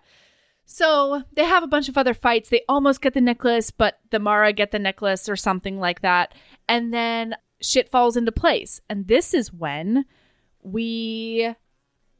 [0.66, 2.48] So they have a bunch of other fights.
[2.48, 6.34] They almost get the necklace, but the Mara get the necklace or something like that.
[6.68, 8.80] And then shit falls into place.
[8.90, 10.04] And this is when
[10.62, 11.54] we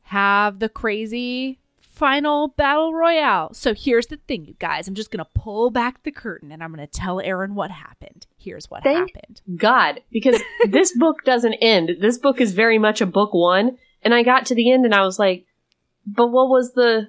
[0.03, 3.53] have the crazy final battle royale.
[3.55, 4.87] So here's the thing, you guys.
[4.87, 7.71] I'm just going to pull back the curtain and I'm going to tell Erin what
[7.71, 8.27] happened.
[8.39, 9.41] Here's what Thank- happened.
[9.57, 11.97] God, because this book doesn't end.
[12.01, 14.95] This book is very much a book one, and I got to the end and
[14.95, 15.47] I was like,
[16.07, 17.09] but what was the,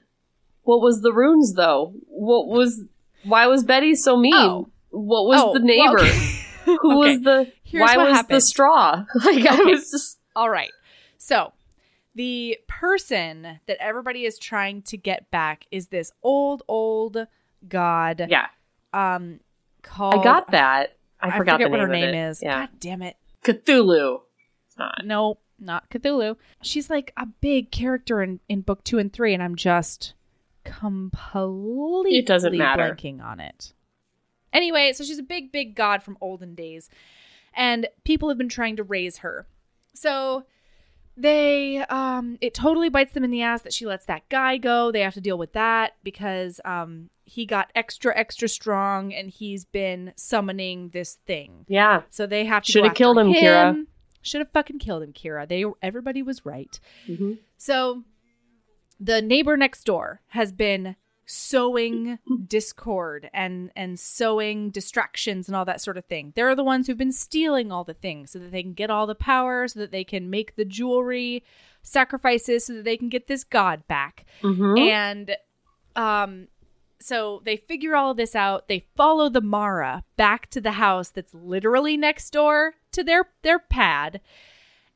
[0.68, 1.94] what was the runes though?
[2.08, 2.84] What was,
[3.24, 4.34] why was Betty so mean?
[4.36, 4.70] Oh.
[4.90, 6.00] What was Oh, the well, neighbor?
[6.00, 6.44] okay.
[6.66, 7.12] Who Okay.
[7.14, 9.06] was the, Here's why was the straw?
[9.26, 10.72] Like I was just, All right.
[11.18, 11.54] So,
[12.16, 17.28] the person that everybody is trying to get back is this old, old
[17.70, 18.26] god.
[18.30, 18.48] yeah,
[18.94, 19.40] Um,
[19.84, 20.16] called.
[20.16, 20.98] I got that.
[21.22, 22.42] I, I forgot forget what name her name is.
[22.44, 23.16] Yeah, God damn it!
[23.44, 24.22] Cthulhu.
[24.68, 25.02] It's not.
[25.06, 26.36] No, not Cthulhu.
[26.62, 30.14] She's like a big character in in book two and three, and I'm just
[30.68, 32.96] completely It doesn't matter.
[32.96, 33.74] blanking on it.
[34.54, 36.90] Anyway, so she's a big, big god from olden days,
[37.54, 39.48] and people have been trying to raise her.
[39.94, 40.44] So
[41.20, 44.92] they um it totally bites them in the ass that she lets that guy go.
[44.92, 49.66] They have to deal with that because um he got extra extra strong and he's
[49.66, 51.66] been summoning this thing.
[51.68, 53.86] Yeah, So they have to Shoulda killed him, Kira.
[54.22, 55.48] Should have fucking killed him, Kira.
[55.48, 56.80] They everybody was right.
[57.08, 58.04] hmm So
[59.00, 60.96] the neighbor next door has been
[61.26, 62.18] sowing
[62.48, 66.34] discord and and sowing distractions and all that sort of thing.
[66.36, 69.06] They're the ones who've been stealing all the things so that they can get all
[69.06, 71.44] the power, so that they can make the jewelry
[71.84, 74.26] sacrifices, so that they can get this god back.
[74.42, 75.36] hmm And
[75.96, 76.48] um
[77.00, 78.68] so they figure all of this out.
[78.68, 83.60] They follow the Mara back to the house that's literally next door to their their
[83.60, 84.22] pad.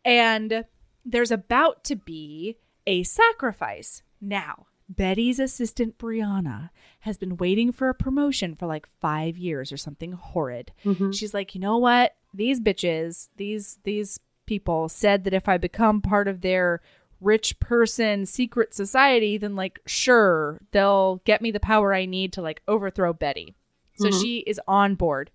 [0.04, 0.66] And
[1.06, 2.58] there's about to be
[2.88, 4.04] a sacrifice.
[4.20, 6.70] Now, Betty's assistant Brianna
[7.02, 10.72] has been waiting for a promotion for like 5 years or something horrid.
[10.84, 12.16] hmm She's like, "You know what?
[12.34, 16.82] These bitches, these these people said that if I become part of their
[17.22, 22.42] rich person secret society, then like sure, they'll get me the power I need to
[22.42, 23.56] like overthrow Betty."
[23.96, 24.22] So Mhm.
[24.22, 25.32] she is on board.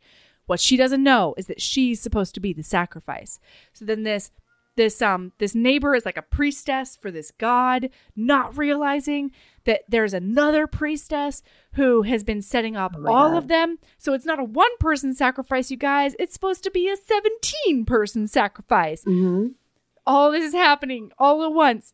[0.47, 3.41] What she doesn't know is that she's supposed to be the sacrifice.
[3.73, 4.31] So then this
[4.77, 9.33] this um this neighbor is like a priestess for this god, not realizing
[9.65, 11.43] that there's another priestess
[11.73, 13.39] who has been setting up Oh all God.
[13.39, 13.79] of them.
[13.99, 16.15] So it's not a one person sacrifice, you guys.
[16.19, 19.03] It's supposed to be a 17 person sacrifice.
[19.05, 19.49] hmm
[20.07, 21.93] All this is happening all at once.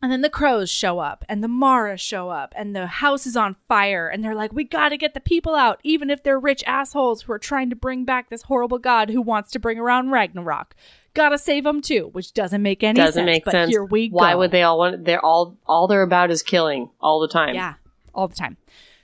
[0.00, 3.36] And then the crows show up and the Mara show up and the house is
[3.36, 6.38] on fire and they're like, we got to get the people out, even if they're
[6.38, 9.76] rich assholes who are trying to bring back this horrible god who wants to bring
[9.76, 10.76] around Ragnarok.
[11.18, 13.26] Gotta save them too, which doesn't make any Doesn't sense.
[13.26, 13.70] make but sense.
[13.70, 14.16] Here we go.
[14.18, 15.04] Why would they all want?
[15.04, 17.56] They're all all they're about is killing all the time.
[17.56, 17.74] Yeah,
[18.14, 18.56] all the time.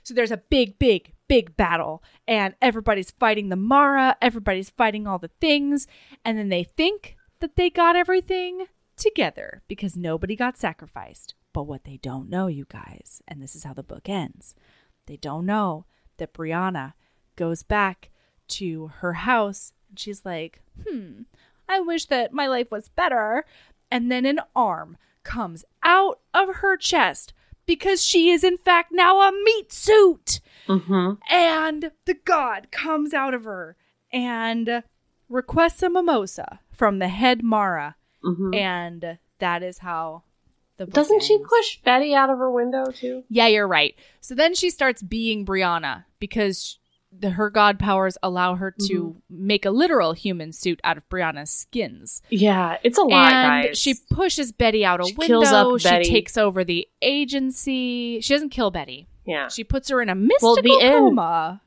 [0.03, 5.19] So there's a big, big, big battle, and everybody's fighting the Mara, everybody's fighting all
[5.19, 5.87] the things,
[6.23, 11.35] and then they think that they got everything together because nobody got sacrificed.
[11.51, 14.55] But what they don't know, you guys, and this is how the book ends,
[15.05, 15.85] they don't know
[16.17, 16.93] that Brianna
[17.35, 18.09] goes back
[18.47, 21.23] to her house and she's like, hmm,
[21.67, 23.45] I wish that my life was better.
[23.91, 27.33] And then an arm comes out of her chest
[27.65, 30.39] because she is, in fact, now a meat suit.
[30.67, 33.75] hmm And the god comes out of her
[34.11, 34.83] and
[35.29, 37.95] requests a mimosa from the head Mara.
[38.23, 40.23] hmm And that is how
[40.77, 43.23] Doesn't she push Betty out of her window too?
[43.29, 43.95] Yeah, you're right.
[44.21, 46.79] So then she starts being Brianna because
[47.19, 48.93] the, her god powers allow her to
[49.29, 49.47] Mm-hmm.
[49.47, 52.21] make a literal human suit out of Brianna's skins.
[52.29, 53.79] Yeah, it's a lot, and guys.
[53.79, 55.77] she pushes Betty out a She window.
[55.77, 58.19] she takes over the agency.
[58.21, 59.07] She doesn't kill Betty.
[59.25, 59.47] yeah.
[59.49, 61.61] She puts her in a mystical end- coma.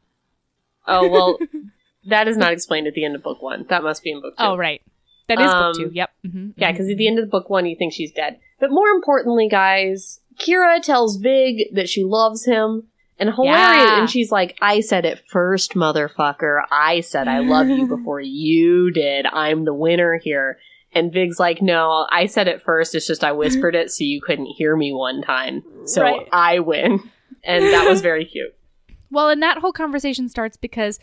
[0.86, 1.38] Oh well,
[2.06, 3.66] that is not explained at the end of book one.
[3.68, 4.44] That must be in book two.
[4.44, 4.80] Oh, right.
[5.28, 5.90] That is Um, book two.
[5.94, 6.10] Yep.
[6.26, 6.98] Mhm, Yeah, because at mhm.
[6.98, 8.38] the end of the book one, you think she's dead.
[8.60, 12.84] But more importantly, guys, Kira tells Vig that she loves him.
[13.18, 14.00] And hilarious, Yeah.
[14.00, 16.62] and she's like, I said it first, motherfucker.
[16.70, 19.26] I said I love you before you did.
[19.26, 20.58] I'm the winner here.
[20.94, 22.94] And Vig's like, no, I said it first.
[22.94, 25.62] It's just I whispered it so you couldn't hear me one time.
[25.84, 26.28] So Right.
[26.32, 27.00] I win.
[27.44, 28.54] And that was very cute.
[29.10, 30.98] Well, and that whole conversation starts because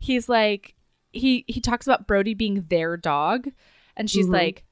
[0.00, 0.74] he's like
[1.12, 3.46] he he talks about Brody being their dog
[3.96, 4.32] and she's Mhm.
[4.32, 4.64] like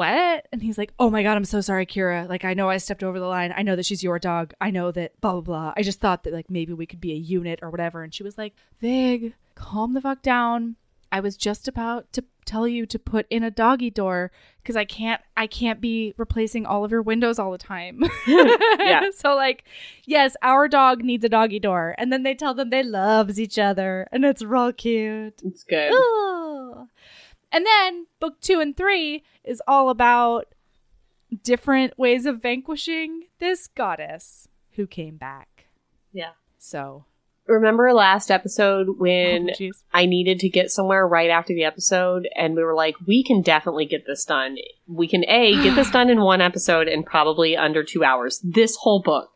[0.00, 0.46] what?
[0.50, 2.26] And he's like, "Oh my god, I'm so sorry, Kira.
[2.26, 3.52] Like I know I stepped over the line.
[3.54, 4.54] I know that she's your dog.
[4.58, 5.74] I know that blah blah blah.
[5.76, 8.22] I just thought that like maybe we could be a unit or whatever." And she
[8.22, 10.76] was like, "Vig, calm the fuck down.
[11.12, 14.30] I was just about to tell you to put in a doggy door
[14.62, 19.10] because I can't I can't be replacing all of your windows all the time." Yeah.
[19.12, 19.64] So like,
[20.06, 23.58] yes, our dog needs a doggy door, and then they tell them they loves each
[23.58, 25.42] other, and it's real cute.
[25.44, 25.92] It's good.
[25.92, 26.88] Ooh.
[27.52, 30.54] And then book two and three is all about
[31.42, 35.66] different ways of vanquishing this goddess who came back.
[36.12, 36.32] Yeah.
[36.58, 37.04] So,
[37.50, 39.70] Remember last episode when oh.
[39.92, 43.42] I needed to get somewhere right after the episode, and we were like, we can
[43.42, 44.56] definitely get this done.
[44.86, 48.40] We can A, get this done in one episode and probably under two hours.
[48.44, 49.30] This whole book.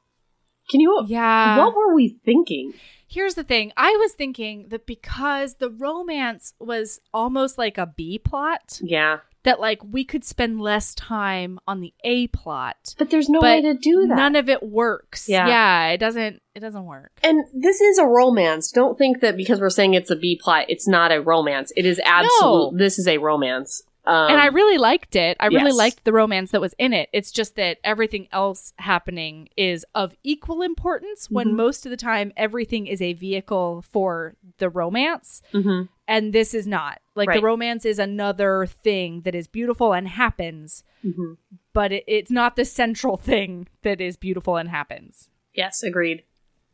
[0.70, 1.58] Can you, yeah.
[1.58, 2.74] what were we thinking?
[3.14, 3.72] Here's the thing.
[3.76, 9.18] I was thinking that because the romance was almost like a B plot, Yeah.
[9.44, 12.94] that like we could spend less time on the A plot.
[12.98, 14.16] But there's no But way to do that.
[14.16, 15.28] None of it works.
[15.28, 15.46] Yeah.
[15.46, 17.12] Yeah, it doesn't it doesn't work.
[17.22, 18.70] and this is a romance.
[18.72, 21.72] Don't think that because we're saying it's a B plot, it's not a romance.
[21.76, 22.72] It is absolute.
[22.72, 22.78] No.
[22.78, 23.82] This is a romance.
[24.06, 25.36] Um, and I really liked it.
[25.40, 25.76] I really yes.
[25.76, 27.08] liked the romance that was in it.
[27.14, 31.56] It's just that everything else happening is of equal importance when Mhm.
[31.56, 35.88] most of the time everything is a vehicle for the romance mhm.
[36.06, 37.00] and this is not.
[37.14, 37.36] Like Right.
[37.40, 41.38] the romance is another thing that is beautiful and happens, Mhm.
[41.72, 45.30] but it, it's not the central thing that is beautiful and happens.
[45.54, 46.24] Yes, agreed.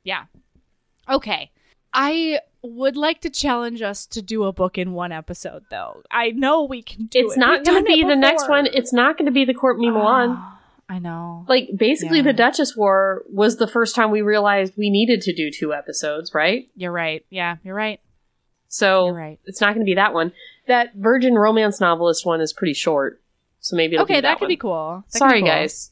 [0.03, 0.25] Yeah.
[1.09, 1.53] Okay.
[1.93, 6.03] I would like to challenge us to do a book in one episode though.
[6.11, 7.41] I know we can do It's it.
[7.41, 8.67] not going to be the next one.
[8.67, 10.29] It's not going to be the Courtney ah, Milan.
[10.39, 10.59] Oh,
[10.89, 11.47] I know.
[11.49, 12.25] Like basically, Yeah.
[12.25, 16.35] the Duchess War was the first time we realized we needed to do two episodes,
[16.35, 16.69] right?
[16.77, 17.25] You're right.
[17.31, 18.01] Yeah, you're right.
[18.69, 19.41] So You're right.
[19.47, 20.33] it's not going to be that one.
[20.69, 23.21] That Virgin Romance novelist one is pretty short,
[23.61, 25.03] so maybe it'll Okay, be that, that, could be cool.
[25.13, 25.49] That Sorry, be cool.
[25.49, 25.91] guys.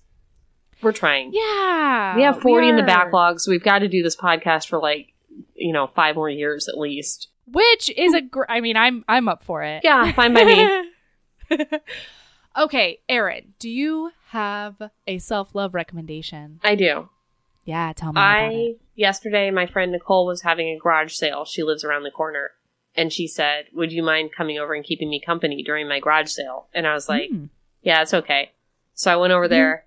[0.80, 1.32] We're trying.
[1.32, 4.78] Yeah, we have forty in the backlog, so we've got to do this podcast for
[4.78, 5.12] like
[5.54, 7.28] you know five more years at least.
[7.46, 8.20] which is a.
[8.20, 9.82] Gr- I mean, I'm I'm up for it.
[9.84, 11.58] Yeah, fine by me.
[12.58, 16.60] okay, Erin, do you have a self love recommendation?
[16.62, 17.08] I do.
[17.64, 18.80] Yeah, tell me about I it.
[18.94, 21.44] yesterday my friend Nicole was having a garage sale.
[21.44, 22.52] She lives around the corner.
[22.94, 26.30] And she said, Would you mind coming over and keeping me company during my garage
[26.30, 26.68] sale?
[26.74, 27.44] And I was like, Hmm.
[27.82, 28.52] Yeah, it's okay.
[28.94, 29.84] So I went over there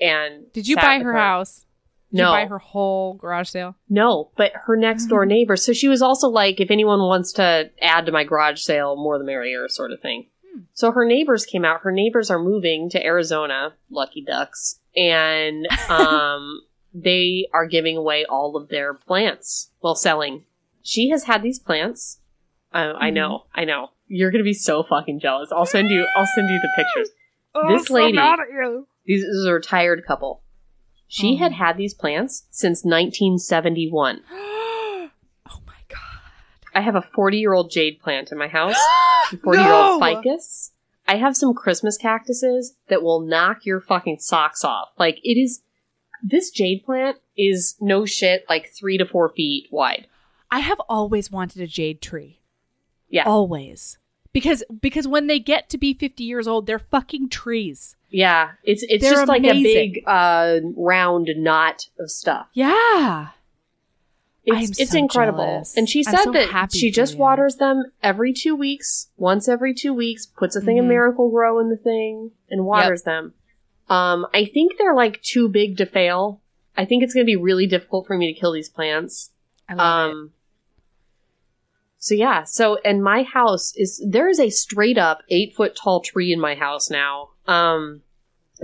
[0.00, 1.66] and Did you buy with her house?
[2.12, 2.30] No.
[2.30, 3.74] you buy her whole garage sale?
[3.88, 5.56] No, but her next door neighbor.
[5.56, 9.18] So she was also like, if anyone wants to add to my garage sale, more
[9.18, 10.26] the merrier, sort of thing.
[10.54, 10.60] Hmm.
[10.74, 11.80] So her neighbors came out.
[11.82, 16.60] Her neighbors are moving to Arizona, lucky ducks, and um,
[16.94, 20.44] they are giving away all of their plants while selling.
[20.82, 22.18] She has had these plants.
[22.74, 23.14] Uh, I Mm-hmm.
[23.14, 23.88] know, I know.
[24.08, 25.50] You're gonna be so fucking jealous.
[25.52, 26.06] I'll send you.
[26.16, 27.10] I'll send you the pictures.
[27.54, 28.86] Oh, This I'm so lady- you.
[29.04, 30.42] These this is a retired couple.
[31.14, 31.36] She Oh.
[31.40, 34.22] had had these plants since 1971.
[34.30, 35.10] oh
[35.66, 35.98] my god.
[36.74, 38.76] I have a 40 year old jade plant in my house,
[39.44, 40.06] 40 year old No!
[40.22, 40.70] ficus.
[41.06, 44.88] I have some Christmas cactuses that will knock your fucking socks off.
[44.98, 45.60] Like, it is.
[46.22, 50.06] This jade plant is no shit, like three to four feet wide.
[50.50, 52.40] I have always wanted a jade tree.
[53.10, 53.24] Yeah.
[53.26, 53.98] Always.
[54.32, 57.96] Because because when they get to be 50 years old, they're fucking trees.
[58.08, 62.46] Yeah, it's it's They're just like a big uh, round knot of stuff.
[62.52, 63.28] Yeah.
[64.44, 65.44] It's it's so incredible.
[65.44, 65.76] jealous.
[65.76, 67.20] And she said so that she just you.
[67.20, 70.88] waters them every two weeks, once every two weeks, puts a thing of Mhm.
[70.88, 73.34] Miracle-Gro in the thing, and waters them.
[73.88, 76.40] Um, I think they're like too big to fail.
[76.76, 79.30] I think it's going to be really difficult for me to kill these plants.
[79.68, 80.30] I love it.
[82.02, 86.00] So yeah, so and my house is there is a straight up eight foot tall
[86.00, 87.28] tree in my house now.
[87.46, 88.02] Um,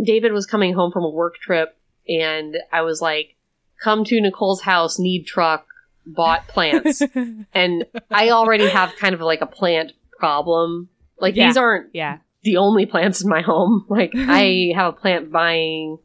[0.02, 1.78] David was coming home from a work trip,
[2.08, 3.36] and I was like,
[3.80, 5.68] "Come to Nicole's house, need truck,
[6.04, 7.00] bought plants."
[7.54, 10.88] and I already have kind of like a plant problem.
[11.20, 11.46] Like Yeah.
[11.46, 12.18] these aren't yeah.
[12.42, 13.86] the only plants in my home.
[13.88, 15.98] Like I have a plant buying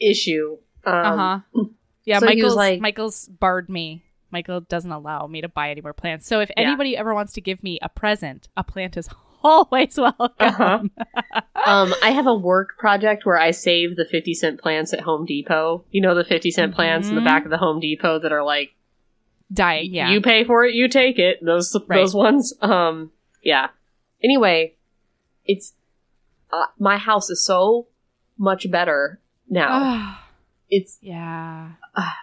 [0.00, 0.56] issue.
[0.86, 1.64] Um, Uh-huh.
[2.06, 4.02] Yeah, so Michael's like- Michael's barred me.
[4.30, 6.26] Michael doesn't allow me to buy any more plants.
[6.26, 6.64] So if Yeah.
[6.68, 9.08] anybody ever wants to give me a present, a plant is
[9.42, 10.30] always welcome.
[10.40, 10.80] Uh-huh.
[11.66, 15.24] um, I have a work project where I save the 50 cent plants at Home
[15.26, 15.84] Depot.
[15.90, 18.42] You know, the 50 cent plants in the back of the Home Depot that are
[18.44, 18.74] like,
[19.50, 20.10] Dying, yeah.
[20.10, 21.38] you pay for it, you take it.
[21.42, 21.96] Those, Right.
[21.96, 22.52] those ones.
[22.60, 23.68] Um, yeah.
[24.22, 24.74] Anyway,
[25.46, 25.72] it's,
[26.52, 27.86] uh, my house is so
[28.36, 30.18] much better now.
[30.70, 31.70] It's, yeah.
[31.96, 32.18] Ah.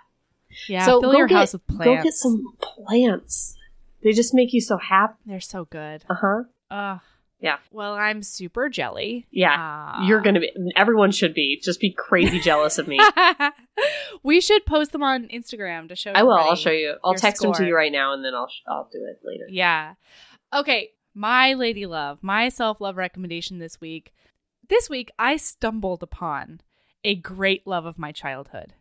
[0.68, 1.86] Yeah, So fill go your get- house with plants.
[1.86, 3.56] go get some plants.
[4.04, 5.16] They just make you so happy.
[5.26, 6.04] They're so good.
[6.10, 6.44] Uh huh.
[6.72, 7.00] Ugh.
[7.42, 7.58] Yeah.
[7.72, 9.28] Well, I'm super jelly.
[9.30, 9.56] Yeah.
[9.58, 10.06] Ah.
[10.08, 11.60] You're gonna be, everyone should be.
[11.64, 13.00] Just be crazy jealous of me.
[14.24, 16.12] we should post them on Instagram to show.
[16.12, 16.34] I will.
[16.34, 16.96] I'll show you.
[17.04, 19.46] I'll text them to you right now, and then I'll I'll do it later.
[19.50, 19.94] Yeah.
[20.54, 20.92] Okay.
[21.14, 24.14] My lady love, my self love recommendation this week.
[24.68, 26.62] This week, I stumbled upon
[27.04, 28.74] a great love of my childhood.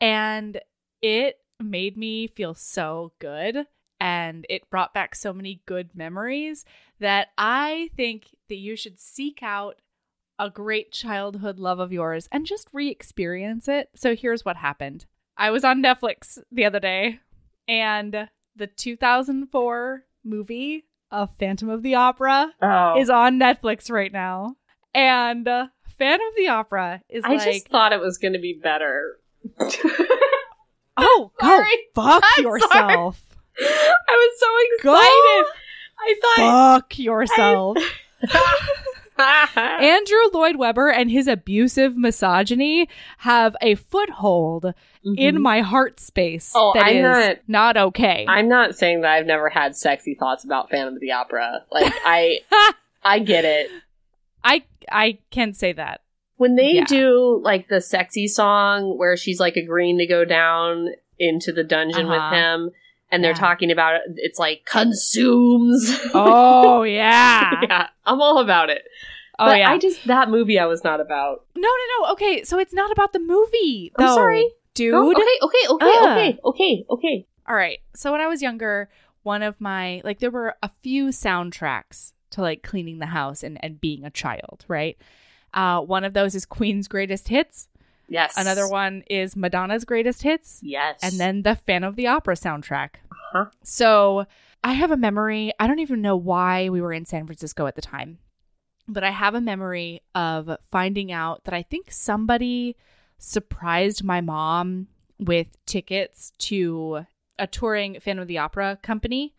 [0.00, 0.60] And
[1.02, 3.66] it made me feel so good.
[4.02, 6.64] And it brought back so many good memories
[7.00, 9.76] that I think that you should seek out
[10.38, 13.90] a great childhood love of yours and just re experience it.
[13.94, 15.04] So here's what happened
[15.36, 17.20] I was on Netflix the other day,
[17.68, 24.56] and the 2004 movie of Phantom of the Opera Oh, is on Netflix right now.
[24.94, 25.66] And uh,
[25.98, 29.18] Phantom of the Opera is I like, just thought it was going to be better.
[31.10, 31.64] oh, go
[31.94, 33.20] fuck I'm yourself.
[33.58, 34.46] I was so
[34.84, 35.46] Go excited.
[35.98, 36.76] I thought.
[36.80, 37.76] fuck yourself.
[39.18, 42.88] Andrew Lloyd Webber and his abusive misogyny
[43.18, 44.72] have a foothold
[45.04, 46.58] in my heart space Mm-hmm.
[46.58, 48.24] Oh, that I'm is not- not okay.
[48.28, 51.64] I'm not saying that I've never had sexy thoughts about Phantom of the Opera.
[51.70, 52.38] Like I,
[53.02, 53.70] I get it.
[54.42, 56.00] I I can't say that.
[56.40, 56.84] When they Yeah.
[56.86, 60.88] do like the sexy song where she's like agreeing to go down
[61.18, 62.30] into the dungeon Uh-huh.
[62.30, 62.70] with him,
[63.10, 63.46] and they're Yeah.
[63.48, 65.90] talking about it, it's like consumes.
[66.14, 67.60] Oh yeah.
[67.68, 68.82] yeah, I'm all about it.
[69.38, 69.70] Oh but yeah.
[69.70, 71.44] I just that movie I was not about.
[71.54, 72.12] no, no, no.
[72.12, 73.92] Okay, so it's not about the movie.
[73.98, 74.48] I'm sorry.
[74.72, 74.94] dude.
[74.94, 76.08] Oh, okay, okay, okay, Ugh.
[76.10, 77.26] okay, okay, okay.
[77.48, 77.80] All right.
[77.94, 78.88] So when I was younger,
[79.24, 83.62] one of my like there were a few soundtracks to like cleaning the house and
[83.62, 84.96] and being a child, right?
[85.52, 87.68] Uh, one of those is Queen's Greatest Hits.
[88.08, 88.34] Yes.
[88.36, 90.60] Another one is Madonna's Greatest Hits.
[90.62, 90.98] Yes.
[91.02, 92.90] and then the Phantom of the Opera soundtrack.
[93.12, 93.46] Uh-huh.
[93.62, 94.26] So
[94.64, 95.52] I have a memory.
[95.60, 98.18] I don't even know why we were in San Francisco at the time,
[98.88, 102.76] but I have a memory of finding out that I think somebody
[103.18, 107.06] surprised my mom with tickets to
[107.38, 109.34] a touring Phantom of the Opera company.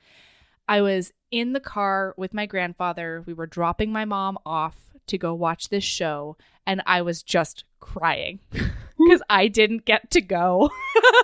[0.67, 3.23] I was in the car with my grandfather.
[3.25, 4.75] We were dropping my mom off
[5.11, 6.35] to go watch this show,
[6.65, 10.69] and I was just crying because I didn't get to go.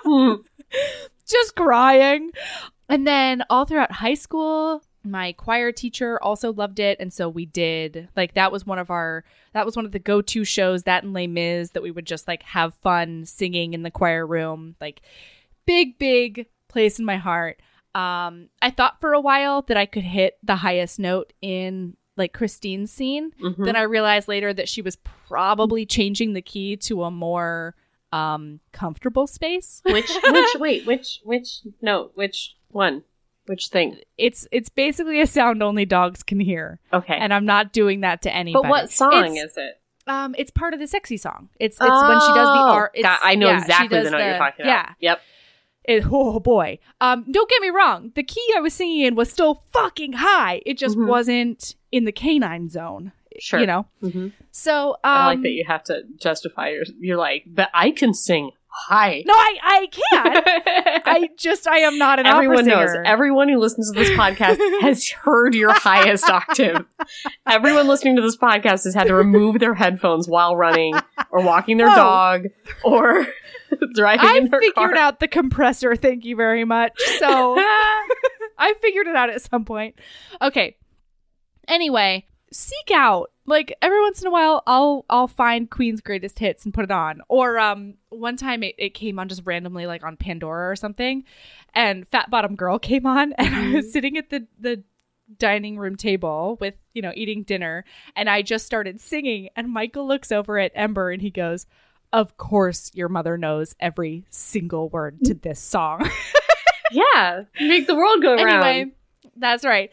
[1.26, 2.30] Just crying.
[2.88, 6.98] And then all throughout high school, my choir teacher also loved it.
[7.00, 9.98] And so we did, like, that was one of our, that was one of the
[9.98, 13.74] go to shows, that and Les Mis, that we would just like have fun singing
[13.74, 14.74] in the choir room.
[14.80, 15.02] Like,
[15.66, 17.60] big, big place in my heart.
[17.94, 22.32] Um, I thought for a while that I could hit the highest note in like
[22.32, 23.32] Christine's scene.
[23.42, 23.64] Mhm.
[23.64, 27.74] Then I realized later that she was probably changing the key to a more
[28.12, 29.80] um comfortable space.
[29.86, 33.04] which which wait which which no which one?
[33.46, 33.96] Which thing?
[34.18, 36.80] It's it's basically a sound only dogs can hear.
[36.92, 37.14] Okay.
[37.16, 39.80] And i'm not doing that to anybody but what song it's, is it?
[40.06, 41.48] um it's part of the sexy song.
[41.60, 44.10] It's it's when she does the Oh, art it's, God, i know yeah, exactly the
[44.10, 44.68] note you're talking about.
[44.68, 44.92] yeah.
[45.00, 45.20] Yep.
[45.84, 46.78] It, oh boy.
[47.00, 48.12] Um don't get me wrong.
[48.14, 50.60] The key i was singing in was still fucking high.
[50.66, 51.06] It just Mhm.
[51.08, 54.32] wasn't in the canine zone sure you know Mhm.
[54.50, 58.12] so um i like that you have to justify your you're like but i can
[58.14, 62.90] sing high no i i can't i just i am not an everyone opera knows
[62.92, 63.02] singer.
[63.06, 66.84] everyone who listens to this podcast has heard your highest octave
[67.46, 70.94] everyone listening to this podcast has had to remove their headphones while running
[71.30, 71.94] or walking their No.
[71.96, 72.44] dog
[72.84, 73.26] or
[73.94, 75.94] driving I in their figured car out the compressor.
[75.96, 76.92] Thank you very much.
[77.18, 77.54] So
[78.58, 79.98] I figured it out at some point.
[80.40, 80.76] Okay.
[81.68, 86.64] Anyway, seek out like every once in a while I'll I'll find Queen's greatest hits
[86.64, 87.20] and put it on.
[87.28, 91.24] Or um one time it, it came on just randomly like on Pandora or something
[91.74, 94.82] and Fat Bottom Girl came on and I was sitting at the the
[95.38, 97.84] dining room table with, you know, eating dinner
[98.16, 101.66] and I just started singing and Michael looks over at Ember and he goes,
[102.12, 106.10] "Of course your mother knows every single word to this song."
[106.90, 108.92] yeah make the world go around anyway,
[109.36, 109.90] that's right.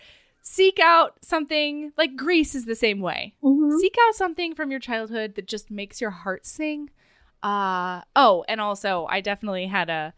[0.48, 3.34] Seek out something like Grease is the same way.
[3.44, 3.80] Mhm.
[3.80, 6.92] Seek out something from your childhood that just makes your heart sing.
[7.42, 10.14] Uh oh, and also I definitely had a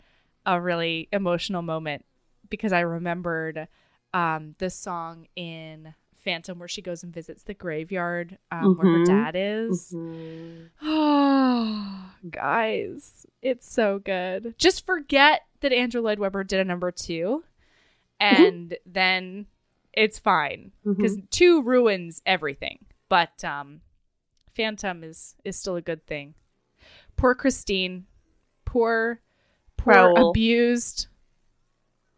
[0.45, 2.03] a really emotional moment
[2.49, 3.69] because I remembered
[4.13, 5.93] um the song in
[6.23, 9.05] Phantom where she goes and visits the graveyard um, where her Mhm.
[9.05, 9.93] dad is.
[9.95, 10.69] Mhm.
[10.81, 14.55] Oh, guys, it's so good.
[14.57, 17.45] Just forget that Andrew Lloyd Webber did a number two,
[18.19, 19.45] and then
[19.97, 22.85] it's fine because two ruins everything.
[23.09, 23.81] But um,
[24.55, 26.35] Phantom is is still a good thing.
[27.17, 28.05] Poor Christine,
[28.63, 29.19] poor,
[29.75, 30.29] poor Raoul.
[30.29, 31.07] abused.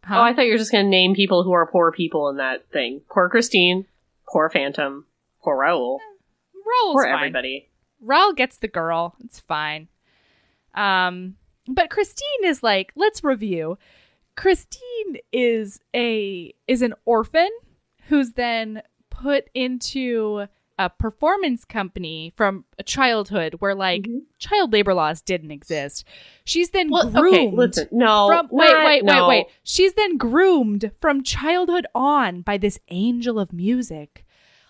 [0.04, 0.20] Huh?
[0.20, 2.38] Oh, I thought you were just going to name people who are poor people in
[2.38, 3.02] that thing.
[3.10, 3.86] Poor Christine,
[4.28, 5.06] poor Phantom,
[5.42, 6.02] poor Raoul,
[6.54, 7.16] Raoul's poor fine.
[7.16, 7.70] everybody.
[8.02, 9.16] Raoul gets the girl.
[9.24, 9.88] It's fine.
[10.74, 11.36] Um,
[11.68, 13.78] but Christine is like, let's review.
[14.36, 17.50] Christine is a is an orphan
[18.10, 20.46] who's then put into
[20.78, 24.22] a performance company from a childhood where like Mhm.
[24.38, 26.06] child labor laws didn't exist.
[26.46, 29.28] She's then Well, groomed okay, listen, no, from wait, wait, no.
[29.28, 29.46] wait, wait.
[29.64, 34.26] She's then groomed from childhood on by this angel of music.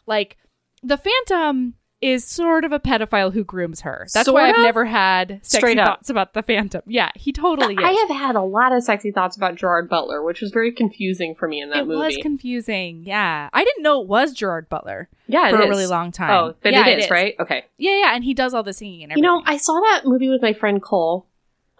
[0.07, 0.37] Like
[0.81, 4.07] the Phantom is sort of a pedophile who grooms her.
[4.13, 4.61] That's Sort why I've of?
[4.61, 5.85] never had sexy Straight up.
[5.87, 6.81] thoughts about the Phantom.
[6.85, 7.79] Yeah, he totally is.
[7.83, 11.35] I have had a lot of sexy thoughts about Gerard Butler, which was very confusing
[11.35, 11.99] for me in that it movie.
[12.01, 13.03] It was confusing.
[13.05, 16.31] Yeah, I didn't know it was Gerard Butler yeah, for a really long time.
[16.31, 17.35] Oh, but yeah, it is, right?
[17.39, 17.65] Okay.
[17.77, 19.23] Yeah, yeah, and he does all the singing and everything.
[19.25, 21.27] You know, I saw that movie with my friend Cole,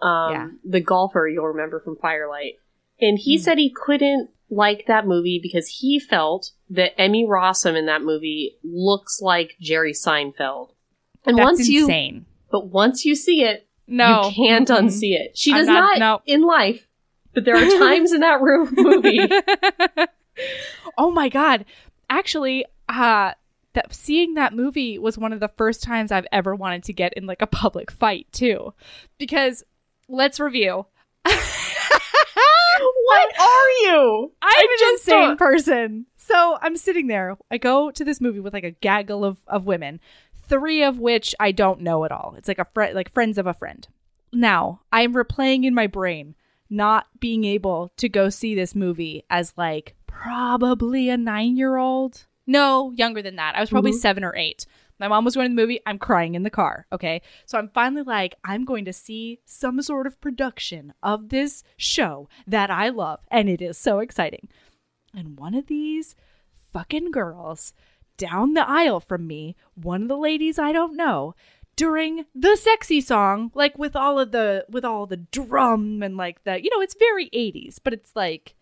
[0.02, 0.48] um, Yeah.
[0.64, 2.54] the golfer you'll remember from Firelight,
[3.00, 3.42] and he Hmm.
[3.42, 8.56] said he couldn't like that movie because he felt that Emmy Rossum in that movie
[8.64, 10.70] looks like Jerry Seinfeld.
[11.26, 12.26] And That's once you, insane.
[12.50, 14.84] but once you see it, No, you can't Mm-mm.
[14.86, 15.36] unsee it.
[15.36, 16.32] She I'm does not- not, no.
[16.32, 16.86] in life,
[17.34, 19.18] but there are times in that room movie.
[20.98, 21.64] oh my god!
[22.08, 23.32] Actually, uh,
[23.74, 27.12] that seeing that movie was one of the first times I've ever wanted to get
[27.14, 28.72] in like a public fight too,
[29.18, 29.62] because
[30.08, 30.86] let's review.
[31.24, 31.38] what
[33.40, 34.32] are you?
[34.42, 36.06] I'm I an just insane saw- person.
[36.30, 37.36] So I'm sitting there.
[37.50, 40.00] I go to this movie with like a gaggle of, of women,
[40.48, 42.34] three of which I don't know at all.
[42.38, 43.86] It's like a friend, like friends of a friend.
[44.32, 46.36] Now I'm replaying in my brain
[46.68, 52.26] not being able to go see this movie as like probably a nine year old.
[52.46, 53.56] No, younger than that.
[53.56, 53.96] I was probably Mhm.
[54.00, 54.66] seven or eight.
[55.00, 55.80] My mom was going to the movie.
[55.86, 56.86] I'm crying in the car.
[56.92, 57.22] Okay.
[57.46, 62.28] So I'm finally like, I'm going to see some sort of production of this show
[62.46, 63.20] that I love.
[63.30, 64.48] And it is so exciting.
[65.14, 66.14] And one of these
[66.72, 67.72] fucking girls
[68.16, 71.34] down the aisle from me, one of the ladies I don't know,
[71.76, 76.44] during the sexy song, like with all of the with all the drum and like
[76.44, 78.54] the you know, it's very 80s, but it's like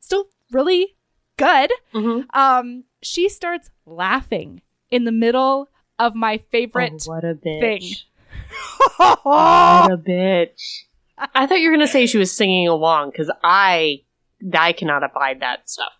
[0.00, 0.94] still really
[1.36, 1.70] good.
[1.92, 2.26] Mhm.
[2.34, 7.60] Um, she starts laughing in the middle of my favorite Oh, what a bitch.
[7.60, 9.16] thing.
[9.24, 10.82] What a bitch.
[11.34, 14.02] I thought you were going to say she was singing along because I,
[14.52, 15.92] I cannot abide that stuff.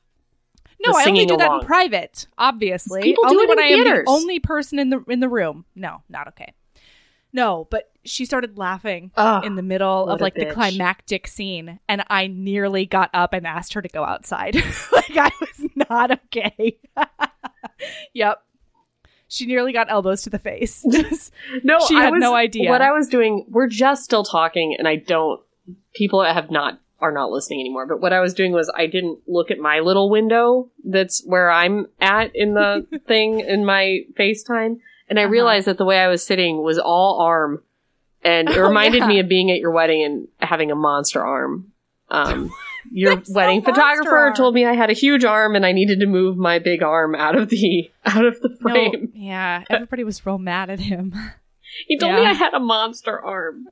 [0.84, 3.02] No, I only do that in private, obviously.
[3.02, 4.04] People do only it when in I am the theaters.
[4.08, 5.64] only person in the in the room.
[5.74, 6.52] No, not okay.
[7.32, 12.04] No, but she started laughing Ugh, in the middle of like the climactic scene, and
[12.08, 14.54] I nearly got up and asked her to go outside.
[14.92, 16.78] like I was not okay.
[18.12, 18.42] yep.
[19.26, 20.84] She nearly got elbows to the face.
[21.64, 22.70] No, she I had was- no idea.
[22.70, 25.40] What I was doing, we're just still talking, and I don't.
[25.94, 27.86] People have not are not listening anymore.
[27.86, 30.70] But what I was doing was I didn't look at my little window.
[30.84, 35.30] That's where I'm at in the thing in my FaceTime, and I Uh-huh.
[35.32, 37.62] realized that the way I was sitting was all arm,
[38.22, 39.06] and it Oh, reminded yeah.
[39.08, 41.72] me of being at your wedding and having a monster arm.
[42.10, 42.50] Um,
[42.90, 44.34] your wedding photographer arm.
[44.34, 47.14] told me I had a huge arm and I needed to move my big arm
[47.14, 49.10] out of the out of the no, frame.
[49.14, 51.12] yeah, everybody was real mad at him.
[51.88, 53.66] He told me I had a monster arm.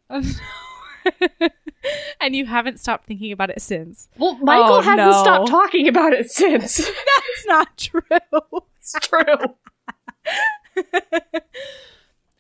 [2.21, 4.09] and you haven't stopped thinking about it since.
[4.19, 5.13] Well, Michael Oh, hasn't no.
[5.23, 6.77] stopped talking about it since.
[6.79, 8.01] That's not true.
[8.79, 9.23] it's true.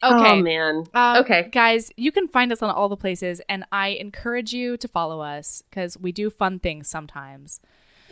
[0.05, 0.31] Okay.
[0.33, 0.85] Oh man.
[0.95, 1.49] Um, Okay.
[1.53, 5.21] Guys, you can find us on all the places, and I encourage you to follow
[5.21, 7.61] us because we do fun things sometimes.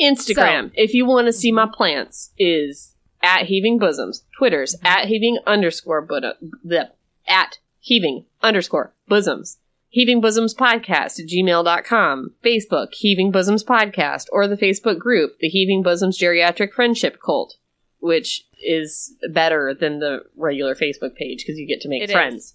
[0.00, 4.22] Instagram, if you want to see my plants, is at heaving bosoms.
[4.38, 6.92] Twitter's at heaving underscore but the
[7.26, 9.58] at heaving underscore bosoms.
[9.92, 12.30] Heaving Bosoms Podcast at gmail.com.
[12.44, 17.56] Facebook, Heaving Bosoms Podcast, or the Facebook group, the Heaving Bosoms Geriatric Friendship Cult,
[17.98, 22.36] which is better than the regular Facebook page because you get to make It friends.
[22.44, 22.54] is.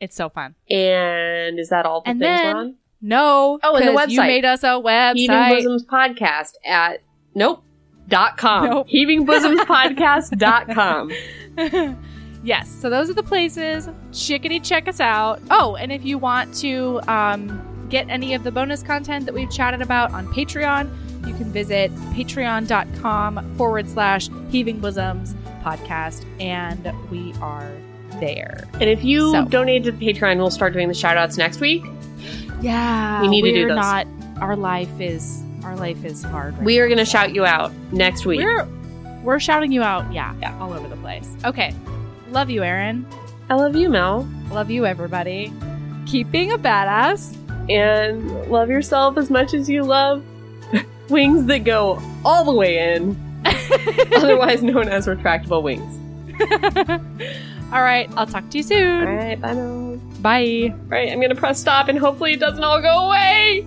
[0.00, 0.54] It's so fun.
[0.70, 2.74] And is that all the And things then- we're on?
[3.00, 3.58] No.
[3.62, 5.14] Oh, and the 'cause You made us a website.
[5.14, 5.56] Heaving website.
[5.64, 7.00] Bosoms Podcast at
[7.34, 7.62] nope
[8.08, 8.64] dot com.
[8.66, 8.86] Nope.
[8.88, 11.10] Heaving Bosoms Podcast dot com.
[12.46, 12.70] yes.
[12.70, 13.88] So those are the places.
[14.12, 15.40] Chickadee, check us out.
[15.50, 19.50] Oh, and if you want to um, get any of the bonus content that we've
[19.50, 20.88] chatted about on Patreon,
[21.26, 27.70] you can visit patreon.com forward slash heaving bosoms podcast, and we are
[28.20, 28.64] there.
[28.74, 29.44] And if you So.
[29.46, 31.84] donate to Patreon, we'll start doing the shout outs next week.
[32.60, 33.76] Yeah, We need to do those.
[33.76, 34.06] not.
[34.40, 36.54] Our life is our life is hard.
[36.56, 38.38] Right We are going to so- shout you out next week.
[38.40, 38.66] We're
[39.24, 40.10] we're shouting you out.
[40.12, 40.56] Yeah, Yeah.
[40.60, 41.28] all over the place.
[41.44, 41.74] Okay,
[42.30, 43.06] love you, Erin.
[43.48, 44.28] I love you, Mel.
[44.50, 45.52] Love you, everybody.
[46.06, 47.36] Keep being a badass.
[47.70, 50.24] And love yourself as much as you love
[51.08, 53.16] wings that go all the way in,
[54.14, 55.98] otherwise known as retractable wings.
[57.72, 59.04] all right, I'll talk to you soon.
[59.04, 59.96] right, bye now.
[60.20, 60.68] Bye.
[60.70, 63.66] All right, I'm going to press stop and hopefully it doesn't all go away.